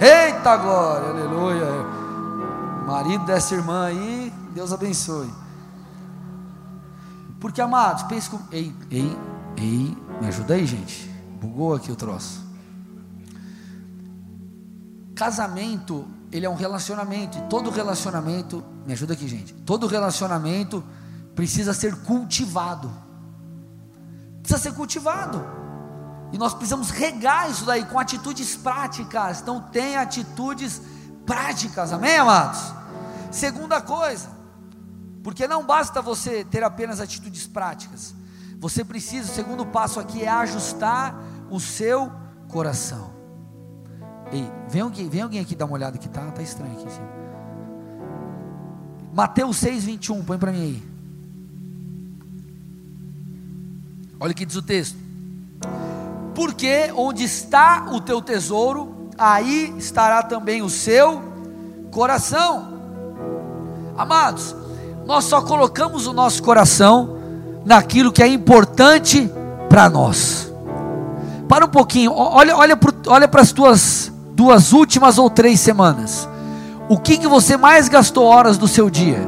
Eita 0.00 0.56
glória, 0.58 1.08
aleluia. 1.08 1.66
Marido 2.86 3.24
dessa 3.24 3.54
irmã 3.54 3.86
aí, 3.86 4.32
Deus 4.54 4.72
abençoe. 4.72 5.30
Porque, 7.40 7.60
amados, 7.60 8.02
pense 8.04 8.28
com. 8.28 8.38
Ei, 8.52 8.74
ei, 8.90 9.16
ei, 9.56 9.96
me 10.20 10.28
ajuda 10.28 10.54
aí, 10.54 10.66
gente. 10.66 11.08
Bugou 11.40 11.74
aqui 11.74 11.90
o 11.90 11.96
troço. 11.96 12.44
Casamento, 15.14 16.06
ele 16.30 16.44
é 16.44 16.50
um 16.50 16.54
relacionamento, 16.54 17.38
e 17.38 17.42
todo 17.42 17.70
relacionamento, 17.70 18.62
me 18.86 18.92
ajuda 18.92 19.14
aqui, 19.14 19.26
gente. 19.26 19.54
Todo 19.54 19.86
relacionamento 19.86 20.84
precisa 21.34 21.72
ser 21.72 21.96
cultivado. 22.02 22.92
Precisa 24.42 24.60
ser 24.60 24.74
cultivado. 24.74 25.65
E 26.32 26.38
nós 26.38 26.54
precisamos 26.54 26.90
regar 26.90 27.50
isso 27.50 27.64
daí 27.64 27.84
com 27.84 27.98
atitudes 27.98 28.56
práticas. 28.56 29.40
Então, 29.40 29.60
tem 29.60 29.96
atitudes 29.96 30.82
práticas, 31.24 31.92
amém, 31.92 32.16
amados? 32.16 32.60
Segunda 33.30 33.80
coisa, 33.80 34.28
porque 35.22 35.46
não 35.46 35.64
basta 35.64 36.00
você 36.02 36.44
ter 36.44 36.62
apenas 36.62 37.00
atitudes 37.00 37.46
práticas. 37.46 38.14
Você 38.58 38.84
precisa, 38.84 39.30
o 39.30 39.34
segundo 39.34 39.66
passo 39.66 40.00
aqui 40.00 40.22
é 40.22 40.28
ajustar 40.28 41.14
o 41.50 41.60
seu 41.60 42.10
coração. 42.48 43.14
Ei, 44.32 44.50
vem 44.68 44.82
alguém, 44.82 45.08
vem 45.08 45.22
alguém 45.22 45.40
aqui 45.40 45.54
dar 45.54 45.66
uma 45.66 45.74
olhada 45.74 45.98
que 45.98 46.08
tá, 46.08 46.30
tá 46.30 46.42
estranho 46.42 46.72
aqui 46.72 46.86
em 46.86 46.90
cima. 46.90 47.16
Mateus 49.12 49.56
6, 49.58 49.84
21, 49.84 50.24
põe 50.24 50.38
para 50.38 50.52
mim 50.52 50.62
aí. 50.62 50.96
Olha 54.18 54.32
o 54.32 54.34
que 54.34 54.46
diz 54.46 54.56
o 54.56 54.62
texto 54.62 55.05
porque 56.36 56.92
onde 56.94 57.24
está 57.24 57.86
o 57.90 57.98
teu 57.98 58.20
tesouro, 58.20 59.08
aí 59.16 59.74
estará 59.78 60.22
também 60.22 60.60
o 60.60 60.68
seu 60.68 61.22
coração. 61.90 62.74
Amados, 63.96 64.54
nós 65.06 65.24
só 65.24 65.40
colocamos 65.40 66.06
o 66.06 66.12
nosso 66.12 66.42
coração 66.42 67.16
naquilo 67.64 68.12
que 68.12 68.22
é 68.22 68.26
importante 68.28 69.32
para 69.70 69.88
nós. 69.88 70.52
Para 71.48 71.64
um 71.64 71.70
pouquinho, 71.70 72.12
olha, 72.12 72.54
olha, 72.54 72.78
olha 73.06 73.26
para 73.26 73.40
as 73.40 73.52
tuas 73.52 74.12
duas 74.34 74.74
últimas 74.74 75.16
ou 75.16 75.30
três 75.30 75.58
semanas. 75.58 76.28
O 76.86 76.98
que, 76.98 77.16
que 77.16 77.26
você 77.26 77.56
mais 77.56 77.88
gastou 77.88 78.26
horas 78.26 78.58
do 78.58 78.68
seu 78.68 78.90
dia? 78.90 79.26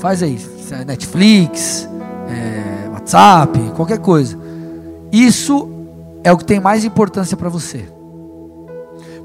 Faz 0.00 0.24
aí, 0.24 0.40
Netflix, 0.86 1.88
é, 2.28 2.67
WhatsApp, 3.08 3.72
qualquer 3.74 3.98
coisa. 3.98 4.38
Isso 5.10 5.70
é 6.22 6.30
o 6.30 6.36
que 6.36 6.44
tem 6.44 6.60
mais 6.60 6.84
importância 6.84 7.36
para 7.36 7.48
você. 7.48 7.90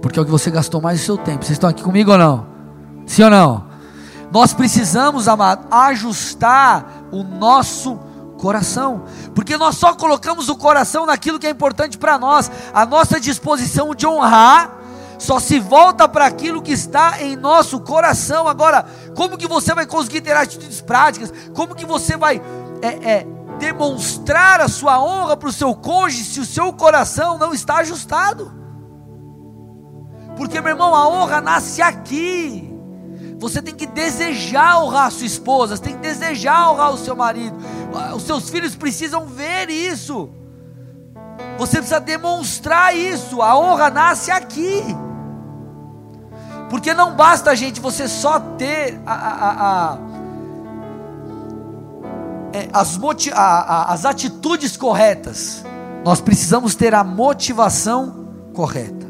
Porque 0.01 0.17
é 0.17 0.21
o 0.21 0.25
que 0.25 0.31
você 0.31 0.49
gastou 0.49 0.81
mais 0.81 1.01
o 1.01 1.03
seu 1.03 1.17
tempo. 1.17 1.43
Vocês 1.43 1.57
estão 1.57 1.69
aqui 1.69 1.83
comigo 1.83 2.11
ou 2.11 2.17
não? 2.17 2.45
Sim 3.05 3.23
ou 3.23 3.29
não? 3.29 3.65
Nós 4.31 4.53
precisamos, 4.53 5.27
amado, 5.27 5.67
ajustar 5.69 7.07
o 7.11 7.23
nosso 7.23 7.99
coração, 8.37 9.03
porque 9.35 9.57
nós 9.57 9.77
só 9.77 9.93
colocamos 9.93 10.49
o 10.49 10.55
coração 10.55 11.05
naquilo 11.05 11.39
que 11.39 11.47
é 11.47 11.49
importante 11.49 11.97
para 11.97 12.17
nós. 12.17 12.49
A 12.73 12.85
nossa 12.85 13.19
disposição 13.19 13.93
de 13.93 14.07
honrar 14.07 14.79
só 15.19 15.39
se 15.39 15.59
volta 15.59 16.07
para 16.07 16.25
aquilo 16.25 16.61
que 16.61 16.71
está 16.71 17.21
em 17.21 17.35
nosso 17.35 17.79
coração. 17.81 18.47
Agora, 18.47 18.85
como 19.15 19.37
que 19.37 19.47
você 19.47 19.73
vai 19.73 19.85
conseguir 19.85 20.21
ter 20.21 20.35
atitudes 20.35 20.81
práticas? 20.81 21.33
Como 21.53 21.75
que 21.75 21.85
você 21.85 22.17
vai 22.17 22.41
é, 22.81 22.87
é, 22.87 23.27
demonstrar 23.59 24.61
a 24.61 24.67
sua 24.67 25.01
honra 25.01 25.37
para 25.37 25.49
o 25.49 25.53
seu 25.53 25.75
cônjuge 25.75 26.23
se 26.23 26.39
o 26.39 26.45
seu 26.45 26.71
coração 26.73 27.37
não 27.37 27.53
está 27.53 27.77
ajustado? 27.77 28.51
Porque, 30.35 30.59
meu 30.59 30.71
irmão, 30.71 30.93
a 30.95 31.07
honra 31.07 31.41
nasce 31.41 31.81
aqui. 31.81 32.69
Você 33.37 33.61
tem 33.61 33.75
que 33.75 33.85
desejar 33.85 34.81
honrar 34.81 35.07
a 35.07 35.11
sua 35.11 35.25
esposa, 35.25 35.75
você 35.75 35.83
tem 35.83 35.95
que 35.95 36.01
desejar 36.01 36.71
honrar 36.71 36.93
o 36.93 36.97
seu 36.97 37.15
marido. 37.15 37.57
Os 38.15 38.23
seus 38.23 38.49
filhos 38.49 38.75
precisam 38.75 39.25
ver 39.25 39.69
isso. 39.69 40.29
Você 41.57 41.77
precisa 41.77 41.99
demonstrar 41.99 42.95
isso. 42.95 43.41
A 43.41 43.57
honra 43.57 43.89
nasce 43.89 44.31
aqui. 44.31 44.83
Porque 46.69 46.93
não 46.93 47.15
basta, 47.15 47.55
gente, 47.55 47.79
você 47.79 48.07
só 48.07 48.39
ter 48.39 48.99
a, 49.05 49.13
a, 49.13 49.91
a, 49.91 49.97
é, 52.53 52.69
as, 52.71 52.99
as 53.87 54.05
atitudes 54.05 54.77
corretas. 54.77 55.63
Nós 56.05 56.21
precisamos 56.21 56.75
ter 56.75 56.93
a 56.93 57.03
motivação 57.03 58.27
correta. 58.53 59.07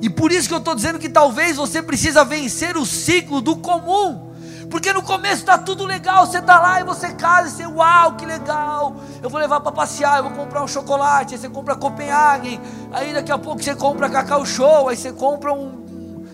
E 0.00 0.08
por 0.10 0.30
isso 0.30 0.48
que 0.48 0.54
eu 0.54 0.58
estou 0.58 0.74
dizendo 0.74 0.98
que 0.98 1.08
talvez 1.08 1.56
você 1.56 1.82
precisa 1.82 2.24
vencer 2.24 2.76
o 2.76 2.84
ciclo 2.84 3.40
do 3.40 3.56
comum. 3.56 4.32
Porque 4.70 4.92
no 4.92 5.02
começo 5.02 5.36
está 5.36 5.56
tudo 5.56 5.84
legal, 5.84 6.26
você 6.26 6.38
está 6.38 6.58
lá 6.58 6.80
e 6.80 6.84
você 6.84 7.12
casa 7.12 7.48
e 7.48 7.50
você, 7.50 7.66
uau, 7.66 8.16
que 8.16 8.26
legal, 8.26 8.96
eu 9.22 9.30
vou 9.30 9.38
levar 9.40 9.60
para 9.60 9.72
passear, 9.72 10.18
eu 10.18 10.24
vou 10.24 10.32
comprar 10.32 10.62
um 10.62 10.68
chocolate, 10.68 11.34
aí 11.34 11.40
você 11.40 11.48
compra 11.48 11.76
Copenhagen, 11.76 12.60
aí 12.92 13.12
daqui 13.12 13.30
a 13.30 13.38
pouco 13.38 13.62
você 13.62 13.74
compra 13.74 14.10
Cacau 14.10 14.44
Show, 14.44 14.88
aí 14.88 14.96
você 14.96 15.12
compra 15.12 15.52
um, 15.52 16.26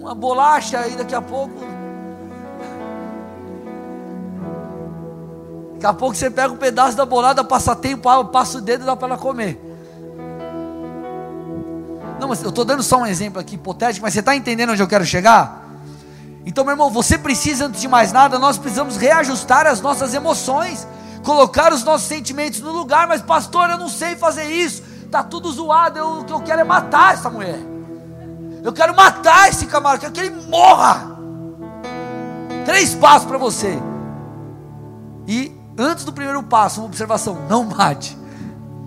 uma 0.00 0.14
bolacha, 0.14 0.78
aí 0.78 0.96
daqui 0.96 1.14
a 1.14 1.22
pouco. 1.22 1.73
Daqui 5.84 5.96
a 5.96 5.98
pouco 5.98 6.16
você 6.16 6.30
pega 6.30 6.50
um 6.50 6.56
pedaço 6.56 6.96
da 6.96 7.04
bolada, 7.04 7.44
passa 7.44 7.76
tempo, 7.76 8.08
passa 8.28 8.56
o 8.56 8.60
dedo 8.62 8.84
e 8.84 8.86
dá 8.86 8.96
para 8.96 9.08
ela 9.08 9.18
comer. 9.18 9.60
Não, 12.18 12.26
mas 12.26 12.42
eu 12.42 12.48
estou 12.48 12.64
dando 12.64 12.82
só 12.82 13.00
um 13.00 13.06
exemplo 13.06 13.38
aqui 13.38 13.56
hipotético, 13.56 14.02
mas 14.02 14.14
você 14.14 14.20
está 14.20 14.34
entendendo 14.34 14.70
onde 14.70 14.82
eu 14.82 14.88
quero 14.88 15.04
chegar? 15.04 15.62
Então, 16.46 16.64
meu 16.64 16.72
irmão, 16.72 16.88
você 16.88 17.18
precisa, 17.18 17.66
antes 17.66 17.82
de 17.82 17.88
mais 17.88 18.12
nada, 18.12 18.38
nós 18.38 18.56
precisamos 18.56 18.96
reajustar 18.96 19.66
as 19.66 19.82
nossas 19.82 20.14
emoções, 20.14 20.88
colocar 21.22 21.70
os 21.70 21.84
nossos 21.84 22.08
sentimentos 22.08 22.62
no 22.62 22.72
lugar. 22.72 23.06
Mas, 23.06 23.20
pastor, 23.20 23.68
eu 23.68 23.76
não 23.76 23.90
sei 23.90 24.16
fazer 24.16 24.46
isso, 24.46 24.82
está 25.04 25.22
tudo 25.22 25.52
zoado. 25.52 25.98
Eu, 25.98 26.20
o 26.20 26.24
que 26.24 26.32
eu 26.32 26.40
quero 26.40 26.62
é 26.62 26.64
matar 26.64 27.12
essa 27.12 27.28
mulher. 27.28 27.60
Eu 28.62 28.72
quero 28.72 28.96
matar 28.96 29.50
esse 29.50 29.66
camarada, 29.66 30.00
quero 30.00 30.14
que 30.14 30.20
ele 30.20 30.46
morra. 30.48 31.14
Três 32.64 32.94
passos 32.94 33.28
para 33.28 33.36
você. 33.36 33.78
E 35.28 35.62
antes 35.78 36.04
do 36.04 36.12
primeiro 36.12 36.42
passo, 36.42 36.80
uma 36.80 36.86
observação: 36.86 37.46
não 37.48 37.64
mate. 37.64 38.16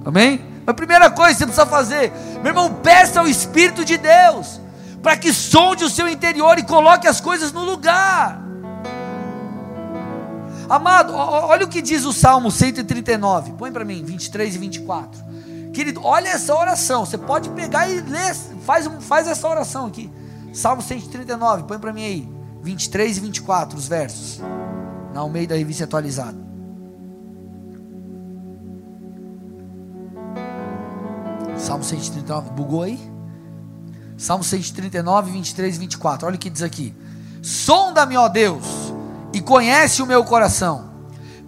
Amém? 0.06 0.46
A 0.66 0.74
primeira 0.74 1.10
coisa 1.10 1.34
que 1.34 1.40
você 1.40 1.46
precisa 1.46 1.66
fazer, 1.66 2.12
meu 2.42 2.48
irmão, 2.48 2.74
peça 2.74 3.20
ao 3.20 3.28
Espírito 3.28 3.86
de 3.86 3.98
Deus 3.98 4.60
para 5.02 5.16
que 5.16 5.32
sonde 5.32 5.86
o 5.86 5.90
seu 5.90 6.08
interior 6.08 6.58
e 6.60 6.64
coloque 6.64 7.08
as 7.08 7.22
coisas 7.22 7.54
no 7.54 7.64
lugar. 7.64 8.42
Amado, 10.70 11.14
olha 11.14 11.66
o 11.66 11.70
que 11.70 11.82
diz 11.82 12.04
o 12.04 12.12
Salmo 12.12 12.52
139. 12.52 13.54
Põe 13.54 13.72
para 13.72 13.86
mim, 13.86 14.04
23 14.04 14.56
e 14.56 14.58
24. 14.58 15.24
Querido, 15.74 16.02
olha 16.04 16.28
essa 16.28 16.54
oração. 16.54 17.06
Você 17.06 17.18
pode 17.18 17.50
pegar 17.52 17.88
e 17.88 18.02
ler, 18.02 18.36
faz, 18.66 18.90
faz 19.00 19.28
essa 19.28 19.48
oração 19.48 19.86
aqui. 19.86 20.12
Salmo 20.54 20.82
139, 20.82 21.64
põe 21.64 21.80
para 21.80 21.94
mim 21.94 22.04
aí. 22.04 22.30
23 22.62 23.18
e 23.18 23.20
24, 23.22 23.78
os 23.78 23.88
versos. 23.88 24.42
Na 25.14 25.22
Almeida 25.22 25.56
Revista 25.56 25.86
Atualizada. 25.86 26.47
Salmo 31.78 31.84
139, 31.84 32.50
bugou 32.52 32.84
aí? 32.84 33.00
Salmo 34.18 34.44
139, 34.44 35.32
23 35.32 35.76
e 35.76 35.80
24. 35.80 36.28
Olha 36.28 36.36
o 36.36 36.40
que 36.40 36.50
diz 36.50 36.64
aqui: 36.64 36.96
Sonda-me, 37.42 38.18
ó 38.18 38.28
Deus, 38.28 38.66
e 39.34 39.42
conhece 39.42 40.02
o 40.02 40.06
meu 40.06 40.24
coração. 40.24 40.90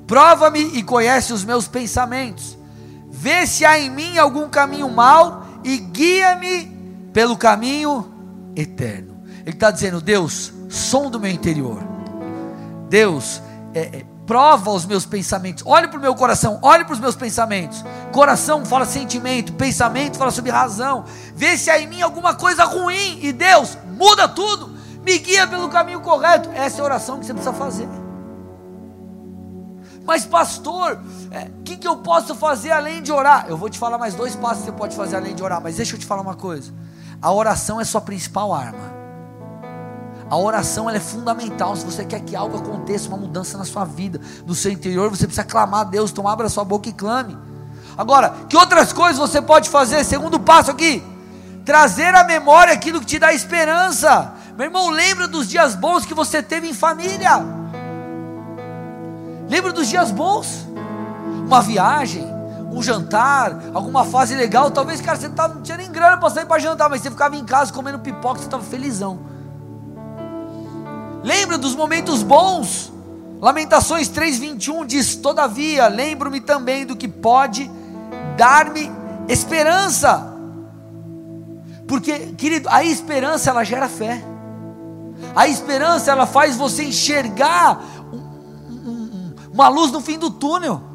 Prova-me 0.06 0.60
e 0.78 0.84
conhece 0.84 1.34
os 1.34 1.44
meus 1.44 1.68
pensamentos. 1.68 2.58
Vê 3.10 3.48
se 3.48 3.65
há 3.65 3.80
em 3.80 3.89
mim 3.89 4.18
algum 4.18 4.48
caminho 4.50 4.89
mau 4.89 5.46
e 5.63 5.78
guia-me 5.78 6.65
pelo 7.12 7.36
caminho 7.36 8.12
eterno. 8.56 9.24
Ele 9.42 9.56
está 9.56 9.72
dizendo: 9.72 10.00
Deus, 10.00 10.54
som 10.70 11.10
do 11.10 11.20
meu 11.20 11.32
interior. 11.32 11.82
Deus, 12.88 13.42
é, 13.74 13.80
é, 13.80 14.06
prova 14.30 14.70
os 14.70 14.86
meus 14.86 15.08
pensamentos, 15.08 15.63
olhe 15.65 15.88
para 15.88 15.98
o 15.98 16.02
meu 16.02 16.13
coração, 16.13 16.60
olhe 16.62 16.86
para 16.86 16.94
os 16.94 17.00
meus 17.00 17.15
pensamentos. 17.15 17.84
Coração 18.12 18.63
fala 18.63 18.86
sentimento, 18.86 19.54
pensamento 19.54 20.20
fala 20.20 20.30
sobre 20.30 20.52
razão. 20.52 21.04
Vê 21.34 21.58
se 21.58 21.72
há 21.72 21.82
em 21.82 21.88
mim 21.88 22.04
alguma 22.04 22.36
coisa 22.36 22.63
ruim 22.63 23.18
e 23.24 23.34
Deus 23.34 23.76
muda 23.98 24.28
tudo, 24.28 24.70
me 25.04 25.18
guia 25.18 25.48
pelo 25.48 25.68
caminho 25.68 26.00
correto. 26.02 26.48
Essa 26.54 26.78
é 26.78 26.82
a 26.82 26.84
oração 26.84 27.18
que 27.18 27.26
você 27.26 27.34
precisa 27.34 27.56
fazer. 27.56 27.89
Mas, 30.06 30.28
pastor, 30.28 31.02
o 31.32 31.34
é, 31.34 31.50
que, 31.65 31.76
que 31.78 31.88
eu 31.88 31.98
posso 31.98 32.36
fazer 32.36 32.70
além 32.70 33.02
de 33.02 33.12
orar? 33.12 33.48
Eu 33.50 33.58
vou 33.58 33.68
te 33.68 33.80
falar 33.80 33.98
mais 33.98 34.13
dois 34.13 34.36
passos 34.36 34.60
que 34.60 34.65
você 34.65 34.78
pode 34.78 34.96
fazer 34.96 35.15
além 35.15 35.34
de 35.34 35.42
orar, 35.42 35.60
mas 35.60 35.78
deixa 35.78 35.96
eu 35.96 36.00
te 36.00 36.06
falar 36.06 36.22
uma 36.22 36.36
coisa: 36.36 36.72
a 37.20 37.34
oração 37.34 37.82
é 37.82 37.84
sua 37.84 38.02
principal 38.02 38.54
arma. 38.54 38.98
A 40.30 40.38
oração 40.38 40.89
é 40.89 41.00
fundamental. 41.00 41.76
Se 41.76 41.84
você 41.84 42.06
quer 42.06 42.20
que 42.20 42.36
algo 42.36 42.58
aconteça, 42.58 43.08
uma 43.08 43.18
mudança 43.18 43.58
na 43.58 43.65
sua 43.65 43.84
vida, 43.84 44.22
no 44.46 44.54
seu 44.54 44.72
interior, 44.72 45.10
você 45.10 45.26
precisa 45.26 45.44
clamar 45.44 45.82
a 45.82 45.84
Deus. 45.86 46.12
Então 46.12 46.28
abra 46.28 46.48
sua 46.50 46.63
boca 46.63 46.88
e 46.88 46.94
clame. 46.94 47.36
Agora, 47.98 48.34
que 48.48 48.56
outras 48.56 48.94
coisas 48.94 49.18
você 49.18 49.42
pode 49.42 49.70
fazer? 49.70 50.04
Segundo 50.04 50.39
passo 50.39 50.70
aqui: 50.70 51.04
trazer 51.65 52.13
à 52.13 52.24
memória 52.24 52.74
aquilo 52.74 53.00
que 53.00 53.08
te 53.08 53.18
dá 53.18 53.34
esperança. 53.34 54.34
Meu 54.56 54.65
irmão, 54.68 54.89
lembra 54.89 55.28
dos 55.28 55.48
dias 55.50 55.74
bons 55.74 56.06
que 56.06 56.13
você 56.13 56.44
teve 56.44 56.70
em 56.70 56.74
família. 56.74 57.44
Lembra 59.50 59.74
dos 59.74 59.88
dias 59.88 60.12
bons? 60.12 60.68
Uma 61.48 61.62
viagem, 61.62 62.24
um 62.72 62.84
jantar, 62.84 63.58
alguma 63.74 64.06
fase 64.06 64.36
legal. 64.36 64.70
Talvez, 64.70 65.02
cara, 65.02 65.18
você 65.18 65.28
não 65.28 65.63
tinha 65.63 65.78
nem 65.78 65.92
grana 65.92 66.18
para 66.18 66.30
sair 66.30 66.46
para 66.46 66.60
jantar, 66.60 66.88
mas 66.88 67.02
você 67.02 67.10
ficava 67.10 67.36
em 67.36 67.44
casa 67.44 67.74
comendo 67.74 67.98
pipoca, 67.98 68.38
você 68.38 68.46
estava 68.46 68.62
felizão. 68.62 69.38
Lembra 71.23 71.58
dos 71.58 71.75
momentos 71.75 72.23
bons? 72.23 72.91
Lamentações 73.41 74.10
3:21 74.10 74.86
diz: 74.86 75.15
"Todavia, 75.15 75.88
lembro-me 75.88 76.41
também 76.41 76.86
do 76.86 76.95
que 76.95 77.08
pode 77.08 77.69
dar-me 78.38 78.91
esperança". 79.27 80.34
Porque, 81.88 82.34
querido, 82.38 82.69
a 82.69 82.84
esperança 82.84 83.49
ela 83.49 83.63
gera 83.63 83.89
fé. 83.89 84.23
A 85.36 85.47
esperança 85.47 86.12
ela 86.12 86.25
faz 86.25 86.55
você 86.55 86.84
enxergar 86.84 87.82
uma 89.51 89.67
luz 89.67 89.91
no 89.91 89.99
fim 89.99 90.17
do 90.17 90.29
túnel. 90.29 90.88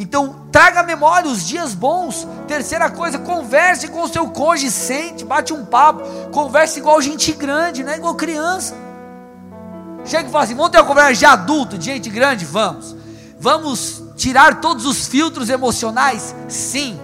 Então, 0.00 0.46
traga 0.50 0.80
à 0.80 0.82
memória 0.82 1.30
os 1.30 1.46
dias 1.46 1.74
bons. 1.74 2.26
Terceira 2.48 2.88
coisa, 2.88 3.18
converse 3.18 3.86
com 3.88 4.00
o 4.00 4.08
seu 4.08 4.30
cônjuge, 4.30 4.70
sente, 4.70 5.26
bate 5.26 5.52
um 5.52 5.66
papo, 5.66 6.02
converse 6.32 6.80
igual 6.80 7.02
gente 7.02 7.30
grande, 7.32 7.84
não 7.84 7.92
é 7.92 7.98
igual 7.98 8.14
criança. 8.14 8.74
Chega 10.06 10.26
e 10.26 10.32
fala 10.32 10.44
assim: 10.44 10.54
vamos 10.54 10.70
ter 10.70 10.78
uma 10.78 10.86
conversa 10.86 11.12
de 11.12 11.26
adulto, 11.26 11.76
de 11.76 11.84
gente 11.84 12.08
grande? 12.08 12.46
Vamos. 12.46 12.96
Vamos 13.38 14.02
tirar 14.16 14.62
todos 14.62 14.86
os 14.86 15.06
filtros 15.06 15.50
emocionais? 15.50 16.34
Sim. 16.48 16.98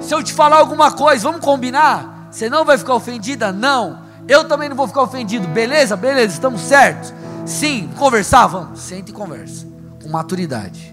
Se 0.00 0.14
eu 0.14 0.22
te 0.22 0.32
falar 0.32 0.56
alguma 0.56 0.92
coisa, 0.92 1.22
vamos 1.22 1.44
combinar? 1.44 2.28
Você 2.30 2.48
não 2.48 2.64
vai 2.64 2.78
ficar 2.78 2.94
ofendida? 2.94 3.52
Não. 3.52 4.00
Eu 4.26 4.48
também 4.48 4.70
não 4.70 4.76
vou 4.76 4.88
ficar 4.88 5.02
ofendido. 5.02 5.46
Beleza? 5.46 5.94
Beleza, 5.94 6.32
estamos 6.32 6.62
certos? 6.62 7.12
Sim. 7.44 7.90
Conversar? 7.98 8.46
Vamos. 8.46 8.80
Sente 8.80 9.10
e 9.10 9.14
conversa. 9.14 9.66
Com 10.02 10.08
maturidade. 10.08 10.91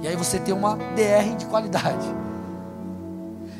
E 0.00 0.08
aí 0.08 0.16
você 0.16 0.38
tem 0.38 0.54
uma 0.54 0.76
DR 0.76 1.36
de 1.36 1.46
qualidade. 1.46 2.06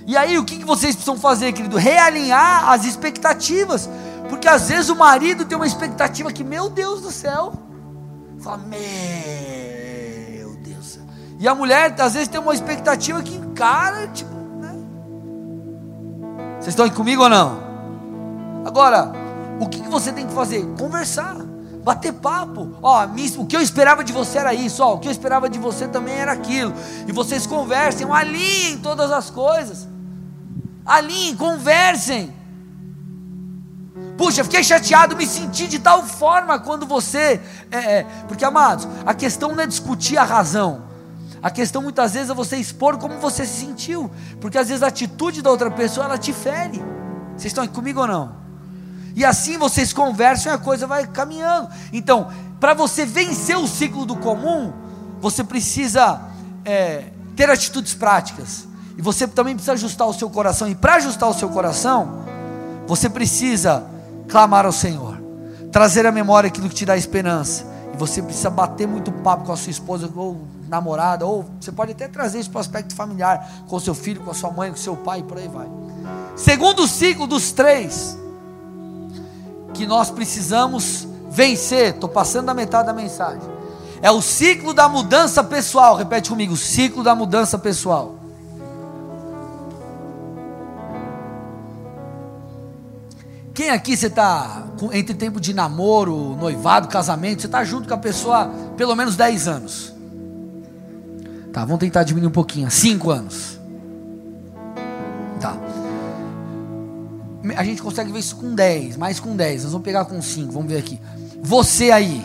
E 0.07 0.16
aí 0.16 0.38
o 0.38 0.44
que, 0.44 0.57
que 0.59 0.64
vocês 0.64 0.94
precisam 0.94 1.18
fazer, 1.18 1.53
querido? 1.53 1.77
Realinhar 1.77 2.70
as 2.70 2.85
expectativas. 2.85 3.88
Porque 4.29 4.48
às 4.48 4.68
vezes 4.68 4.88
o 4.88 4.96
marido 4.96 5.44
tem 5.44 5.57
uma 5.57 5.66
expectativa 5.66 6.33
que, 6.33 6.44
meu 6.44 6.68
Deus 6.68 7.01
do 7.01 7.11
céu, 7.11 7.53
fala, 8.38 8.59
meu 8.59 8.68
Deus 10.57 10.79
do 10.79 10.85
céu. 10.85 11.03
E 11.38 11.48
a 11.48 11.55
mulher 11.55 11.94
às 12.01 12.14
vezes 12.14 12.29
tem 12.29 12.40
uma 12.40 12.55
expectativa 12.55 13.22
que, 13.22 13.38
cara, 13.55 14.09
tipo, 14.09 14.35
né? 14.61 14.74
Vocês 16.55 16.68
estão 16.68 16.87
aqui 16.87 16.96
comigo 16.96 17.22
ou 17.22 17.29
não? 17.29 17.59
Agora, 18.64 19.12
o 19.61 19.68
que 19.68 19.83
você 19.88 20.12
tem 20.12 20.27
que 20.27 20.33
fazer? 20.33 20.64
Conversar, 20.79 21.37
bater 21.88 22.12
papo. 22.12 22.77
Ó, 22.83 23.07
o 23.38 23.46
que 23.46 23.57
eu 23.57 23.62
esperava 23.62 24.05
de 24.05 24.12
você 24.12 24.37
era 24.37 24.53
isso, 24.53 24.83
ó, 24.83 24.94
o 24.94 24.98
que 24.98 25.09
eu 25.09 25.12
esperava 25.12 25.48
de 25.48 25.59
você 25.59 25.88
também 25.88 26.14
era 26.14 26.33
aquilo. 26.33 26.74
E 27.07 27.12
vocês 27.12 27.46
conversem, 27.46 28.07
alinhem 28.12 28.77
todas 28.79 29.11
as 29.11 29.31
coisas. 29.31 29.88
Alinhem, 30.85 31.35
conversem. 31.35 32.35
Puxa, 34.18 34.44
fiquei 34.44 34.62
chateado, 34.62 35.16
me 35.16 35.27
senti 35.27 35.66
de 35.66 35.79
tal 35.79 36.05
forma 36.05 36.59
quando 36.59 36.87
você. 36.87 37.40
É, 37.70 37.79
é, 37.79 38.07
porque, 38.27 38.44
amados, 38.44 38.87
a 39.07 39.14
questão 39.14 39.55
não 39.55 39.62
é 39.62 39.66
discutir 39.66 40.18
a 40.18 40.24
razão. 40.24 40.83
A 41.42 41.51
questão 41.51 41.81
muitas 41.81 42.12
vezes 42.12 42.29
é 42.29 42.35
você 42.35 42.57
expor 42.57 42.98
como 42.98 43.18
você 43.18 43.46
se 43.46 43.64
sentiu. 43.64 44.11
Porque 44.42 44.59
às 44.59 44.68
vezes 44.68 44.83
a 44.83 44.88
atitude 44.88 45.40
da 45.40 45.51
outra 45.51 45.70
pessoa 45.70 46.05
ela 46.05 46.18
te 46.18 46.35
fere. 46.35 46.83
Vocês 47.31 47.46
estão 47.46 47.64
aqui 47.64 47.72
comigo 47.72 48.01
ou 48.01 48.07
não? 48.07 48.47
E 49.18 49.24
assim 49.24 49.59
vocês 49.59 49.92
conversam 49.92 50.52
e 50.52 50.54
a 50.54 50.59
coisa 50.59 50.87
vai 50.87 51.04
caminhando. 51.04 51.68
Então, 51.92 52.28
para 52.61 52.72
você 52.72 53.04
vencer 53.04 53.59
o 53.59 53.66
ciclo 53.66 54.07
do 54.07 54.14
comum, 54.14 54.72
você 55.20 55.42
precisa 55.42 56.20
é, 56.64 57.07
ter 57.35 57.50
atitudes 57.50 57.94
práticas. 57.94 58.68
E 58.96 59.02
você 59.02 59.26
também 59.26 59.57
precisa 59.57 59.72
ajustar 59.72 60.07
o 60.07 60.14
seu 60.14 60.31
coração. 60.31 60.68
E 60.68 60.74
para 60.76 60.94
ajustar 60.94 61.28
o 61.28 61.35
seu 61.35 61.48
coração, 61.48 62.26
você 62.87 63.11
precisa 63.11 63.85
clamar 64.28 64.64
ao 64.64 64.70
Senhor, 64.70 65.20
trazer 65.72 66.07
à 66.07 66.12
memória 66.12 66.46
aquilo 66.46 66.68
que 66.68 66.76
te 66.76 66.87
dá 66.87 66.96
esperança. 66.96 67.66
E 67.92 67.96
você 67.96 68.22
precisa 68.22 68.50
bater 68.50 68.87
muito 68.87 69.11
papo 69.11 69.46
com 69.46 69.52
a 69.52 69.57
sua 69.57 69.72
esposa 69.72 70.09
ou 70.14 70.46
namorada, 70.68 71.26
ou 71.26 71.44
você 71.61 71.72
pode 71.72 71.90
até 71.90 72.07
trazer 72.07 72.38
isso 72.38 72.50
para 72.50 72.59
o 72.59 72.61
aspecto 72.61 72.94
familiar, 72.94 73.64
com 73.66 73.81
seu 73.81 73.96
filho, 73.96 74.20
com 74.20 74.31
a 74.31 74.35
sua 74.35 74.52
mãe, 74.52 74.70
com 74.70 74.76
seu 74.76 74.96
pai, 74.96 75.24
por 75.24 75.38
aí 75.38 75.48
vai. 75.48 75.66
Segundo 76.37 76.87
ciclo 76.87 77.26
dos 77.26 77.50
três, 77.50 78.16
que 79.78 79.86
nós 79.86 80.10
precisamos 80.10 81.06
vencer, 81.30 81.94
estou 81.94 82.08
passando 82.08 82.46
da 82.46 82.54
metade 82.54 82.88
da 82.88 82.92
mensagem, 82.92 83.48
é 84.02 84.10
o 84.10 84.20
ciclo 84.20 84.74
da 84.74 84.88
mudança 84.88 85.42
pessoal. 85.44 85.94
Repete 85.94 86.30
comigo: 86.30 86.56
ciclo 86.56 87.04
da 87.04 87.14
mudança 87.14 87.56
pessoal. 87.56 88.16
Quem 93.54 93.70
aqui 93.70 93.96
você 93.96 94.06
está 94.06 94.64
entre 94.92 95.14
tempo 95.14 95.40
de 95.40 95.52
namoro, 95.52 96.36
noivado, 96.36 96.86
casamento, 96.88 97.40
você 97.40 97.46
está 97.46 97.64
junto 97.64 97.88
com 97.88 97.94
a 97.94 97.98
pessoa 97.98 98.52
pelo 98.76 98.94
menos 98.94 99.16
10 99.16 99.48
anos? 99.48 99.92
Tá, 101.52 101.64
vamos 101.64 101.80
tentar 101.80 102.04
diminuir 102.04 102.28
um 102.28 102.32
pouquinho, 102.32 102.70
5 102.70 103.10
anos. 103.10 103.58
A 107.56 107.64
gente 107.64 107.82
consegue 107.82 108.12
ver 108.12 108.18
isso 108.18 108.37
com 108.37 108.54
10, 108.54 108.96
mais 108.96 109.20
com 109.20 109.37
10. 109.37 109.64
Nós 109.64 109.72
vamos 109.72 109.84
pegar 109.84 110.04
com 110.04 110.20
5, 110.20 110.52
vamos 110.52 110.68
ver 110.68 110.78
aqui. 110.78 111.00
Você 111.42 111.90
aí, 111.90 112.24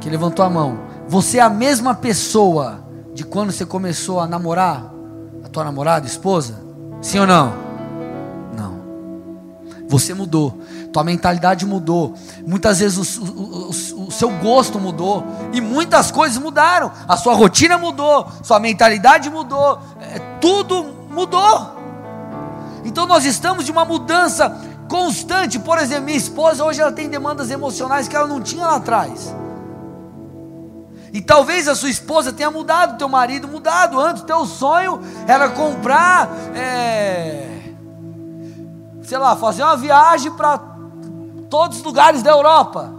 que 0.00 0.08
levantou 0.08 0.44
a 0.44 0.50
mão, 0.50 0.78
você 1.08 1.38
é 1.38 1.42
a 1.42 1.50
mesma 1.50 1.94
pessoa 1.94 2.84
de 3.14 3.24
quando 3.24 3.52
você 3.52 3.64
começou 3.64 4.20
a 4.20 4.26
namorar 4.26 4.92
a 5.44 5.48
tua 5.48 5.64
namorada, 5.64 6.06
esposa? 6.06 6.60
Sim 7.00 7.20
ou 7.20 7.26
não? 7.26 7.66
Você 9.88 10.14
mudou, 10.14 10.58
tua 10.92 11.04
mentalidade 11.04 11.64
mudou, 11.64 12.14
muitas 12.44 12.80
vezes 12.80 13.16
o, 13.18 13.24
o, 13.24 13.70
o, 13.70 14.06
o, 14.06 14.10
seu 14.10 14.30
gosto 14.38 14.80
mudou, 14.80 15.24
e 15.52 15.60
muitas 15.60 16.10
coisas 16.10 16.38
mudaram. 16.38 16.90
A 17.06 17.16
sua 17.16 17.34
rotina 17.34 17.78
mudou, 17.78 18.26
sua 18.42 18.58
mentalidade 18.58 19.30
mudou, 19.30 19.78
é, 20.00 20.18
tudo 20.40 20.84
mudou. 21.10 21.75
Então 22.86 23.06
nós 23.06 23.24
estamos 23.26 23.66
de 23.66 23.72
uma 23.72 23.84
mudança 23.84 24.48
constante. 24.88 25.58
Por 25.58 25.78
exemplo, 25.78 26.04
minha 26.04 26.16
esposa 26.16 26.64
hoje 26.64 26.80
ela 26.80 26.92
tem 26.92 27.08
demandas 27.08 27.50
emocionais 27.50 28.08
que 28.08 28.16
ela 28.16 28.26
não 28.26 28.40
tinha 28.40 28.64
lá 28.64 28.76
atrás. 28.76 29.34
E 31.12 31.20
talvez 31.20 31.68
a 31.68 31.74
sua 31.74 31.90
esposa 31.90 32.32
tenha 32.32 32.50
mudado, 32.50 32.96
teu 32.96 33.08
marido 33.08 33.46
mudado. 33.46 34.00
Antes, 34.00 34.22
teu 34.22 34.46
sonho 34.46 35.00
era 35.26 35.50
comprar. 35.50 36.30
É 36.54 37.46
sei 39.06 39.18
lá, 39.18 39.36
fazer 39.36 39.62
uma 39.62 39.76
viagem 39.76 40.32
para 40.32 40.58
todos 41.48 41.78
os 41.78 41.84
lugares 41.84 42.22
da 42.22 42.30
Europa. 42.30 42.92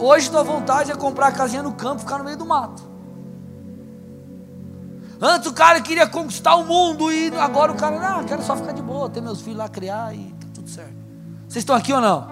Hoje 0.00 0.30
tua 0.30 0.42
vontade 0.42 0.90
é 0.90 0.96
comprar 0.96 1.28
a 1.28 1.32
casinha 1.32 1.62
no 1.62 1.72
campo, 1.72 2.00
ficar 2.00 2.18
no 2.18 2.24
meio 2.24 2.36
do 2.36 2.46
mato. 2.46 2.82
Antes 5.20 5.48
o 5.48 5.52
cara 5.52 5.80
queria 5.80 6.06
conquistar 6.06 6.54
o 6.56 6.64
mundo 6.64 7.12
e 7.12 7.32
agora 7.36 7.72
o 7.72 7.76
cara, 7.76 7.98
não, 7.98 8.24
quero 8.24 8.42
só 8.42 8.56
ficar 8.56 8.72
de 8.72 8.82
boa, 8.82 9.08
ter 9.08 9.20
meus 9.20 9.40
filhos 9.40 9.58
lá 9.58 9.68
criar 9.68 10.14
e 10.14 10.34
tá 10.40 10.46
tudo 10.54 10.68
certo. 10.68 10.94
Vocês 11.48 11.62
estão 11.62 11.76
aqui 11.76 11.92
ou 11.92 12.00
não? 12.00 12.28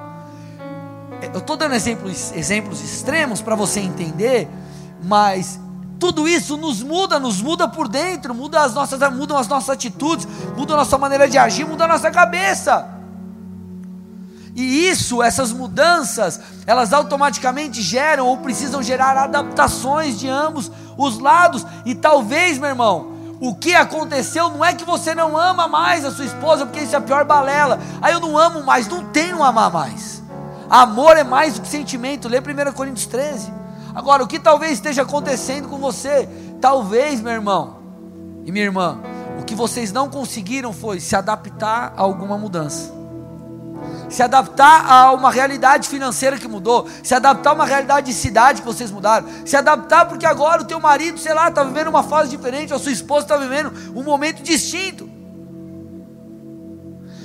Eu 1.32 1.38
estou 1.38 1.56
dando 1.56 1.74
exemplos, 1.74 2.32
exemplos 2.32 2.82
extremos 2.82 3.40
para 3.40 3.54
você 3.54 3.80
entender, 3.80 4.48
mas 5.02 5.60
tudo 6.00 6.26
isso 6.26 6.56
nos 6.56 6.82
muda, 6.82 7.20
nos 7.20 7.40
muda 7.40 7.68
por 7.68 7.86
dentro, 7.86 8.34
muda 8.34 8.60
as 8.60 8.74
nossas, 8.74 8.98
mudam 9.12 9.38
as 9.38 9.46
nossas 9.46 9.70
atitudes, 9.70 10.26
muda 10.56 10.74
a 10.74 10.78
nossa 10.78 10.98
maneira 10.98 11.28
de 11.28 11.38
agir, 11.38 11.64
muda 11.64 11.84
a 11.84 11.88
nossa 11.88 12.10
cabeça. 12.10 13.01
E 14.54 14.88
isso, 14.88 15.22
essas 15.22 15.50
mudanças, 15.50 16.38
elas 16.66 16.92
automaticamente 16.92 17.80
geram 17.80 18.26
ou 18.26 18.36
precisam 18.38 18.82
gerar 18.82 19.16
adaptações 19.16 20.18
de 20.18 20.28
ambos 20.28 20.70
os 20.96 21.18
lados. 21.18 21.64
E 21.86 21.94
talvez, 21.94 22.58
meu 22.58 22.68
irmão, 22.68 23.12
o 23.40 23.54
que 23.54 23.74
aconteceu 23.74 24.50
não 24.50 24.64
é 24.64 24.74
que 24.74 24.84
você 24.84 25.14
não 25.14 25.38
ama 25.38 25.66
mais 25.66 26.04
a 26.04 26.10
sua 26.10 26.26
esposa, 26.26 26.66
porque 26.66 26.80
isso 26.80 26.94
é 26.94 26.98
a 26.98 27.02
pior 27.02 27.24
balela. 27.24 27.78
Aí 28.02 28.12
ah, 28.12 28.16
eu 28.16 28.20
não 28.20 28.36
amo 28.36 28.62
mais, 28.62 28.86
não 28.86 29.04
tenho 29.06 29.42
amar 29.42 29.70
mais. 29.72 30.22
Amor 30.68 31.16
é 31.16 31.24
mais 31.24 31.54
do 31.54 31.62
que 31.62 31.68
sentimento. 31.68 32.28
Lê 32.28 32.38
1 32.38 32.72
Coríntios 32.72 33.06
13. 33.06 33.52
Agora, 33.94 34.22
o 34.22 34.26
que 34.26 34.38
talvez 34.38 34.72
esteja 34.72 35.02
acontecendo 35.02 35.68
com 35.68 35.78
você? 35.78 36.28
Talvez, 36.60 37.20
meu 37.20 37.32
irmão 37.32 37.78
e 38.44 38.52
minha 38.52 38.64
irmã, 38.64 39.00
o 39.40 39.44
que 39.44 39.54
vocês 39.54 39.92
não 39.92 40.10
conseguiram 40.10 40.72
foi 40.72 41.00
se 41.00 41.16
adaptar 41.16 41.94
a 41.96 42.02
alguma 42.02 42.36
mudança 42.36 43.01
se 44.12 44.22
adaptar 44.22 44.84
a 44.90 45.12
uma 45.12 45.30
realidade 45.30 45.88
financeira 45.88 46.38
que 46.38 46.46
mudou, 46.46 46.88
se 47.02 47.14
adaptar 47.14 47.50
a 47.50 47.54
uma 47.54 47.64
realidade 47.64 48.06
de 48.06 48.12
cidade 48.12 48.60
que 48.60 48.66
vocês 48.66 48.90
mudaram, 48.90 49.26
se 49.44 49.56
adaptar 49.56 50.06
porque 50.06 50.26
agora 50.26 50.62
o 50.62 50.64
teu 50.64 50.78
marido, 50.78 51.18
sei 51.18 51.34
lá, 51.34 51.48
está 51.48 51.64
vivendo 51.64 51.88
uma 51.88 52.02
fase 52.02 52.30
diferente, 52.30 52.74
a 52.74 52.78
sua 52.78 52.92
esposa 52.92 53.24
está 53.24 53.36
vivendo 53.36 53.72
um 53.94 54.02
momento 54.02 54.42
distinto. 54.42 55.04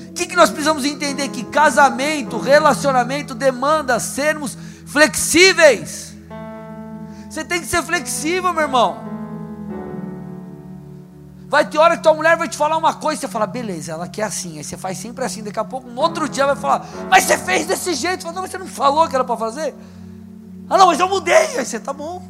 O 0.09 0.13
que, 0.13 0.25
que 0.25 0.35
nós 0.35 0.49
precisamos 0.49 0.83
entender? 0.83 1.29
Que 1.29 1.43
casamento, 1.43 2.39
relacionamento 2.39 3.35
demanda 3.35 3.99
sermos 3.99 4.57
flexíveis. 4.87 6.15
Você 7.29 7.43
tem 7.43 7.59
que 7.59 7.67
ser 7.67 7.83
flexível, 7.83 8.51
meu 8.51 8.63
irmão. 8.63 9.16
Vai 11.47 11.65
ter 11.65 11.77
hora 11.77 11.95
que 11.95 12.03
tua 12.03 12.13
mulher 12.13 12.35
vai 12.35 12.49
te 12.49 12.57
falar 12.57 12.75
uma 12.75 12.93
coisa, 12.93 13.21
você 13.21 13.27
fala, 13.29 13.47
beleza, 13.47 13.93
ela 13.93 14.07
quer 14.07 14.23
assim, 14.23 14.57
aí 14.57 14.63
você 14.63 14.75
faz 14.75 14.97
sempre 14.97 15.23
assim, 15.23 15.41
daqui 15.41 15.57
a 15.57 15.63
pouco, 15.63 15.89
no 15.89 16.01
outro 16.01 16.27
dia 16.27 16.45
vai 16.45 16.57
falar, 16.57 16.85
mas 17.09 17.23
você 17.23 17.37
fez 17.37 17.65
desse 17.65 17.93
jeito, 17.93 18.23
fala, 18.23 18.35
não, 18.35 18.41
mas 18.41 18.51
você 18.51 18.57
não 18.57 18.67
falou 18.67 19.07
que 19.07 19.15
era 19.15 19.23
para 19.23 19.37
fazer? 19.37 19.73
Ah 20.69 20.77
não, 20.77 20.87
mas 20.87 20.99
eu 20.99 21.07
mudei, 21.07 21.57
aí 21.57 21.65
você 21.65 21.79
tá 21.79 21.93
bom. 21.93 22.21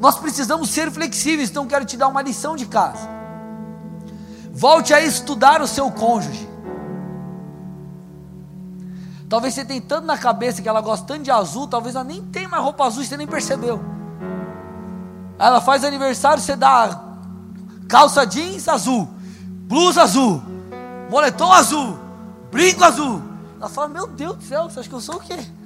Nós 0.00 0.18
precisamos 0.18 0.70
ser 0.70 0.90
flexíveis, 0.90 1.50
então 1.50 1.68
quero 1.68 1.84
te 1.84 1.96
dar 1.96 2.08
uma 2.08 2.20
lição 2.20 2.56
de 2.56 2.66
casa. 2.66 3.08
Volte 4.52 4.92
a 4.92 5.00
estudar 5.00 5.62
o 5.62 5.68
seu 5.68 5.88
cônjuge. 5.90 6.48
Talvez 9.28 9.54
você 9.54 9.64
tenha 9.64 9.80
tanto 9.80 10.04
na 10.04 10.18
cabeça 10.18 10.60
que 10.60 10.68
ela 10.68 10.80
gosta 10.80 11.06
tanto 11.06 11.22
de 11.22 11.30
azul, 11.30 11.68
talvez 11.68 11.94
ela 11.94 12.04
nem 12.04 12.22
tenha 12.24 12.48
mais 12.48 12.62
roupa 12.62 12.84
azul 12.84 13.04
e 13.04 13.06
você 13.06 13.16
nem 13.16 13.26
percebeu. 13.26 13.80
Ela 15.38 15.60
faz 15.60 15.84
aniversário, 15.84 16.42
você 16.42 16.56
dá 16.56 17.00
calça 17.88 18.26
jeans 18.26 18.68
azul, 18.68 19.08
blusa 19.66 20.02
azul, 20.02 20.42
moletom 21.10 21.52
azul, 21.52 21.98
brinco 22.50 22.84
azul. 22.84 23.22
Ela 23.58 23.68
fala: 23.68 23.88
Meu 23.88 24.06
Deus 24.06 24.36
do 24.36 24.44
céu, 24.44 24.70
você 24.70 24.80
acha 24.80 24.88
que 24.88 24.94
eu 24.94 25.00
sou 25.00 25.16
o 25.16 25.20
quê? 25.20 25.38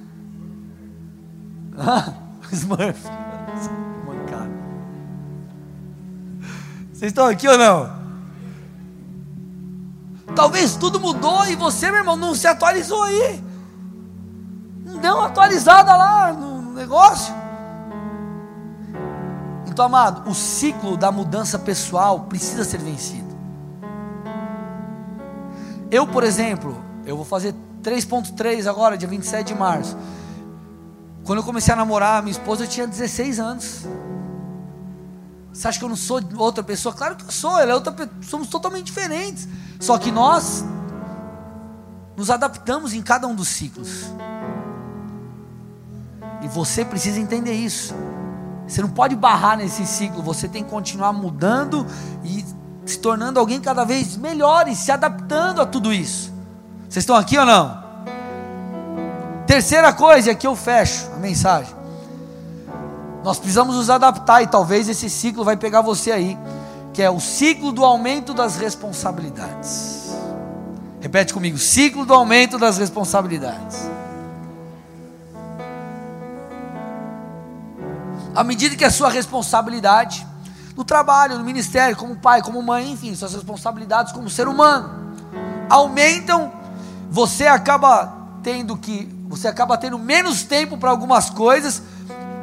Ah, 1.81 2.11
Smurf. 2.51 2.99
Vocês 6.91 7.11
estão 7.11 7.27
aqui 7.27 7.47
ou 7.47 7.57
não? 7.57 7.89
Talvez 10.35 10.75
tudo 10.75 10.99
mudou 10.99 11.45
e 11.47 11.55
você, 11.55 11.89
meu 11.89 11.99
irmão, 11.99 12.17
não 12.17 12.35
se 12.35 12.45
atualizou 12.47 13.03
aí. 13.03 13.41
Não 14.85 14.97
deu 14.97 15.15
uma 15.15 15.27
atualizada 15.27 15.95
lá 15.95 16.33
no 16.33 16.73
negócio. 16.73 17.33
Então, 19.69 19.85
amado, 19.85 20.29
o 20.29 20.33
ciclo 20.33 20.97
da 20.97 21.11
mudança 21.11 21.59
pessoal 21.59 22.21
precisa 22.21 22.65
ser 22.65 22.79
vencido. 22.79 23.37
Eu, 25.91 26.07
por 26.07 26.23
exemplo, 26.23 26.83
eu 27.05 27.15
vou 27.15 27.23
fazer 27.23 27.53
3.3 27.83 28.67
agora, 28.67 28.97
dia 28.97 29.07
27 29.07 29.47
de 29.47 29.55
março. 29.55 29.95
Quando 31.23 31.39
eu 31.39 31.43
comecei 31.43 31.71
a 31.73 31.77
namorar, 31.77 32.23
minha 32.23 32.31
esposa 32.31 32.63
eu 32.63 32.67
tinha 32.67 32.87
16 32.87 33.39
anos. 33.39 33.85
Você 35.53 35.67
acha 35.67 35.77
que 35.77 35.85
eu 35.85 35.89
não 35.89 35.95
sou 35.95 36.19
outra 36.37 36.63
pessoa? 36.63 36.93
Claro 36.93 37.15
que 37.15 37.25
eu 37.25 37.31
sou, 37.31 37.59
ela 37.59 37.71
é 37.71 37.75
outra 37.75 37.93
somos 38.21 38.47
totalmente 38.47 38.87
diferentes. 38.87 39.47
Só 39.79 39.97
que 39.99 40.11
nós 40.11 40.65
nos 42.17 42.29
adaptamos 42.31 42.93
em 42.93 43.01
cada 43.01 43.27
um 43.27 43.35
dos 43.35 43.47
ciclos. 43.47 44.05
E 46.41 46.47
você 46.47 46.83
precisa 46.83 47.19
entender 47.19 47.53
isso. 47.53 47.93
Você 48.69 48.83
não 48.83 48.89
pode 48.89 49.15
barrar 49.15 49.57
nesse 49.57 49.83
ciclo, 49.87 50.21
você 50.21 50.47
tem 50.47 50.63
que 50.63 50.69
continuar 50.69 51.11
mudando 51.11 51.87
e 52.23 52.45
se 52.85 52.99
tornando 52.99 53.39
alguém 53.39 53.59
cada 53.59 53.83
vez 53.83 54.15
melhor 54.15 54.67
e 54.67 54.75
se 54.75 54.91
adaptando 54.91 55.59
a 55.59 55.65
tudo 55.65 55.91
isso. 55.91 56.31
Vocês 56.87 57.01
estão 57.03 57.15
aqui 57.15 57.35
ou 57.35 57.45
não? 57.45 57.83
Terceira 59.47 59.91
coisa, 59.91 60.31
aqui 60.31 60.45
eu 60.45 60.55
fecho 60.55 61.07
a 61.15 61.17
mensagem. 61.17 61.73
Nós 63.23 63.39
precisamos 63.39 63.75
nos 63.75 63.89
adaptar 63.89 64.43
e 64.43 64.47
talvez 64.47 64.87
esse 64.87 65.09
ciclo 65.09 65.43
vai 65.43 65.57
pegar 65.57 65.81
você 65.81 66.11
aí, 66.11 66.37
que 66.93 67.01
é 67.01 67.09
o 67.09 67.19
ciclo 67.19 67.71
do 67.71 67.83
aumento 67.83 68.35
das 68.35 68.55
responsabilidades. 68.57 70.11
Repete 71.01 71.33
comigo: 71.33 71.57
ciclo 71.57 72.05
do 72.05 72.13
aumento 72.13 72.59
das 72.59 72.77
responsabilidades. 72.77 73.89
À 78.35 78.43
medida 78.43 78.75
que 78.75 78.85
a 78.85 78.91
sua 78.91 79.09
responsabilidade 79.09 80.25
no 80.75 80.83
trabalho, 80.83 81.37
no 81.37 81.43
ministério, 81.43 81.95
como 81.95 82.15
pai, 82.15 82.41
como 82.41 82.61
mãe, 82.61 82.91
enfim, 82.91 83.13
suas 83.15 83.33
responsabilidades 83.33 84.13
como 84.13 84.29
ser 84.29 84.47
humano 84.47 85.09
aumentam, 85.69 86.51
você 87.09 87.47
acaba 87.47 88.17
tendo 88.41 88.75
que, 88.77 89.07
você 89.27 89.47
acaba 89.47 89.77
tendo 89.77 89.99
menos 89.99 90.43
tempo 90.43 90.77
para 90.77 90.89
algumas 90.89 91.29
coisas 91.29 91.83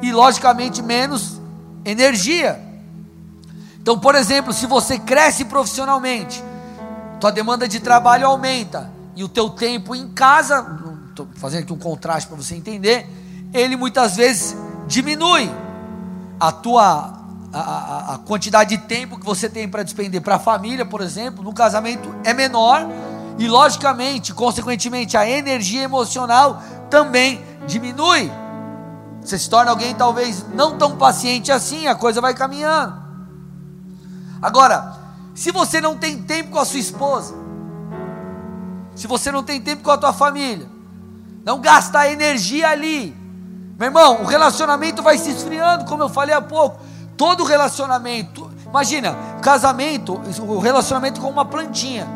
e 0.02 0.12
logicamente 0.12 0.82
menos 0.82 1.40
energia. 1.84 2.60
Então, 3.80 3.98
por 3.98 4.14
exemplo, 4.14 4.52
se 4.52 4.66
você 4.66 4.98
cresce 4.98 5.44
profissionalmente, 5.44 6.42
tua 7.20 7.32
demanda 7.32 7.66
de 7.66 7.80
trabalho 7.80 8.26
aumenta 8.26 8.90
e 9.14 9.24
o 9.24 9.28
teu 9.28 9.48
tempo 9.48 9.94
em 9.94 10.08
casa, 10.08 10.64
estou 11.08 11.26
fazendo 11.36 11.62
aqui 11.62 11.72
um 11.72 11.78
contraste 11.78 12.28
para 12.28 12.36
você 12.36 12.54
entender, 12.54 13.08
ele 13.54 13.76
muitas 13.76 14.16
vezes 14.16 14.54
diminui 14.86 15.50
a 16.38 16.52
tua 16.52 17.26
a, 17.52 17.60
a, 17.60 18.14
a 18.14 18.18
quantidade 18.18 18.76
de 18.76 18.82
tempo 18.82 19.18
que 19.18 19.24
você 19.24 19.48
tem 19.48 19.68
para 19.68 19.82
despender 19.82 20.20
para 20.20 20.36
a 20.36 20.38
família, 20.38 20.84
por 20.84 21.00
exemplo, 21.00 21.42
no 21.42 21.54
casamento 21.54 22.14
é 22.24 22.34
menor 22.34 22.86
e 23.38 23.48
logicamente, 23.48 24.32
consequentemente, 24.32 25.16
a 25.16 25.28
energia 25.28 25.82
emocional 25.82 26.62
também 26.90 27.40
diminui. 27.66 28.30
Você 29.20 29.38
se 29.38 29.50
torna 29.50 29.70
alguém 29.70 29.94
talvez 29.94 30.46
não 30.54 30.78
tão 30.78 30.96
paciente 30.96 31.50
assim, 31.50 31.86
a 31.86 31.94
coisa 31.94 32.20
vai 32.20 32.34
caminhando. 32.34 32.94
Agora, 34.40 34.96
se 35.34 35.50
você 35.50 35.80
não 35.80 35.96
tem 35.96 36.22
tempo 36.22 36.50
com 36.52 36.58
a 36.58 36.64
sua 36.64 36.78
esposa, 36.78 37.34
se 38.94 39.06
você 39.06 39.30
não 39.30 39.42
tem 39.42 39.60
tempo 39.60 39.82
com 39.82 39.90
a 39.90 39.98
tua 39.98 40.12
família, 40.12 40.68
não 41.44 41.60
gasta 41.60 42.10
energia 42.10 42.68
ali, 42.68 43.14
meu 43.78 43.88
irmão, 43.88 44.22
o 44.22 44.24
relacionamento 44.24 45.02
vai 45.02 45.18
se 45.18 45.30
esfriando, 45.30 45.84
como 45.84 46.02
eu 46.02 46.08
falei 46.08 46.34
há 46.34 46.40
pouco. 46.40 46.78
Todo 47.14 47.44
relacionamento, 47.44 48.50
imagina, 48.64 49.14
casamento, 49.42 50.20
o 50.42 50.58
relacionamento 50.58 51.20
com 51.20 51.28
uma 51.28 51.44
plantinha. 51.44 52.06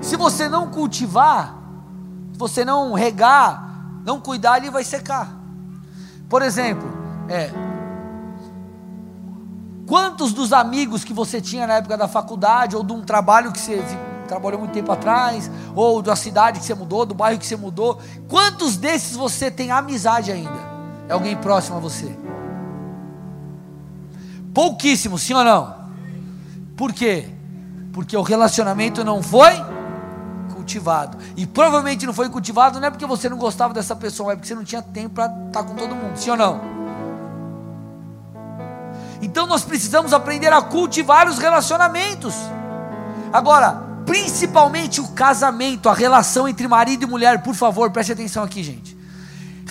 Se 0.00 0.16
você 0.16 0.48
não 0.48 0.70
cultivar, 0.70 1.54
se 2.32 2.38
você 2.38 2.64
não 2.64 2.94
regar, 2.94 4.00
não 4.04 4.20
cuidar, 4.20 4.56
ele 4.56 4.70
vai 4.70 4.84
secar. 4.84 5.28
Por 6.30 6.40
exemplo, 6.40 6.90
é, 7.28 7.50
quantos 9.86 10.32
dos 10.32 10.50
amigos 10.50 11.04
que 11.04 11.12
você 11.12 11.42
tinha 11.42 11.66
na 11.66 11.74
época 11.74 11.96
da 11.96 12.08
faculdade 12.08 12.74
ou 12.74 12.82
de 12.82 12.92
um 12.94 13.02
trabalho 13.02 13.52
que 13.52 13.60
você 13.60 13.84
trabalhou 14.26 14.60
muito 14.60 14.72
tempo 14.72 14.90
atrás, 14.90 15.50
ou 15.76 16.00
da 16.00 16.16
cidade 16.16 16.58
que 16.58 16.64
você 16.64 16.74
mudou, 16.74 17.04
do 17.04 17.14
bairro 17.14 17.38
que 17.38 17.46
você 17.46 17.56
mudou, 17.56 18.00
quantos 18.28 18.78
desses 18.78 19.14
você 19.14 19.50
tem 19.50 19.70
amizade 19.70 20.32
ainda? 20.32 20.71
É 21.08 21.12
alguém 21.12 21.36
próximo 21.36 21.76
a 21.76 21.80
você? 21.80 22.16
Pouquíssimo, 24.54 25.18
sim 25.18 25.34
ou 25.34 25.44
não? 25.44 25.74
Por 26.76 26.92
quê? 26.92 27.28
Porque 27.92 28.16
o 28.16 28.22
relacionamento 28.22 29.04
não 29.04 29.22
foi 29.22 29.52
cultivado. 30.54 31.18
E 31.36 31.46
provavelmente 31.46 32.06
não 32.06 32.14
foi 32.14 32.28
cultivado 32.28 32.78
não 32.78 32.86
é 32.86 32.90
porque 32.90 33.06
você 33.06 33.28
não 33.28 33.36
gostava 33.36 33.74
dessa 33.74 33.96
pessoa, 33.96 34.32
é 34.32 34.36
porque 34.36 34.48
você 34.48 34.54
não 34.54 34.64
tinha 34.64 34.82
tempo 34.82 35.14
para 35.14 35.26
estar 35.46 35.62
com 35.64 35.74
todo 35.74 35.94
mundo, 35.94 36.16
sim 36.16 36.30
ou 36.30 36.36
não? 36.36 36.60
Então 39.20 39.46
nós 39.46 39.62
precisamos 39.62 40.12
aprender 40.12 40.52
a 40.52 40.60
cultivar 40.62 41.28
os 41.28 41.38
relacionamentos. 41.38 42.34
Agora, 43.32 43.82
principalmente 44.04 45.00
o 45.00 45.08
casamento, 45.08 45.88
a 45.88 45.94
relação 45.94 46.48
entre 46.48 46.66
marido 46.66 47.04
e 47.04 47.06
mulher, 47.06 47.42
por 47.42 47.54
favor, 47.54 47.90
preste 47.90 48.12
atenção 48.12 48.42
aqui, 48.42 48.62
gente. 48.62 49.01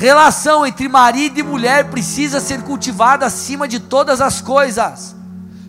Relação 0.02 0.66
entre 0.66 0.90
marido 0.90 1.40
e 1.40 1.44
mulher 1.44 1.92
precisa 1.92 2.40
ser 2.40 2.64
cultivada 2.64 3.24
acima 3.24 3.68
de 3.68 3.80
todas 3.80 4.20
as 4.20 4.42
coisas. 4.42 5.16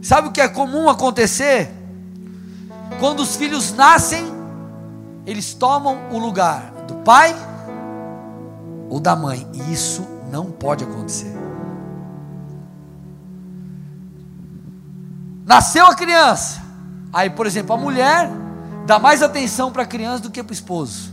Sabe 0.01 0.29
o 0.29 0.33
que 0.33 0.41
é 0.41 0.49
comum 0.49 0.89
acontecer? 0.89 1.71
Quando 2.99 3.21
os 3.21 3.37
filhos 3.37 3.75
nascem, 3.75 4.25
eles 5.27 5.53
tomam 5.53 6.11
o 6.11 6.19
lugar 6.19 6.73
do 6.89 6.95
pai 7.05 7.37
ou 8.89 8.99
da 8.99 9.15
mãe, 9.15 9.47
e 9.53 9.71
isso 9.71 10.09
não 10.31 10.51
pode 10.51 10.83
acontecer. 10.83 11.37
Nasceu 15.45 15.85
a 15.85 15.95
criança, 15.95 16.63
aí, 17.13 17.29
por 17.29 17.47
exemplo, 17.47 17.75
a 17.75 17.79
mulher 17.79 18.31
dá 18.87 18.99
mais 18.99 19.23
atenção 19.23 19.71
para 19.71 19.83
a 19.83 19.87
criança 19.87 20.23
do 20.23 20.31
que 20.31 20.43
para 20.43 20.53
o 20.53 20.55
esposo. 20.55 21.12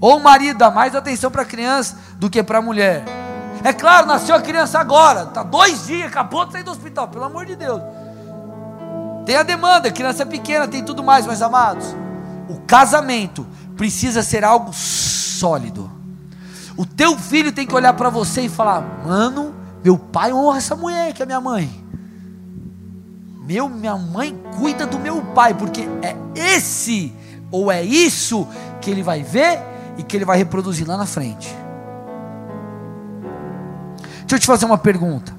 Ou 0.00 0.18
o 0.18 0.22
marido 0.22 0.58
dá 0.58 0.70
mais 0.70 0.94
atenção 0.94 1.30
para 1.30 1.42
a 1.42 1.46
criança 1.46 1.96
do 2.16 2.28
que 2.28 2.42
para 2.42 2.58
a 2.58 2.62
mulher. 2.62 3.04
É 3.64 3.72
claro, 3.72 4.06
nasceu 4.06 4.34
a 4.34 4.40
criança 4.40 4.78
agora, 4.78 5.24
está 5.24 5.42
dois 5.42 5.86
dias, 5.86 6.08
acabou 6.08 6.44
de 6.44 6.52
sair 6.52 6.62
do 6.62 6.70
hospital, 6.70 7.08
pelo 7.08 7.24
amor 7.24 7.46
de 7.46 7.56
Deus. 7.56 7.80
Tem 9.24 9.36
a 9.36 9.42
demanda, 9.42 9.88
a 9.88 9.92
criança 9.92 10.22
é 10.22 10.26
pequena, 10.26 10.68
tem 10.68 10.84
tudo 10.84 11.02
mais, 11.02 11.26
meus 11.26 11.42
amados. 11.42 11.96
O 12.48 12.60
casamento 12.60 13.46
precisa 13.76 14.22
ser 14.22 14.44
algo 14.44 14.72
sólido. 14.72 15.90
O 16.76 16.84
teu 16.84 17.18
filho 17.18 17.50
tem 17.50 17.66
que 17.66 17.74
olhar 17.74 17.94
para 17.94 18.10
você 18.10 18.42
e 18.42 18.48
falar: 18.48 18.82
Mano, 19.04 19.54
meu 19.82 19.98
pai 19.98 20.32
honra 20.32 20.58
essa 20.58 20.76
mulher 20.76 21.12
que 21.12 21.22
é 21.22 21.26
minha 21.26 21.40
mãe. 21.40 21.84
Meu, 23.44 23.68
minha 23.68 23.96
mãe 23.96 24.38
cuida 24.58 24.86
do 24.86 24.98
meu 24.98 25.22
pai, 25.22 25.54
porque 25.54 25.88
é 26.02 26.16
esse 26.34 27.12
ou 27.50 27.70
é 27.72 27.82
isso 27.82 28.46
que 28.80 28.90
ele 28.90 29.02
vai 29.02 29.22
ver 29.22 29.75
e 29.96 30.02
que 30.02 30.16
ele 30.16 30.24
vai 30.24 30.36
reproduzir 30.36 30.86
lá 30.86 30.96
na 30.96 31.06
frente. 31.06 31.54
Deixa 34.20 34.34
eu 34.34 34.38
te 34.38 34.46
fazer 34.46 34.66
uma 34.66 34.76
pergunta. 34.76 35.34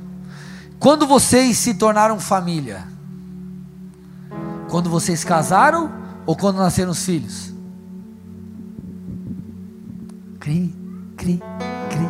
Quando 0.79 1.05
vocês 1.05 1.57
se 1.57 1.73
tornaram 1.73 2.19
família? 2.19 2.87
Quando 4.69 4.89
vocês 4.89 5.23
casaram 5.23 5.91
ou 6.25 6.35
quando 6.35 6.57
nasceram 6.57 6.91
os 6.91 7.03
filhos? 7.03 7.53
Cri, 10.39 10.73
cri, 11.17 11.43
cri. 11.89 12.09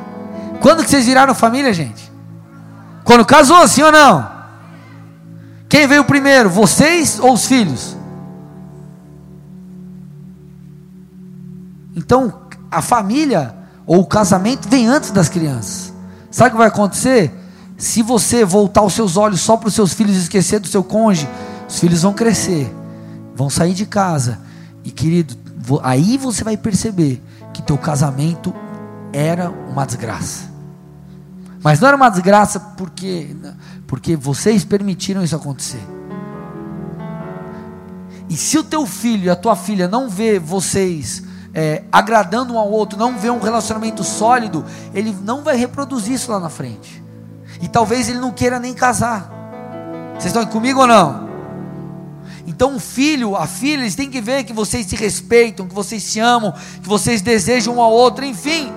Quando 0.59 0.83
que 0.83 0.89
vocês 0.89 1.05
viraram 1.05 1.33
família, 1.33 1.73
gente? 1.73 2.11
Quando 3.03 3.25
casou, 3.25 3.67
sim 3.67 3.81
ou 3.81 3.91
não? 3.91 4.29
Quem 5.67 5.87
veio 5.87 6.03
primeiro, 6.03 6.49
vocês 6.49 7.19
ou 7.19 7.33
os 7.33 7.47
filhos? 7.47 7.96
Então, 11.97 12.41
a 12.69 12.79
família 12.79 13.55
ou 13.83 14.01
o 14.01 14.05
casamento 14.05 14.69
vem 14.69 14.85
antes 14.85 15.09
das 15.09 15.27
crianças. 15.27 15.91
Sabe 16.29 16.49
o 16.49 16.51
que 16.51 16.57
vai 16.59 16.67
acontecer? 16.67 17.33
Se 17.75 18.03
você 18.03 18.45
voltar 18.45 18.83
os 18.83 18.93
seus 18.93 19.17
olhos 19.17 19.41
só 19.41 19.57
para 19.57 19.67
os 19.67 19.73
seus 19.73 19.93
filhos 19.93 20.15
e 20.15 20.19
esquecer 20.19 20.59
do 20.59 20.67
seu 20.67 20.83
cônjuge, 20.83 21.27
os 21.67 21.79
filhos 21.79 22.03
vão 22.03 22.13
crescer, 22.13 22.71
vão 23.35 23.49
sair 23.49 23.73
de 23.73 23.87
casa. 23.87 24.39
E 24.83 24.91
querido, 24.91 25.35
aí 25.81 26.19
você 26.19 26.43
vai 26.43 26.55
perceber 26.55 27.19
que 27.51 27.63
teu 27.63 27.79
casamento 27.79 28.53
era 29.11 29.49
uma 29.49 29.83
desgraça. 29.83 30.51
Mas 31.63 31.79
não 31.79 31.87
era 31.87 31.97
uma 31.97 32.09
desgraça 32.09 32.59
porque 32.59 33.35
porque 33.87 34.15
vocês 34.15 34.63
permitiram 34.63 35.23
isso 35.23 35.35
acontecer. 35.35 35.81
E 38.29 38.37
se 38.37 38.59
o 38.59 38.63
teu 38.63 38.85
filho 38.85 39.25
e 39.25 39.29
a 39.31 39.35
tua 39.35 39.55
filha 39.55 39.87
não 39.87 40.07
vê 40.09 40.37
vocês 40.37 41.23
é, 41.57 41.81
agradando 41.91 42.53
um 42.53 42.59
ao 42.59 42.69
outro, 42.69 42.99
não 42.99 43.17
vê 43.17 43.31
um 43.31 43.39
relacionamento 43.39 44.03
sólido, 44.03 44.63
ele 44.93 45.17
não 45.23 45.43
vai 45.43 45.55
reproduzir 45.55 46.13
isso 46.13 46.31
lá 46.31 46.39
na 46.39 46.49
frente. 46.49 47.03
E 47.59 47.67
talvez 47.67 48.07
ele 48.07 48.19
não 48.19 48.31
queira 48.31 48.59
nem 48.59 48.75
casar. 48.75 49.27
Vocês 50.13 50.27
estão 50.27 50.45
comigo 50.45 50.81
ou 50.81 50.85
não? 50.85 51.27
Então 52.45 52.75
o 52.75 52.79
filho, 52.79 53.35
a 53.35 53.47
filha, 53.47 53.81
eles 53.81 53.95
têm 53.95 54.07
que 54.07 54.21
ver 54.21 54.43
que 54.43 54.53
vocês 54.53 54.85
se 54.85 54.95
respeitam, 54.95 55.67
que 55.67 55.73
vocês 55.73 56.03
se 56.03 56.19
amam, 56.19 56.53
que 56.79 56.87
vocês 56.87 57.23
desejam 57.23 57.77
um 57.77 57.81
ao 57.81 57.91
outro, 57.91 58.23
enfim. 58.23 58.71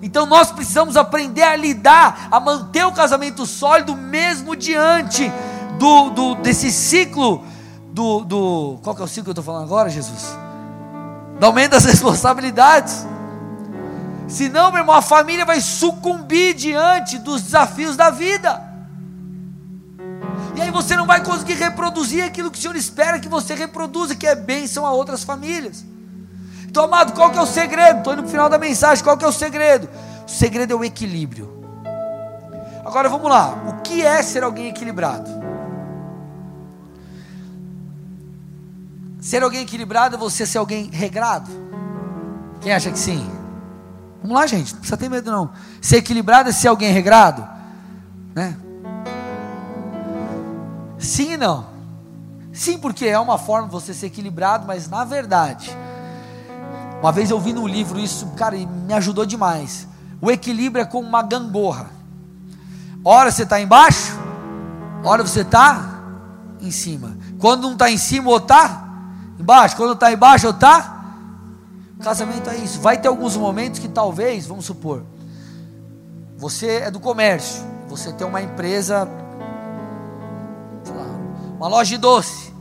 Então 0.00 0.26
nós 0.26 0.52
precisamos 0.52 0.96
aprender 0.96 1.42
a 1.42 1.56
lidar, 1.56 2.28
a 2.30 2.38
manter 2.38 2.86
o 2.86 2.92
casamento 2.92 3.44
sólido 3.46 3.96
mesmo 3.96 4.54
diante 4.54 5.28
do, 5.76 6.10
do, 6.10 6.34
desse 6.36 6.70
ciclo 6.70 7.44
do, 7.92 8.20
do. 8.20 8.78
Qual 8.80 8.94
que 8.94 9.02
é 9.02 9.04
o 9.04 9.08
ciclo 9.08 9.24
que 9.24 9.30
eu 9.30 9.32
estou 9.32 9.44
falando 9.44 9.64
agora, 9.64 9.90
Jesus? 9.90 10.43
Do 11.44 11.48
aumento 11.48 11.72
das 11.72 11.84
responsabilidades. 11.84 13.04
Senão, 14.26 14.70
meu 14.70 14.80
irmão, 14.80 14.94
a 14.94 15.02
família 15.02 15.44
vai 15.44 15.60
sucumbir 15.60 16.54
diante 16.54 17.18
dos 17.18 17.42
desafios 17.42 17.98
da 17.98 18.08
vida. 18.08 18.62
E 20.56 20.62
aí 20.62 20.70
você 20.70 20.96
não 20.96 21.04
vai 21.04 21.22
conseguir 21.22 21.52
reproduzir 21.52 22.24
aquilo 22.24 22.50
que 22.50 22.58
o 22.58 22.62
Senhor 22.62 22.74
espera 22.74 23.20
que 23.20 23.28
você 23.28 23.54
reproduza, 23.54 24.14
que 24.14 24.26
é 24.26 24.34
bênção 24.34 24.86
a 24.86 24.92
outras 24.92 25.22
famílias. 25.22 25.84
Então, 26.66 26.84
amado, 26.84 27.12
qual 27.12 27.30
que 27.30 27.36
é 27.36 27.42
o 27.42 27.46
segredo? 27.46 27.98
Estou 27.98 28.14
indo 28.14 28.22
para 28.22 28.28
o 28.28 28.30
final 28.30 28.48
da 28.48 28.56
mensagem, 28.56 29.04
qual 29.04 29.18
que 29.18 29.24
é 29.26 29.28
o 29.28 29.32
segredo? 29.32 29.86
O 30.26 30.30
segredo 30.30 30.72
é 30.72 30.76
o 30.76 30.82
equilíbrio. 30.82 31.62
Agora 32.86 33.06
vamos 33.06 33.28
lá, 33.28 33.54
o 33.68 33.82
que 33.82 34.02
é 34.02 34.22
ser 34.22 34.42
alguém 34.42 34.68
equilibrado? 34.68 35.30
Ser 39.24 39.42
alguém 39.42 39.62
equilibrado 39.62 40.16
é 40.16 40.18
você 40.18 40.44
ser 40.44 40.58
alguém 40.58 40.90
regrado? 40.90 41.50
Quem 42.60 42.74
acha 42.74 42.90
que 42.90 42.98
sim? 42.98 43.26
Vamos 44.20 44.36
lá, 44.36 44.46
gente, 44.46 44.74
não 44.74 44.80
precisa 44.80 44.98
ter 44.98 45.08
medo 45.08 45.32
não. 45.32 45.50
Ser 45.80 45.96
equilibrado 45.96 46.50
é 46.50 46.52
ser 46.52 46.68
alguém 46.68 46.92
regrado? 46.92 47.48
Né? 48.34 48.54
Sim 50.98 51.32
e 51.32 51.36
não. 51.38 51.64
Sim, 52.52 52.76
porque 52.76 53.06
é 53.06 53.18
uma 53.18 53.38
forma 53.38 53.66
de 53.66 53.72
você 53.72 53.94
ser 53.94 54.08
equilibrado, 54.08 54.66
mas 54.66 54.90
na 54.90 55.04
verdade, 55.04 55.74
uma 57.00 57.10
vez 57.10 57.30
eu 57.30 57.40
vi 57.40 57.54
no 57.54 57.66
livro 57.66 57.98
isso, 57.98 58.26
cara, 58.36 58.54
e 58.54 58.66
me 58.66 58.92
ajudou 58.92 59.24
demais. 59.24 59.88
O 60.20 60.30
equilíbrio 60.30 60.82
é 60.82 60.84
como 60.84 61.08
uma 61.08 61.22
gangorra. 61.22 61.86
Ora 63.02 63.32
você 63.32 63.44
está 63.44 63.58
embaixo, 63.58 64.12
ora 65.02 65.22
você 65.22 65.40
está 65.40 66.02
em 66.60 66.70
cima. 66.70 67.16
Quando 67.38 67.62
não 67.62 67.72
está 67.72 67.90
em 67.90 67.96
cima, 67.96 68.28
ou 68.28 68.36
está 68.36 68.83
embaixo. 69.38 69.76
Quando 69.76 69.92
está 69.92 70.12
embaixo, 70.12 70.48
está 70.48 70.94
Casamento 72.04 72.50
é 72.50 72.56
isso. 72.56 72.80
Vai 72.80 72.98
ter 72.98 73.08
alguns 73.08 73.34
momentos 73.34 73.80
que 73.80 73.88
talvez, 73.88 74.46
vamos 74.46 74.66
supor, 74.66 75.02
você 76.36 76.82
é 76.82 76.90
do 76.90 77.00
comércio, 77.00 77.64
você 77.88 78.12
tem 78.12 78.26
uma 78.26 78.42
empresa, 78.42 79.08
lá, 80.86 81.06
uma 81.56 81.66
loja 81.66 81.88
de 81.88 81.96
doce, 81.96 82.52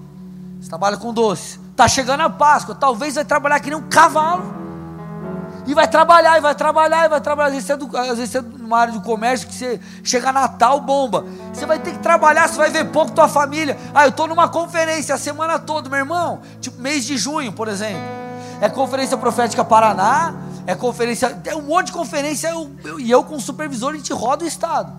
você 0.61 0.69
trabalha 0.69 0.95
com 0.95 1.13
doce. 1.13 1.59
Está 1.71 1.89
chegando 1.89 2.21
a 2.21 2.29
Páscoa, 2.29 2.73
talvez 2.73 3.15
vai 3.15 3.25
trabalhar 3.25 3.59
que 3.59 3.69
nem 3.69 3.77
um 3.77 3.89
cavalo. 3.89 4.62
E 5.65 5.73
vai 5.73 5.87
trabalhar, 5.87 6.37
e 6.37 6.41
vai 6.41 6.55
trabalhar, 6.55 7.05
e 7.05 7.09
vai 7.09 7.21
trabalhar. 7.21 7.47
Às 7.47 7.53
vezes, 7.53 7.67
você 7.67 7.73
é 7.73 7.77
do, 7.77 7.97
às 7.97 8.17
vezes 8.17 8.29
você 8.31 8.37
é 8.39 8.41
numa 8.41 8.77
área 8.77 8.93
do 8.93 9.01
comércio 9.01 9.47
que 9.47 9.55
você 9.55 9.79
chega 10.03 10.31
Natal, 10.31 10.79
bomba. 10.81 11.25
Você 11.53 11.65
vai 11.65 11.79
ter 11.79 11.91
que 11.91 11.99
trabalhar, 11.99 12.47
você 12.47 12.57
vai 12.57 12.69
ver 12.69 12.85
pouco 12.85 13.11
tua 13.11 13.27
família. 13.27 13.77
Ah, 13.93 14.05
eu 14.05 14.09
estou 14.09 14.27
numa 14.27 14.49
conferência 14.49 15.15
a 15.15 15.17
semana 15.17 15.57
toda, 15.59 15.89
meu 15.89 15.99
irmão. 15.99 16.41
Tipo 16.59 16.81
mês 16.81 17.05
de 17.05 17.17
junho, 17.17 17.51
por 17.51 17.67
exemplo 17.67 18.23
é 18.63 18.69
Conferência 18.69 19.17
Profética 19.17 19.65
Paraná, 19.65 20.35
é 20.65 20.73
conferência, 20.73 21.37
é 21.43 21.53
um 21.53 21.63
monte 21.63 21.87
de 21.87 21.91
conferência, 21.91 22.47
eu, 22.47 22.73
eu, 22.85 22.97
e 22.97 23.11
eu 23.11 23.21
com 23.21 23.35
o 23.35 23.41
supervisor, 23.41 23.93
a 23.93 23.97
gente 23.97 24.13
roda 24.13 24.45
o 24.45 24.47
estado. 24.47 24.93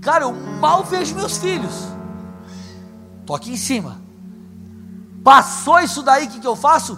Cara, 0.00 0.22
eu 0.22 0.32
mal 0.32 0.84
vejo 0.84 1.12
meus 1.16 1.38
filhos. 1.38 1.88
Tô 3.26 3.34
aqui 3.34 3.50
em 3.50 3.56
cima. 3.56 4.00
Passou 5.24 5.80
isso 5.80 6.04
daí, 6.04 6.26
o 6.26 6.30
que, 6.30 6.38
que 6.38 6.46
eu 6.46 6.54
faço? 6.54 6.96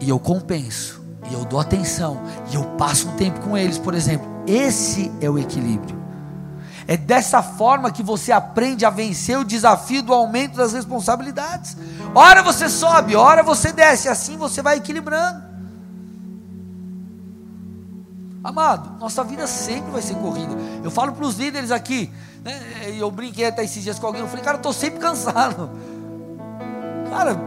E 0.00 0.08
eu 0.08 0.18
compenso, 0.18 1.02
e 1.30 1.34
eu 1.34 1.44
dou 1.44 1.58
atenção, 1.58 2.20
e 2.50 2.54
eu 2.54 2.64
passo 2.76 3.08
um 3.08 3.16
tempo 3.16 3.40
com 3.40 3.56
eles, 3.56 3.78
por 3.78 3.94
exemplo. 3.94 4.26
Esse 4.46 5.12
é 5.20 5.28
o 5.28 5.38
equilíbrio. 5.38 5.98
É 6.86 6.96
dessa 6.96 7.42
forma 7.42 7.90
que 7.90 8.02
você 8.02 8.32
aprende 8.32 8.86
a 8.86 8.90
vencer 8.90 9.38
o 9.38 9.44
desafio 9.44 10.02
do 10.02 10.14
aumento 10.14 10.56
das 10.56 10.72
responsabilidades. 10.72 11.76
Ora 12.14 12.42
você 12.42 12.68
sobe, 12.68 13.14
ora 13.14 13.42
você 13.42 13.72
desce, 13.72 14.08
assim 14.08 14.38
você 14.38 14.62
vai 14.62 14.78
equilibrando. 14.78 15.42
Amado, 18.42 18.98
nossa 18.98 19.22
vida 19.22 19.46
sempre 19.46 19.90
vai 19.90 20.00
ser 20.00 20.14
corrida. 20.14 20.54
Eu 20.82 20.90
falo 20.90 21.12
para 21.12 21.26
os 21.26 21.36
líderes 21.36 21.70
aqui, 21.70 22.10
né, 22.42 22.58
eu 22.96 23.10
brinquei 23.10 23.44
até 23.44 23.62
esses 23.64 23.82
dias 23.82 23.98
com 23.98 24.06
alguém, 24.06 24.22
eu 24.22 24.28
falei, 24.28 24.42
cara, 24.42 24.56
eu 24.56 24.60
estou 24.60 24.72
sempre 24.72 24.98
cansado. 24.98 25.68
Cara, 27.10 27.38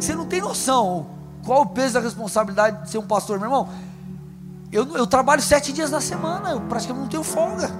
você 0.00 0.14
não 0.16 0.26
tem 0.26 0.40
noção 0.40 1.06
qual 1.44 1.62
o 1.62 1.66
peso 1.66 1.94
da 1.94 2.00
responsabilidade 2.00 2.84
de 2.84 2.90
ser 2.90 2.98
um 2.98 3.06
pastor, 3.06 3.38
meu 3.38 3.48
irmão. 3.48 3.68
Eu, 4.70 4.96
eu 4.96 5.06
trabalho 5.06 5.42
sete 5.42 5.72
dias 5.72 5.90
na 5.90 6.00
semana, 6.00 6.50
eu 6.50 6.60
praticamente 6.62 7.02
não 7.02 7.10
tenho 7.10 7.22
folga. 7.22 7.70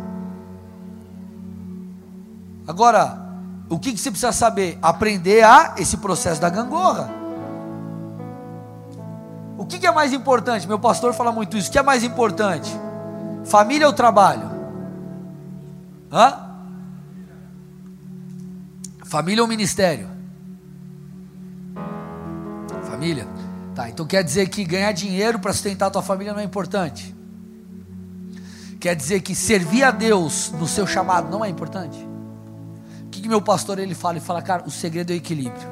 Agora, 2.67 3.19
o 3.69 3.79
que, 3.79 3.93
que 3.93 3.99
você 3.99 4.11
precisa 4.11 4.33
saber? 4.33 4.79
Aprender 4.83 5.43
a 5.43 5.75
esse 5.79 5.97
processo 5.97 6.41
da 6.41 6.51
gangorra. 6.51 7.11
O 9.57 9.65
que, 9.65 9.79
que 9.79 9.87
é 9.87 9.91
mais 9.91 10.13
importante? 10.13 10.69
Meu 10.69 10.79
pastor 10.79 11.15
fala 11.15 11.33
muito 11.33 11.57
isso. 11.57 11.69
O 11.69 11.73
que 11.73 11.79
é 11.79 11.83
mais 11.83 12.05
importante? 12.05 12.71
Família 13.45 13.87
ou 13.87 13.93
trabalho? 13.93 14.51
Hã? 16.11 16.51
Família 19.05 19.43
ou 19.43 19.49
ministério? 19.49 20.09
Família. 22.83 23.27
Tá, 23.75 23.89
então 23.89 24.07
quer 24.07 24.23
dizer 24.23 24.49
que 24.49 24.65
ganhar 24.65 24.93
dinheiro 24.93 25.39
para 25.39 25.53
sustentar 25.53 25.87
a 25.87 25.91
tua 25.91 26.03
família 26.03 26.33
não 26.33 26.41
é 26.41 26.45
importante? 26.45 27.15
Quer 28.79 28.95
dizer 28.95 29.21
que 29.21 29.35
servir 29.35 29.85
a 29.85 29.91
Deus 29.91 30.53
no 30.59 30.67
seu 30.67 30.87
chamado 30.87 31.31
não 31.31 31.45
é 31.45 31.49
importante? 31.49 32.13
que 33.23 33.29
meu 33.29 33.41
pastor 33.41 33.79
ele 33.79 33.95
fala? 33.95 34.15
Ele 34.15 34.25
fala, 34.25 34.43
cara, 34.43 34.65
o 34.67 34.71
segredo 34.71 35.13
é 35.13 35.15
o 35.15 35.17
equilíbrio. 35.17 35.69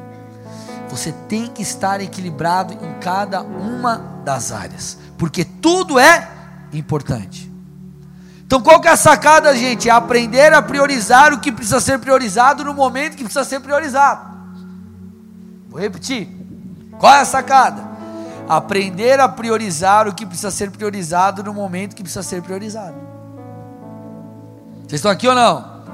Você 0.88 1.12
tem 1.28 1.48
que 1.48 1.62
estar 1.62 2.00
equilibrado 2.00 2.72
em 2.72 3.00
cada 3.00 3.42
uma 3.42 3.96
das 4.24 4.52
áreas, 4.52 4.98
porque 5.18 5.44
tudo 5.44 5.98
é 5.98 6.28
importante. 6.72 7.50
Então, 8.46 8.60
qual 8.60 8.80
que 8.80 8.88
é 8.88 8.92
a 8.92 8.96
sacada, 8.96 9.54
gente? 9.54 9.88
É 9.88 9.92
aprender 9.92 10.52
a 10.52 10.62
priorizar 10.62 11.32
o 11.32 11.38
que 11.38 11.52
precisa 11.52 11.80
ser 11.80 11.98
priorizado 12.00 12.64
no 12.64 12.74
momento 12.74 13.16
que 13.16 13.22
precisa 13.22 13.44
ser 13.44 13.60
priorizado. 13.60 14.28
Vou 15.68 15.80
repetir. 15.80 16.28
Qual 16.98 17.12
é 17.12 17.20
a 17.20 17.24
sacada? 17.24 17.89
Aprender 18.50 19.20
a 19.20 19.28
priorizar 19.28 20.08
o 20.08 20.12
que 20.12 20.26
precisa 20.26 20.50
ser 20.50 20.72
priorizado 20.72 21.44
no 21.44 21.54
momento 21.54 21.94
que 21.94 22.02
precisa 22.02 22.24
ser 22.24 22.42
priorizado. 22.42 22.96
Vocês 24.80 24.94
estão 24.94 25.08
aqui 25.08 25.28
ou 25.28 25.36
não? 25.36 25.84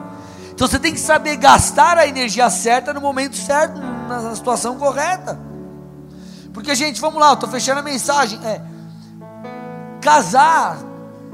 Então 0.54 0.66
você 0.66 0.78
tem 0.78 0.90
que 0.90 0.98
saber 0.98 1.36
gastar 1.36 1.98
a 1.98 2.06
energia 2.06 2.48
certa 2.48 2.94
no 2.94 3.00
momento 3.02 3.36
certo, 3.36 3.78
na 3.78 4.34
situação 4.34 4.78
correta. 4.78 5.38
Porque, 6.54 6.74
gente, 6.74 6.98
vamos 6.98 7.20
lá, 7.20 7.28
eu 7.28 7.34
estou 7.34 7.50
fechando 7.50 7.80
a 7.80 7.82
mensagem. 7.82 8.40
É, 8.42 8.62
casar 10.00 10.78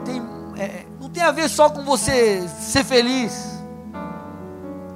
tem, 0.05 0.20
é, 0.59 0.85
não 1.01 1.09
tem 1.09 1.23
a 1.23 1.31
ver 1.31 1.49
só 1.49 1.70
com 1.70 1.85
você 1.85 2.45
ser 2.61 2.83
feliz, 2.83 3.62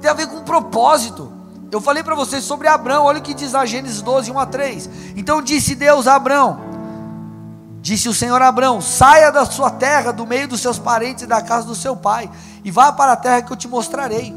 tem 0.01 0.11
a 0.11 0.13
ver 0.13 0.27
com 0.27 0.41
propósito. 0.41 1.36
Eu 1.69 1.81
falei 1.81 2.01
para 2.01 2.15
vocês 2.15 2.43
sobre 2.43 2.67
Abraão, 2.67 3.03
olha 3.03 3.19
o 3.19 3.21
que 3.21 3.33
diz 3.33 3.53
a 3.53 3.65
Gênesis 3.65 4.01
12, 4.01 4.31
1 4.31 4.39
a 4.39 4.45
3. 4.45 4.89
Então 5.17 5.41
disse 5.41 5.75
Deus 5.75 6.07
a 6.07 6.15
Abraão: 6.15 6.59
Disse 7.81 8.07
o 8.07 8.13
Senhor 8.13 8.41
a 8.41 8.47
Abraão: 8.47 8.79
Saia 8.79 9.31
da 9.31 9.45
sua 9.45 9.69
terra, 9.69 10.11
do 10.11 10.25
meio 10.25 10.47
dos 10.47 10.61
seus 10.61 10.79
parentes 10.79 11.23
e 11.23 11.27
da 11.27 11.41
casa 11.41 11.67
do 11.67 11.75
seu 11.75 11.95
pai, 11.95 12.29
e 12.63 12.71
vá 12.71 12.91
para 12.91 13.13
a 13.13 13.17
terra 13.17 13.41
que 13.41 13.51
eu 13.51 13.57
te 13.57 13.67
mostrarei. 13.67 14.33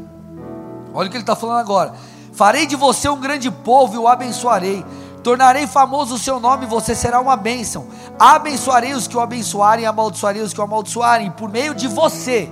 Olha 0.93 1.07
o 1.07 1.09
que 1.09 1.15
ele 1.15 1.23
está 1.23 1.35
falando 1.35 1.59
agora: 1.59 1.93
Farei 2.33 2.65
de 2.65 2.75
você 2.75 3.07
um 3.07 3.19
grande 3.19 3.49
povo 3.49 3.95
e 3.95 3.97
o 3.97 4.07
abençoarei. 4.09 4.85
Tornarei 5.23 5.67
famoso 5.67 6.15
o 6.15 6.19
seu 6.19 6.39
nome 6.39 6.65
e 6.65 6.67
você 6.67 6.93
será 6.95 7.21
uma 7.21 7.37
bênção. 7.37 7.87
Abençoarei 8.19 8.93
os 8.93 9.07
que 9.07 9.15
o 9.15 9.21
abençoarem, 9.21 9.85
amaldiçoarei 9.85 10.41
os 10.41 10.51
que 10.51 10.59
o 10.59 10.63
amaldiçoarem. 10.63 11.31
Por 11.31 11.49
meio 11.49 11.75
de 11.75 11.87
você, 11.87 12.49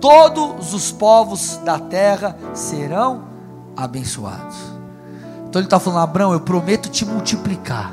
todos 0.00 0.72
os 0.72 0.92
povos 0.92 1.56
da 1.64 1.78
terra 1.78 2.36
serão 2.54 3.33
abençoados. 3.76 4.56
Então 5.48 5.60
ele 5.60 5.66
está 5.66 5.78
falando, 5.78 6.02
Abraão, 6.02 6.32
eu 6.32 6.40
prometo 6.40 6.88
te 6.88 7.04
multiplicar 7.04 7.92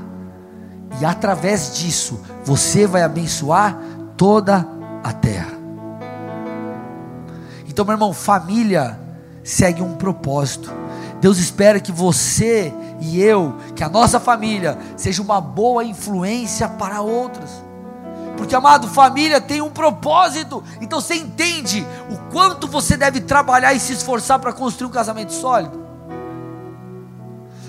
e 1.00 1.06
através 1.06 1.78
disso 1.78 2.20
você 2.44 2.86
vai 2.88 3.04
abençoar 3.04 3.78
toda 4.18 4.68
a 5.04 5.14
terra. 5.14 5.54
Então, 7.68 7.86
meu 7.86 7.94
irmão, 7.94 8.14
família 8.14 9.00
segue 9.44 9.82
um 9.82 9.94
propósito. 9.94 10.72
Deus 11.22 11.38
espera 11.38 11.80
que 11.80 11.92
você 11.92 12.74
e 13.00 13.22
eu, 13.22 13.56
que 13.76 13.84
a 13.84 13.90
nossa 13.90 14.20
família 14.20 14.78
seja 14.98 15.22
uma 15.22 15.40
boa 15.40 15.84
influência 15.84 16.68
para 16.68 17.02
outras. 17.02 17.64
Porque, 18.42 18.56
amado, 18.56 18.88
família 18.88 19.40
tem 19.40 19.62
um 19.62 19.70
propósito. 19.70 20.64
Então 20.82 21.00
você 21.00 21.14
entende 21.14 21.86
o 22.10 22.18
quanto 22.32 22.68
você 22.68 22.98
deve 22.98 23.22
trabalhar 23.22 23.72
e 23.72 23.80
se 23.80 23.94
esforçar 23.94 24.40
para 24.40 24.52
construir 24.52 24.88
um 24.88 24.92
casamento 24.92 25.32
sólido. 25.32 25.80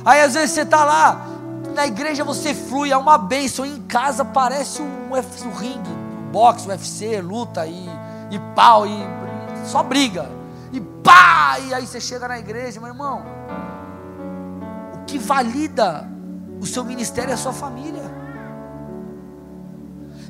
Aí 0.02 0.22
às 0.22 0.32
vezes 0.32 0.52
você 0.52 0.62
está 0.62 0.82
lá, 0.82 1.26
na 1.74 1.86
igreja 1.86 2.24
você 2.24 2.54
flui, 2.54 2.90
é 2.90 2.96
uma 2.96 3.18
bênção. 3.18 3.66
Em 3.66 3.82
casa 3.82 4.24
parece 4.24 4.80
um, 4.80 5.10
um 5.10 5.54
ringue, 5.54 5.90
um 5.90 6.30
boxe, 6.32 6.66
UFC, 6.66 7.20
luta 7.20 7.66
e, 7.66 7.86
e 8.30 8.38
pau, 8.56 8.86
e 8.86 9.06
só 9.66 9.82
briga. 9.82 10.26
E 10.72 10.80
pá! 10.80 11.58
E 11.66 11.74
aí 11.74 11.86
você 11.86 12.00
chega 12.00 12.26
na 12.26 12.38
igreja, 12.38 12.80
meu 12.80 12.88
irmão. 12.88 13.22
O 14.94 15.04
que 15.04 15.18
valida 15.18 16.08
o 16.58 16.66
seu 16.66 16.82
ministério 16.82 17.30
é 17.30 17.34
a 17.34 17.36
sua 17.36 17.52
família. 17.52 18.01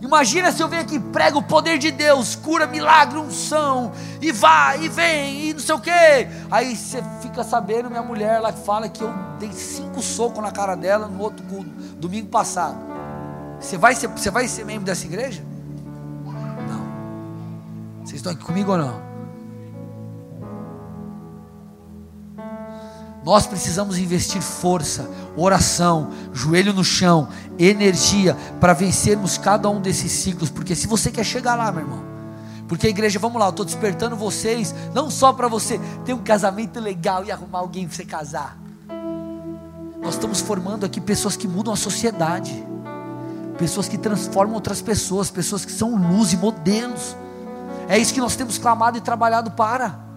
Imagina 0.03 0.51
se 0.51 0.61
eu 0.61 0.69
venho 0.69 0.83
aqui, 0.83 0.99
prego 0.99 1.39
o 1.39 1.43
poder 1.43 1.79
de 1.79 1.93
Deus, 1.93 2.35
cura, 2.35 2.67
milagre, 2.67 3.19
unção, 3.19 3.93
e 4.21 4.33
vai, 4.33 4.83
e 4.83 4.89
vem, 4.89 5.51
e 5.51 5.53
não 5.53 5.61
sei 5.61 5.75
o 5.77 5.79
quê. 5.79 6.29
Aí 6.51 6.77
você 6.77 7.01
fica 7.21 7.45
sabendo, 7.45 7.89
minha 7.89 8.03
mulher 8.03 8.41
lá 8.41 8.53
fala 8.53 8.89
que 8.89 9.01
eu 9.01 9.15
dei 9.39 9.53
cinco 9.53 10.03
socos 10.03 10.43
na 10.43 10.51
cara 10.51 10.75
dela 10.75 11.07
no 11.07 11.23
outro 11.23 11.45
domingo 11.99 12.27
passado. 12.27 12.77
Você 13.61 13.79
vai 13.79 13.95
ser, 13.95 14.09
você 14.09 14.29
vai 14.29 14.49
ser 14.49 14.65
membro 14.65 14.85
dessa 14.85 15.07
igreja? 15.07 15.41
Não. 16.69 18.05
Vocês 18.05 18.17
estão 18.17 18.33
aqui 18.33 18.43
comigo 18.43 18.73
ou 18.73 18.79
não? 18.79 19.12
Nós 23.25 23.47
precisamos 23.47 23.99
investir 23.99 24.43
força, 24.43 25.09
oração, 25.37 26.11
joelho 26.33 26.73
no 26.73 26.83
chão, 26.83 27.29
energia 27.59 28.37
para 28.61 28.73
vencermos 28.73 29.39
cada 29.39 29.71
um 29.71 29.81
desses 29.81 30.11
ciclos, 30.11 30.51
porque 30.51 30.75
se 30.75 30.89
você 30.89 31.11
quer 31.11 31.25
chegar 31.25 31.55
lá, 31.55 31.71
meu 31.71 31.83
irmão, 31.83 32.03
porque 32.67 32.89
a 32.89 32.91
igreja, 32.91 33.19
vamos 33.19 33.39
lá, 33.39 33.47
eu 33.47 33.51
estou 33.51 33.65
despertando 33.65 34.17
vocês, 34.17 34.75
não 34.93 35.09
só 35.09 35.33
para 35.33 35.47
você 35.47 35.79
ter 36.05 36.15
um 36.15 36.23
casamento 36.23 36.81
legal 36.81 37.25
e 37.25 37.31
arrumar 37.31 37.61
alguém 37.61 37.87
para 37.87 37.97
você 37.97 38.05
casar. 38.05 38.59
Nós 40.01 40.15
estamos 40.15 40.41
formando 40.41 40.85
aqui 40.85 41.01
pessoas 41.01 41.37
que 41.37 41.47
mudam 41.47 41.73
a 41.73 41.77
sociedade, 41.77 42.67
pessoas 43.57 43.87
que 43.87 43.97
transformam 43.97 44.55
outras 44.55 44.83
pessoas, 44.83 45.31
pessoas 45.31 45.65
que 45.65 45.71
são 45.71 45.95
luz 45.95 46.33
e 46.33 46.37
modelos. 46.37 47.17
É 47.89 47.97
isso 47.99 48.13
que 48.13 48.21
nós 48.21 48.35
temos 48.35 48.59
clamado 48.59 48.99
e 48.99 49.01
trabalhado 49.01 49.53
para. 49.53 50.12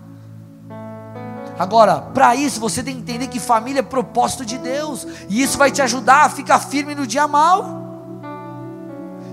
Agora, 1.57 2.01
para 2.13 2.35
isso 2.35 2.59
você 2.59 2.83
tem 2.83 2.95
que 2.95 3.01
entender 3.01 3.27
que 3.27 3.39
família 3.39 3.79
é 3.79 3.83
propósito 3.83 4.45
de 4.45 4.57
Deus, 4.57 5.07
e 5.29 5.41
isso 5.41 5.57
vai 5.57 5.71
te 5.71 5.81
ajudar 5.81 6.25
a 6.25 6.29
ficar 6.29 6.59
firme 6.59 6.93
no 6.93 7.07
dia 7.07 7.27
mal. 7.27 7.63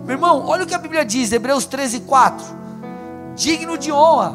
Meu 0.04 0.16
irmão, 0.16 0.46
olha 0.46 0.64
o 0.64 0.66
que 0.66 0.74
a 0.74 0.78
Bíblia 0.78 1.04
diz, 1.04 1.32
Hebreus 1.32 1.64
13, 1.64 2.00
4: 2.00 2.44
digno 3.34 3.76
de 3.76 3.90
honra, 3.90 4.34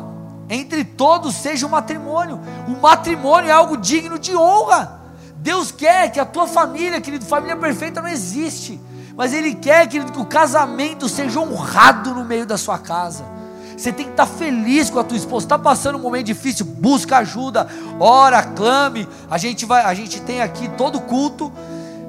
entre 0.49 0.83
todos 0.83 1.35
seja 1.35 1.65
o 1.65 1.69
matrimônio. 1.69 2.39
O 2.67 2.81
matrimônio 2.81 3.49
é 3.49 3.53
algo 3.53 3.77
digno 3.77 4.19
de 4.19 4.35
honra. 4.35 5.01
Deus 5.37 5.71
quer 5.71 6.11
que 6.11 6.19
a 6.19 6.25
tua 6.25 6.47
família, 6.47 6.99
querido, 6.99 7.25
família 7.25 7.55
perfeita 7.55 8.01
não 8.01 8.09
existe, 8.09 8.79
mas 9.15 9.33
Ele 9.33 9.55
quer, 9.55 9.87
querido, 9.87 10.11
que 10.11 10.19
o 10.19 10.25
casamento 10.25 11.07
seja 11.07 11.39
honrado 11.39 12.13
no 12.13 12.25
meio 12.25 12.45
da 12.45 12.57
sua 12.57 12.77
casa. 12.77 13.36
Você 13.77 13.93
tem 13.93 14.07
que 14.07 14.11
estar 14.11 14.25
feliz 14.25 14.89
com 14.89 14.97
a 14.97 15.03
tua 15.03 15.15
esposa. 15.15 15.45
Está 15.45 15.59
passando 15.59 15.99
um 15.99 16.01
momento 16.01 16.25
difícil, 16.25 16.65
busca 16.65 17.17
ajuda, 17.17 17.67
ora, 17.99 18.41
clame. 18.41 19.07
A 19.29 19.37
gente 19.37 19.67
vai, 19.67 19.83
a 19.83 19.93
gente 19.93 20.19
tem 20.21 20.41
aqui 20.41 20.67
todo 20.69 20.99
culto. 20.99 21.53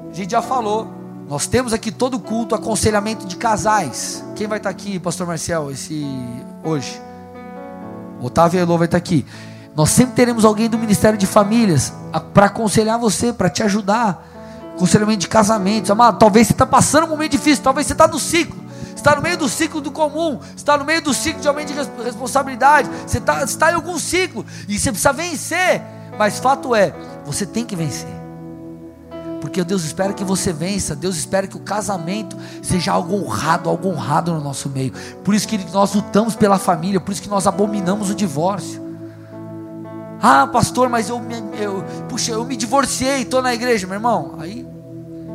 A 0.09 0.13
gente 0.13 0.31
já 0.31 0.41
falou. 0.41 0.87
Nós 1.29 1.45
temos 1.45 1.71
aqui 1.71 1.91
todo 1.91 2.19
culto 2.19 2.55
aconselhamento 2.55 3.27
de 3.27 3.35
casais. 3.35 4.25
Quem 4.35 4.47
vai 4.47 4.57
estar 4.57 4.71
aqui, 4.71 4.97
Pastor 4.97 5.27
Marcel, 5.27 5.69
esse 5.69 6.03
hoje? 6.63 6.99
Otávio 8.19 8.59
Elô 8.59 8.75
vai 8.75 8.85
estar 8.85 8.97
aqui. 8.97 9.23
Nós 9.75 9.91
sempre 9.91 10.15
teremos 10.15 10.43
alguém 10.45 10.67
do 10.67 10.77
Ministério 10.77 11.19
de 11.19 11.27
Famílias 11.27 11.93
para 12.33 12.47
aconselhar 12.47 12.97
você, 12.97 13.31
para 13.31 13.47
te 13.47 13.61
ajudar. 13.61 14.27
Aconselhamento 14.75 15.19
de 15.19 15.27
casamentos. 15.27 15.91
Amado, 15.91 16.17
talvez 16.17 16.47
você 16.47 16.53
está 16.53 16.65
passando 16.65 17.05
um 17.05 17.09
momento 17.09 17.33
difícil, 17.33 17.63
talvez 17.63 17.85
você 17.85 17.93
está 17.93 18.07
no 18.07 18.17
ciclo 18.17 18.68
está 18.99 19.15
no 19.15 19.21
meio 19.21 19.37
do 19.37 19.49
ciclo 19.49 19.81
do 19.81 19.91
comum, 19.91 20.39
está 20.55 20.77
no 20.77 20.85
meio 20.85 21.01
do 21.01 21.13
ciclo 21.13 21.41
de 21.41 21.47
aumento 21.47 21.73
de 21.73 22.03
responsabilidade, 22.03 22.89
você 23.05 23.17
está, 23.17 23.43
está 23.43 23.71
em 23.71 23.75
algum 23.75 23.97
ciclo 23.97 24.45
e 24.67 24.77
você 24.77 24.91
precisa 24.91 25.13
vencer. 25.13 25.81
Mas 26.17 26.39
fato 26.39 26.75
é, 26.75 26.93
você 27.25 27.45
tem 27.45 27.65
que 27.65 27.75
vencer. 27.75 28.19
Porque 29.39 29.63
Deus 29.63 29.85
espera 29.85 30.13
que 30.13 30.23
você 30.23 30.51
vença, 30.51 30.95
Deus 30.95 31.15
espera 31.15 31.47
que 31.47 31.55
o 31.55 31.61
casamento 31.61 32.35
seja 32.61 32.91
algo 32.91 33.15
honrado, 33.15 33.69
algo 33.69 33.87
honrado 33.87 34.33
no 34.33 34.41
nosso 34.41 34.69
meio. 34.69 34.91
Por 35.23 35.33
isso 35.33 35.47
que 35.47 35.57
nós 35.71 35.93
lutamos 35.93 36.35
pela 36.35 36.59
família, 36.59 36.99
por 36.99 37.11
isso 37.11 37.21
que 37.21 37.29
nós 37.29 37.47
abominamos 37.47 38.09
o 38.09 38.15
divórcio. 38.15 38.89
Ah, 40.21 40.45
pastor, 40.45 40.89
mas 40.89 41.07
eu, 41.07 41.21
eu 41.57 41.83
puxa, 42.09 42.33
eu 42.33 42.43
me 42.43 42.57
divorciei, 42.57 43.21
estou 43.21 43.41
na 43.41 43.53
igreja, 43.53 43.87
meu 43.87 43.95
irmão. 43.95 44.35
Aí, 44.39 44.67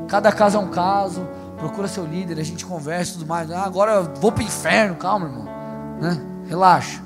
cada 0.08 0.30
caso 0.30 0.58
é 0.58 0.60
um 0.60 0.68
caso, 0.68 1.26
procura 1.64 1.88
seu 1.88 2.04
líder, 2.04 2.38
a 2.38 2.42
gente 2.42 2.66
conversa 2.66 3.12
e 3.12 3.14
tudo 3.14 3.26
mais. 3.26 3.50
Ah, 3.50 3.64
agora 3.64 4.02
vou 4.02 4.30
para 4.30 4.42
o 4.42 4.46
inferno, 4.46 4.96
calma, 4.96 5.26
irmão. 5.26 5.44
Né? 5.98 6.20
Relaxa. 6.46 7.02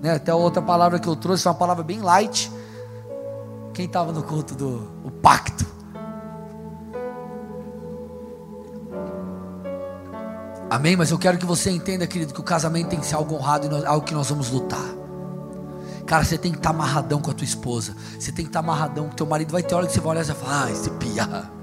Né? 0.00 0.14
Até 0.14 0.32
outra 0.32 0.62
palavra 0.62 0.98
que 0.98 1.06
eu 1.06 1.14
trouxe 1.14 1.46
uma 1.46 1.54
palavra 1.54 1.84
bem 1.84 2.00
light. 2.00 2.50
Quem 3.74 3.84
estava 3.84 4.10
no 4.10 4.22
culto 4.22 4.54
do 4.54 4.90
o 5.04 5.10
pacto? 5.10 5.66
Amém? 10.70 10.96
Mas 10.96 11.10
eu 11.10 11.18
quero 11.18 11.36
que 11.36 11.44
você 11.44 11.70
entenda, 11.70 12.06
querido, 12.06 12.32
que 12.32 12.40
o 12.40 12.44
casamento 12.44 12.88
tem 12.88 13.00
que 13.00 13.06
ser 13.06 13.16
algo 13.16 13.34
honrado 13.34 13.66
e 13.66 13.86
algo 13.86 14.06
que 14.06 14.14
nós 14.14 14.30
vamos 14.30 14.50
lutar. 14.50 14.94
Cara, 16.06 16.24
você 16.24 16.38
tem 16.38 16.52
que 16.52 16.58
estar 16.58 16.70
tá 16.70 16.74
amarradão 16.74 17.20
com 17.20 17.30
a 17.30 17.34
tua 17.34 17.44
esposa. 17.44 17.94
Você 18.18 18.32
tem 18.32 18.46
que 18.46 18.48
estar 18.48 18.62
tá 18.62 18.66
amarradão 18.66 19.08
com 19.10 19.14
teu 19.14 19.26
marido. 19.26 19.52
Vai 19.52 19.62
ter 19.62 19.74
hora 19.74 19.86
que 19.86 19.92
você 19.92 20.00
vai 20.00 20.12
olhar 20.12 20.22
e 20.22 20.26
vai 20.26 20.36
falar, 20.36 20.64
ah, 20.64 20.70
esse 20.70 20.90
piá. 20.92 21.59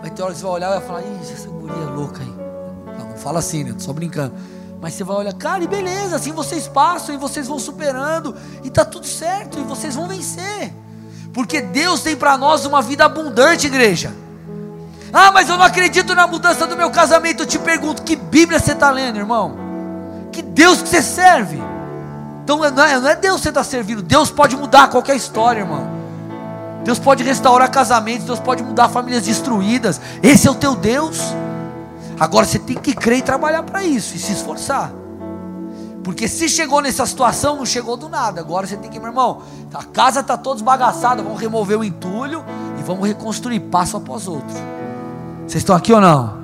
Vai 0.00 0.10
ter 0.10 0.22
hora 0.22 0.32
que 0.32 0.38
você 0.38 0.44
vai 0.44 0.52
olhar 0.52 0.68
e 0.68 0.78
vai 0.78 0.86
falar, 0.86 1.02
ih, 1.02 1.32
essa 1.32 1.48
guria 1.48 1.76
é 1.76 1.90
louca 1.90 2.22
aí. 2.22 2.34
Não, 2.98 3.08
não 3.08 3.16
fala 3.16 3.38
assim, 3.38 3.64
né? 3.64 3.72
Tô 3.72 3.80
só 3.80 3.92
brincando. 3.92 4.34
Mas 4.80 4.94
você 4.94 5.02
vai 5.02 5.16
olhar, 5.16 5.32
cara, 5.32 5.62
e 5.64 5.66
beleza, 5.66 6.16
assim 6.16 6.32
vocês 6.32 6.68
passam 6.68 7.14
e 7.14 7.18
vocês 7.18 7.48
vão 7.48 7.58
superando, 7.58 8.36
e 8.62 8.70
tá 8.70 8.84
tudo 8.84 9.06
certo, 9.06 9.58
e 9.58 9.62
vocês 9.64 9.96
vão 9.96 10.06
vencer. 10.06 10.72
Porque 11.32 11.60
Deus 11.60 12.00
tem 12.00 12.16
para 12.16 12.38
nós 12.38 12.64
uma 12.64 12.80
vida 12.80 13.04
abundante, 13.04 13.66
igreja. 13.66 14.12
Ah, 15.12 15.30
mas 15.32 15.48
eu 15.48 15.56
não 15.56 15.64
acredito 15.64 16.14
na 16.14 16.26
mudança 16.26 16.66
do 16.66 16.76
meu 16.76 16.90
casamento. 16.90 17.42
Eu 17.42 17.46
te 17.46 17.58
pergunto, 17.58 18.02
que 18.02 18.14
Bíblia 18.14 18.58
você 18.58 18.72
está 18.72 18.90
lendo, 18.90 19.18
irmão? 19.18 19.56
Que 20.30 20.42
Deus 20.42 20.82
que 20.82 20.88
você 20.88 21.02
serve? 21.02 21.58
Então 22.44 22.58
não 22.58 22.84
é, 22.84 23.00
não 23.00 23.08
é 23.08 23.16
Deus 23.16 23.36
que 23.36 23.42
você 23.42 23.48
está 23.48 23.64
servindo. 23.64 24.02
Deus 24.02 24.30
pode 24.30 24.56
mudar 24.56 24.88
qualquer 24.88 25.16
história, 25.16 25.60
irmão. 25.60 25.97
Deus 26.84 26.98
pode 26.98 27.22
restaurar 27.22 27.70
casamentos, 27.70 28.24
Deus 28.24 28.40
pode 28.40 28.62
mudar 28.62 28.88
famílias 28.88 29.24
destruídas. 29.24 30.00
Esse 30.22 30.48
é 30.48 30.50
o 30.50 30.54
teu 30.54 30.74
Deus. 30.74 31.20
Agora 32.18 32.46
você 32.46 32.58
tem 32.58 32.76
que 32.76 32.94
crer 32.94 33.18
e 33.18 33.22
trabalhar 33.22 33.62
para 33.62 33.84
isso 33.84 34.16
e 34.16 34.18
se 34.18 34.32
esforçar. 34.32 34.92
Porque 36.02 36.26
se 36.26 36.48
chegou 36.48 36.80
nessa 36.80 37.04
situação, 37.04 37.56
não 37.56 37.66
chegou 37.66 37.96
do 37.96 38.08
nada. 38.08 38.40
Agora 38.40 38.66
você 38.66 38.76
tem 38.76 38.90
que, 38.90 38.98
meu 38.98 39.08
irmão, 39.08 39.42
a 39.74 39.84
casa 39.84 40.20
está 40.20 40.36
toda 40.36 40.56
esbagaçada, 40.56 41.22
vamos 41.22 41.40
remover 41.40 41.78
o 41.78 41.84
entulho 41.84 42.44
e 42.78 42.82
vamos 42.82 43.06
reconstruir 43.06 43.60
passo 43.60 43.96
após 43.96 44.26
outro. 44.26 44.56
Vocês 45.46 45.62
estão 45.62 45.76
aqui 45.76 45.92
ou 45.92 46.00
não? 46.00 46.38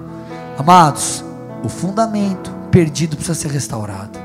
Amados, 0.59 1.25
o 1.63 1.69
fundamento 1.69 2.51
perdido 2.71 3.17
precisa 3.17 3.39
ser 3.39 3.51
restaurado. 3.51 4.19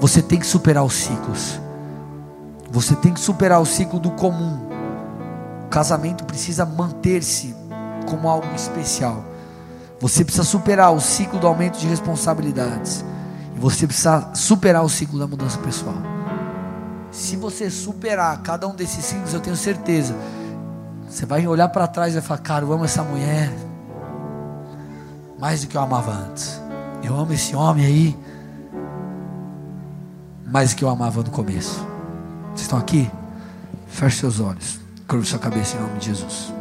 Você 0.00 0.22
tem 0.22 0.38
que 0.38 0.46
superar 0.46 0.84
os 0.84 0.94
ciclos. 0.94 1.60
Você 2.70 2.96
tem 2.96 3.12
que 3.12 3.20
superar 3.20 3.60
o 3.60 3.66
ciclo 3.66 4.00
do 4.00 4.10
comum 4.10 4.73
casamento 5.70 6.24
precisa 6.24 6.64
manter-se 6.64 7.54
como 8.08 8.28
algo 8.28 8.46
especial. 8.54 9.24
Você 10.00 10.24
precisa 10.24 10.44
superar 10.44 10.92
o 10.92 11.00
ciclo 11.00 11.38
do 11.38 11.46
aumento 11.46 11.78
de 11.78 11.86
responsabilidades. 11.86 13.04
E 13.56 13.58
você 13.58 13.86
precisa 13.86 14.30
superar 14.34 14.84
o 14.84 14.88
ciclo 14.88 15.18
da 15.18 15.26
mudança 15.26 15.58
pessoal. 15.58 15.96
Se 17.10 17.36
você 17.36 17.70
superar 17.70 18.42
cada 18.42 18.66
um 18.66 18.74
desses 18.74 19.04
ciclos, 19.04 19.32
eu 19.32 19.40
tenho 19.40 19.56
certeza. 19.56 20.14
Você 21.08 21.24
vai 21.24 21.46
olhar 21.46 21.68
para 21.68 21.86
trás 21.86 22.12
e 22.12 22.18
vai 22.18 22.26
falar: 22.26 22.40
Cara, 22.40 22.64
eu 22.64 22.72
amo 22.72 22.84
essa 22.84 23.02
mulher 23.02 23.52
mais 25.38 25.60
do 25.60 25.68
que 25.68 25.76
eu 25.76 25.80
amava 25.80 26.12
antes. 26.12 26.60
Eu 27.02 27.16
amo 27.16 27.32
esse 27.32 27.54
homem 27.54 27.84
aí 27.84 28.18
mais 30.46 30.70
do 30.70 30.76
que 30.76 30.84
eu 30.84 30.88
amava 30.88 31.22
no 31.22 31.30
começo. 31.30 31.86
Vocês 32.48 32.62
estão 32.62 32.78
aqui? 32.78 33.10
Feche 33.86 34.20
seus 34.20 34.40
olhos. 34.40 34.83
Curva 35.06 35.24
sua 35.24 35.38
cabeça 35.38 35.76
em 35.76 35.80
nome 35.80 35.98
de 35.98 36.06
Jesus. 36.06 36.52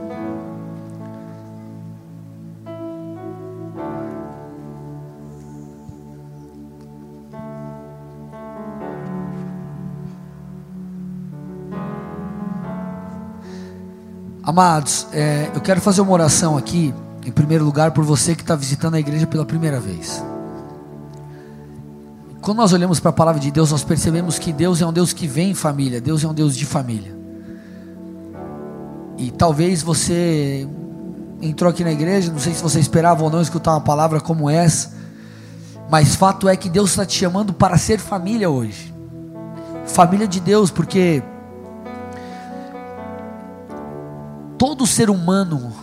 Amados, 14.43 15.07
é, 15.13 15.49
eu 15.55 15.61
quero 15.61 15.79
fazer 15.79 16.01
uma 16.01 16.11
oração 16.11 16.57
aqui, 16.57 16.93
em 17.25 17.31
primeiro 17.31 17.63
lugar, 17.63 17.91
por 17.91 18.03
você 18.03 18.35
que 18.35 18.41
está 18.41 18.57
visitando 18.57 18.95
a 18.95 18.99
igreja 18.99 19.25
pela 19.25 19.45
primeira 19.45 19.79
vez. 19.79 20.21
Quando 22.41 22.57
nós 22.57 22.73
olhamos 22.73 22.99
para 22.99 23.09
a 23.09 23.13
palavra 23.13 23.39
de 23.39 23.49
Deus, 23.49 23.71
nós 23.71 23.85
percebemos 23.85 24.37
que 24.37 24.51
Deus 24.51 24.81
é 24.81 24.85
um 24.85 24.91
Deus 24.91 25.13
que 25.13 25.27
vem 25.27 25.51
em 25.51 25.53
família, 25.53 26.01
Deus 26.01 26.25
é 26.25 26.27
um 26.27 26.33
Deus 26.33 26.57
de 26.57 26.65
família. 26.65 27.22
E 29.17 29.31
talvez 29.31 29.81
você 29.81 30.67
entrou 31.41 31.69
aqui 31.69 31.83
na 31.83 31.91
igreja, 31.91 32.31
não 32.31 32.39
sei 32.39 32.53
se 32.53 32.61
você 32.61 32.79
esperava 32.79 33.23
ou 33.23 33.29
não 33.29 33.41
escutar 33.41 33.71
uma 33.71 33.81
palavra 33.81 34.19
como 34.19 34.49
essa. 34.49 34.93
Mas 35.89 36.15
fato 36.15 36.47
é 36.47 36.55
que 36.55 36.69
Deus 36.69 36.91
está 36.91 37.05
te 37.05 37.17
chamando 37.17 37.53
para 37.53 37.77
ser 37.77 37.99
família 37.99 38.49
hoje. 38.49 38.93
Família 39.85 40.27
de 40.27 40.39
Deus, 40.39 40.71
porque 40.71 41.21
todo 44.57 44.87
ser 44.87 45.09
humano 45.09 45.73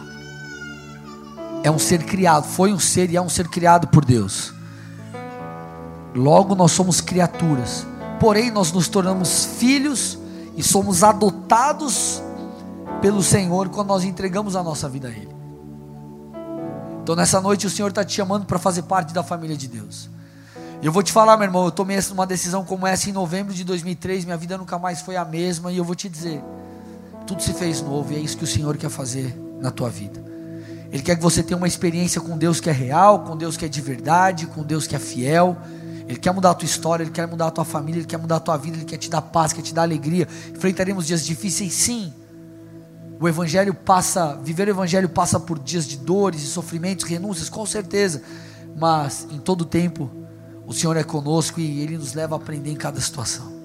é 1.63 1.71
um 1.71 1.79
ser 1.79 2.05
criado, 2.05 2.45
foi 2.45 2.73
um 2.73 2.79
ser 2.79 3.11
e 3.11 3.17
é 3.17 3.21
um 3.21 3.29
ser 3.29 3.47
criado 3.49 3.89
por 3.89 4.05
Deus. 4.05 4.53
Logo 6.15 6.55
nós 6.55 6.73
somos 6.73 7.01
criaturas. 7.01 7.87
Porém 8.19 8.51
nós 8.51 8.73
nos 8.73 8.89
tornamos 8.89 9.45
filhos 9.45 10.19
e 10.57 10.63
somos 10.63 11.05
adotados 11.05 12.23
pelo 13.01 13.23
Senhor 13.23 13.69
quando 13.69 13.89
nós 13.89 14.05
entregamos 14.05 14.57
a 14.57 14.63
nossa 14.63 14.89
vida 14.89 15.09
a 15.09 15.11
Ele. 15.11 15.35
Então 17.03 17.17
nessa 17.17 17.41
noite 17.41 17.67
o 17.67 17.71
Senhor 17.71 17.89
está 17.89 18.05
te 18.05 18.15
chamando 18.15 18.45
para 18.47 18.59
fazer 18.59 18.83
parte 18.83 19.13
da 19.13 19.23
família 19.23 19.57
de 19.57 19.69
Deus. 19.69 20.09
E 20.83 20.87
eu 20.87 20.93
vou 20.93 21.03
te 21.03 21.13
falar, 21.13 21.37
meu 21.37 21.45
irmão, 21.47 21.65
eu 21.67 21.71
tomei 21.71 21.99
uma 22.11 22.27
decisão 22.27 22.65
como 22.65 22.87
essa 22.87 23.11
em 23.11 23.13
novembro 23.13 23.53
de 23.53 23.65
2003, 23.65 24.25
minha 24.25 24.37
vida 24.37 24.57
nunca 24.57 24.79
mais 24.79 25.03
foi 25.03 25.17
a 25.17 25.25
mesma, 25.25 25.71
e 25.71 25.77
eu 25.77 25.85
vou 25.85 25.95
te 25.95 26.09
dizer, 26.09 26.43
tudo 27.27 27.43
se 27.43 27.53
fez 27.53 27.83
novo, 27.83 28.13
e 28.13 28.17
é 28.17 28.19
isso 28.19 28.37
que 28.37 28.45
o 28.45 28.47
Senhor 28.47 28.77
quer 28.79 28.89
fazer 28.89 29.37
na 29.61 29.71
tua 29.71 29.91
vida. 29.91 30.25
Ele 30.91 31.03
quer 31.03 31.17
que 31.17 31.23
você 31.23 31.43
tenha 31.43 31.57
uma 31.57 31.69
experiência 31.69 32.21
com 32.21 32.37
Deus 32.37 32.61
que 32.61 32.69
é 32.69 32.73
real, 32.73 33.21
com 33.21 33.37
Deus 33.37 33.57
que 33.57 33.65
é 33.65 33.69
de 33.69 33.81
verdade, 33.81 34.47
com 34.47 34.63
Deus 34.63 34.87
que 34.87 34.97
é 34.97 34.99
fiel. 34.99 35.57
Ele 36.09 36.19
quer 36.19 36.33
mudar 36.33 36.51
a 36.51 36.55
tua 36.55 36.67
história, 36.67 37.05
Ele 37.05 37.13
quer 37.13 37.29
mudar 37.29 37.47
a 37.47 37.51
tua 37.51 37.65
família, 37.65 38.01
Ele 38.01 38.07
quer 38.07 38.19
mudar 38.19 38.37
a 38.37 38.41
tua 38.41 38.57
vida, 38.57 38.77
Ele 38.77 38.85
quer 38.85 38.97
te 38.97 39.09
dar 39.09 39.23
paz, 39.23 39.53
quer 39.53 39.63
te 39.63 39.73
dar 39.73 39.83
alegria. 39.83 40.27
Enfrentaremos 40.53 41.07
dias 41.07 41.25
difíceis, 41.25 41.73
sim. 41.73 42.13
O 43.21 43.29
Evangelho 43.29 43.75
passa, 43.75 44.35
viver 44.43 44.67
o 44.69 44.71
Evangelho 44.71 45.07
passa 45.07 45.39
por 45.39 45.59
dias 45.59 45.87
de 45.87 45.99
dores 45.99 46.43
e 46.43 46.47
sofrimentos, 46.47 47.05
renúncias, 47.05 47.51
com 47.51 47.67
certeza. 47.67 48.23
Mas 48.75 49.27
em 49.31 49.39
todo 49.39 49.63
tempo, 49.67 50.11
o 50.67 50.73
Senhor 50.73 50.97
é 50.97 51.05
conosco 51.05 51.61
e 51.61 51.81
Ele 51.83 51.99
nos 51.99 52.15
leva 52.15 52.35
a 52.35 52.39
aprender 52.39 52.71
em 52.71 52.77
cada 52.77 52.99
situação. 52.99 53.61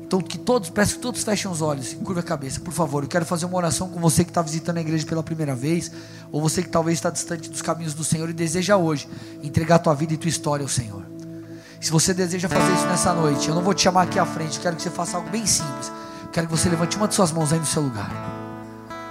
Então, 0.00 0.18
que 0.22 0.38
todos, 0.38 0.70
peço 0.70 0.94
que 0.94 1.02
todos 1.02 1.22
fechem 1.22 1.50
os 1.50 1.60
olhos, 1.60 1.92
curva 1.92 2.20
a 2.20 2.22
cabeça, 2.22 2.58
por 2.58 2.72
favor. 2.72 3.02
Eu 3.02 3.08
quero 3.08 3.26
fazer 3.26 3.44
uma 3.44 3.58
oração 3.58 3.86
com 3.90 4.00
você 4.00 4.24
que 4.24 4.30
está 4.30 4.40
visitando 4.40 4.78
a 4.78 4.80
igreja 4.80 5.06
pela 5.06 5.22
primeira 5.22 5.54
vez, 5.54 5.92
ou 6.32 6.40
você 6.40 6.62
que 6.62 6.68
talvez 6.70 6.96
está 6.96 7.10
distante 7.10 7.50
dos 7.50 7.60
caminhos 7.60 7.92
do 7.92 8.02
Senhor 8.02 8.30
e 8.30 8.32
deseja 8.32 8.78
hoje 8.78 9.06
entregar 9.42 9.78
tua 9.78 9.94
vida 9.94 10.14
e 10.14 10.16
tua 10.16 10.30
história 10.30 10.64
ao 10.64 10.68
Senhor. 10.70 11.04
Se 11.78 11.90
você 11.90 12.14
deseja 12.14 12.48
fazer 12.48 12.72
isso 12.72 12.86
nessa 12.86 13.12
noite, 13.12 13.46
eu 13.46 13.54
não 13.54 13.62
vou 13.62 13.74
te 13.74 13.82
chamar 13.82 14.02
aqui 14.02 14.18
à 14.18 14.24
frente, 14.24 14.58
quero 14.58 14.74
que 14.74 14.82
você 14.82 14.90
faça 14.90 15.18
algo 15.18 15.28
bem 15.28 15.44
simples. 15.44 15.92
Quero 16.32 16.46
que 16.46 16.56
você 16.56 16.68
levante 16.70 16.96
uma 16.96 17.06
de 17.06 17.14
suas 17.14 17.30
mãos 17.30 17.52
aí 17.52 17.58
no 17.58 17.66
seu 17.66 17.82
lugar. 17.82 18.29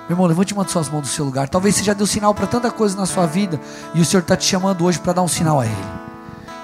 Meu 0.10 0.16
irmão, 0.16 0.26
levante 0.26 0.56
uma 0.56 0.66
de 0.66 0.72
suas 0.72 0.90
mãos 0.90 1.02
no 1.02 1.08
seu 1.08 1.24
lugar. 1.24 1.48
Talvez 1.48 1.76
você 1.76 1.84
já 1.84 1.94
deu 1.94 2.08
sinal 2.08 2.34
para 2.34 2.48
tanta 2.48 2.72
coisa 2.72 2.98
na 2.98 3.06
sua 3.06 3.28
vida 3.28 3.62
e 3.94 4.02
o 4.02 4.06
Senhor 4.06 4.22
está 4.22 4.36
te 4.36 4.44
chamando 4.44 4.84
hoje 4.84 4.98
para 4.98 5.14
dar 5.14 5.22
um 5.22 5.28
sinal 5.28 5.60
a 5.60 5.68
Ele. 5.68 6.00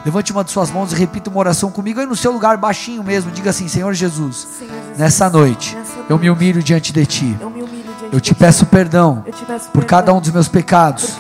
Levante 0.04 0.32
uma 0.32 0.44
de 0.44 0.50
suas 0.50 0.72
mãos 0.72 0.92
e 0.92 0.96
repita 0.96 1.30
uma 1.30 1.38
oração 1.38 1.70
comigo 1.70 2.00
aí 2.00 2.08
no 2.08 2.16
seu 2.16 2.32
lugar, 2.32 2.58
baixinho 2.58 3.04
mesmo. 3.04 3.30
Diga 3.30 3.52
assim: 3.52 3.68
Senhor 3.68 3.94
Jesus, 3.94 4.48
Senhor 4.58 4.72
Jesus 4.72 4.98
nessa 4.98 5.30
noite, 5.30 5.78
eu 6.10 6.18
me 6.18 6.28
humilho 6.28 6.64
diante 6.64 6.92
de 6.92 7.06
Ti. 7.06 7.38
Eu, 7.40 7.54
eu 8.12 8.20
te 8.20 8.34
peço 8.34 8.66
perdão, 8.66 9.24
por, 9.74 9.86
cada 9.86 10.12
um 10.12 10.20
dos 10.20 10.32
meus 10.32 10.48
pecados, 10.48 11.18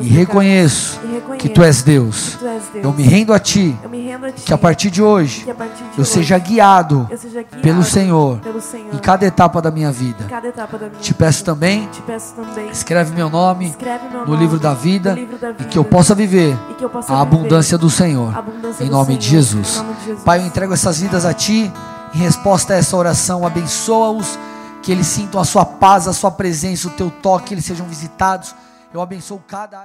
e, 0.00 0.08
reconheço 0.08 0.98
que. 1.38 1.48
Tu 1.48 1.62
és 1.62 1.82
Deus. 1.82 2.38
Eu, 2.74 2.90
me 2.92 3.02
rendo 3.02 3.34
a 3.34 3.38
Ti, 3.38 3.78
a 4.24 4.32
que 4.32 4.52
a 4.52 4.58
partir 4.58 4.90
de 4.90 5.02
hoje, 5.02 5.44
partir 5.52 5.84
de 5.84 5.98
eu, 5.98 6.02
hoje 6.02 6.10
seja 6.10 6.38
guiado, 6.38 7.06
eu 7.10 7.18
seja 7.18 7.42
guiado 7.42 7.62
pelo, 7.62 7.82
Senhor, 7.82 8.38
pelo 8.38 8.60
Senhor 8.60 8.94
em 8.94 8.98
cada 8.98 9.26
etapa 9.26 9.60
da 9.60 9.70
minha 9.70 9.92
vida. 9.92 10.24
Da 10.24 10.40
minha 10.40 11.00
te, 11.00 11.14
peço 11.14 11.38
vida. 11.38 11.52
Também, 11.52 11.86
te 11.88 12.02
peço 12.02 12.34
também, 12.34 12.70
escreve 12.70 13.14
meu 13.14 13.28
nome, 13.28 13.68
escreve 13.68 14.08
meu 14.08 14.20
no, 14.20 14.26
nome 14.26 14.38
livro, 14.38 14.58
da 14.58 14.74
vida, 14.74 15.12
livro 15.12 15.38
da 15.38 15.52
vida, 15.52 15.62
e 15.62 15.66
que 15.66 15.78
eu 15.78 15.84
possa 15.84 16.14
viver 16.14 16.56
eu 16.86 16.90
possa 16.90 17.12
a, 17.12 17.20
abundância 17.20 17.76
do 17.76 17.90
Senhor, 17.90 18.36
abundância 18.36 18.84
em, 18.84 18.88
nome 18.88 19.06
Senhor, 19.06 19.18
de 19.18 19.28
Jesus. 19.28 19.74
em 19.74 19.78
nome 19.78 19.94
de 19.94 20.04
Jesus. 20.04 20.24
Pai, 20.24 20.40
eu 20.40 20.46
entrego 20.46 20.72
essas 20.72 21.00
vidas 21.00 21.24
a 21.24 21.34
Ti. 21.34 21.72
Em 22.14 22.18
resposta 22.18 22.72
a 22.72 22.76
essa 22.76 22.96
oração, 22.96 23.44
abençoa-os 23.44 24.38
que 24.82 24.92
eles 24.92 25.06
sintam 25.06 25.40
a 25.40 25.44
sua 25.44 25.66
paz, 25.66 26.06
a 26.06 26.12
sua 26.12 26.30
presença, 26.30 26.86
o 26.86 26.90
teu 26.92 27.10
toque, 27.10 27.52
eles 27.52 27.64
sejam 27.64 27.86
visitados. 27.86 28.54
Eu 28.94 29.02
abençoo 29.02 29.42
cada 29.46 29.78
área. 29.78 29.84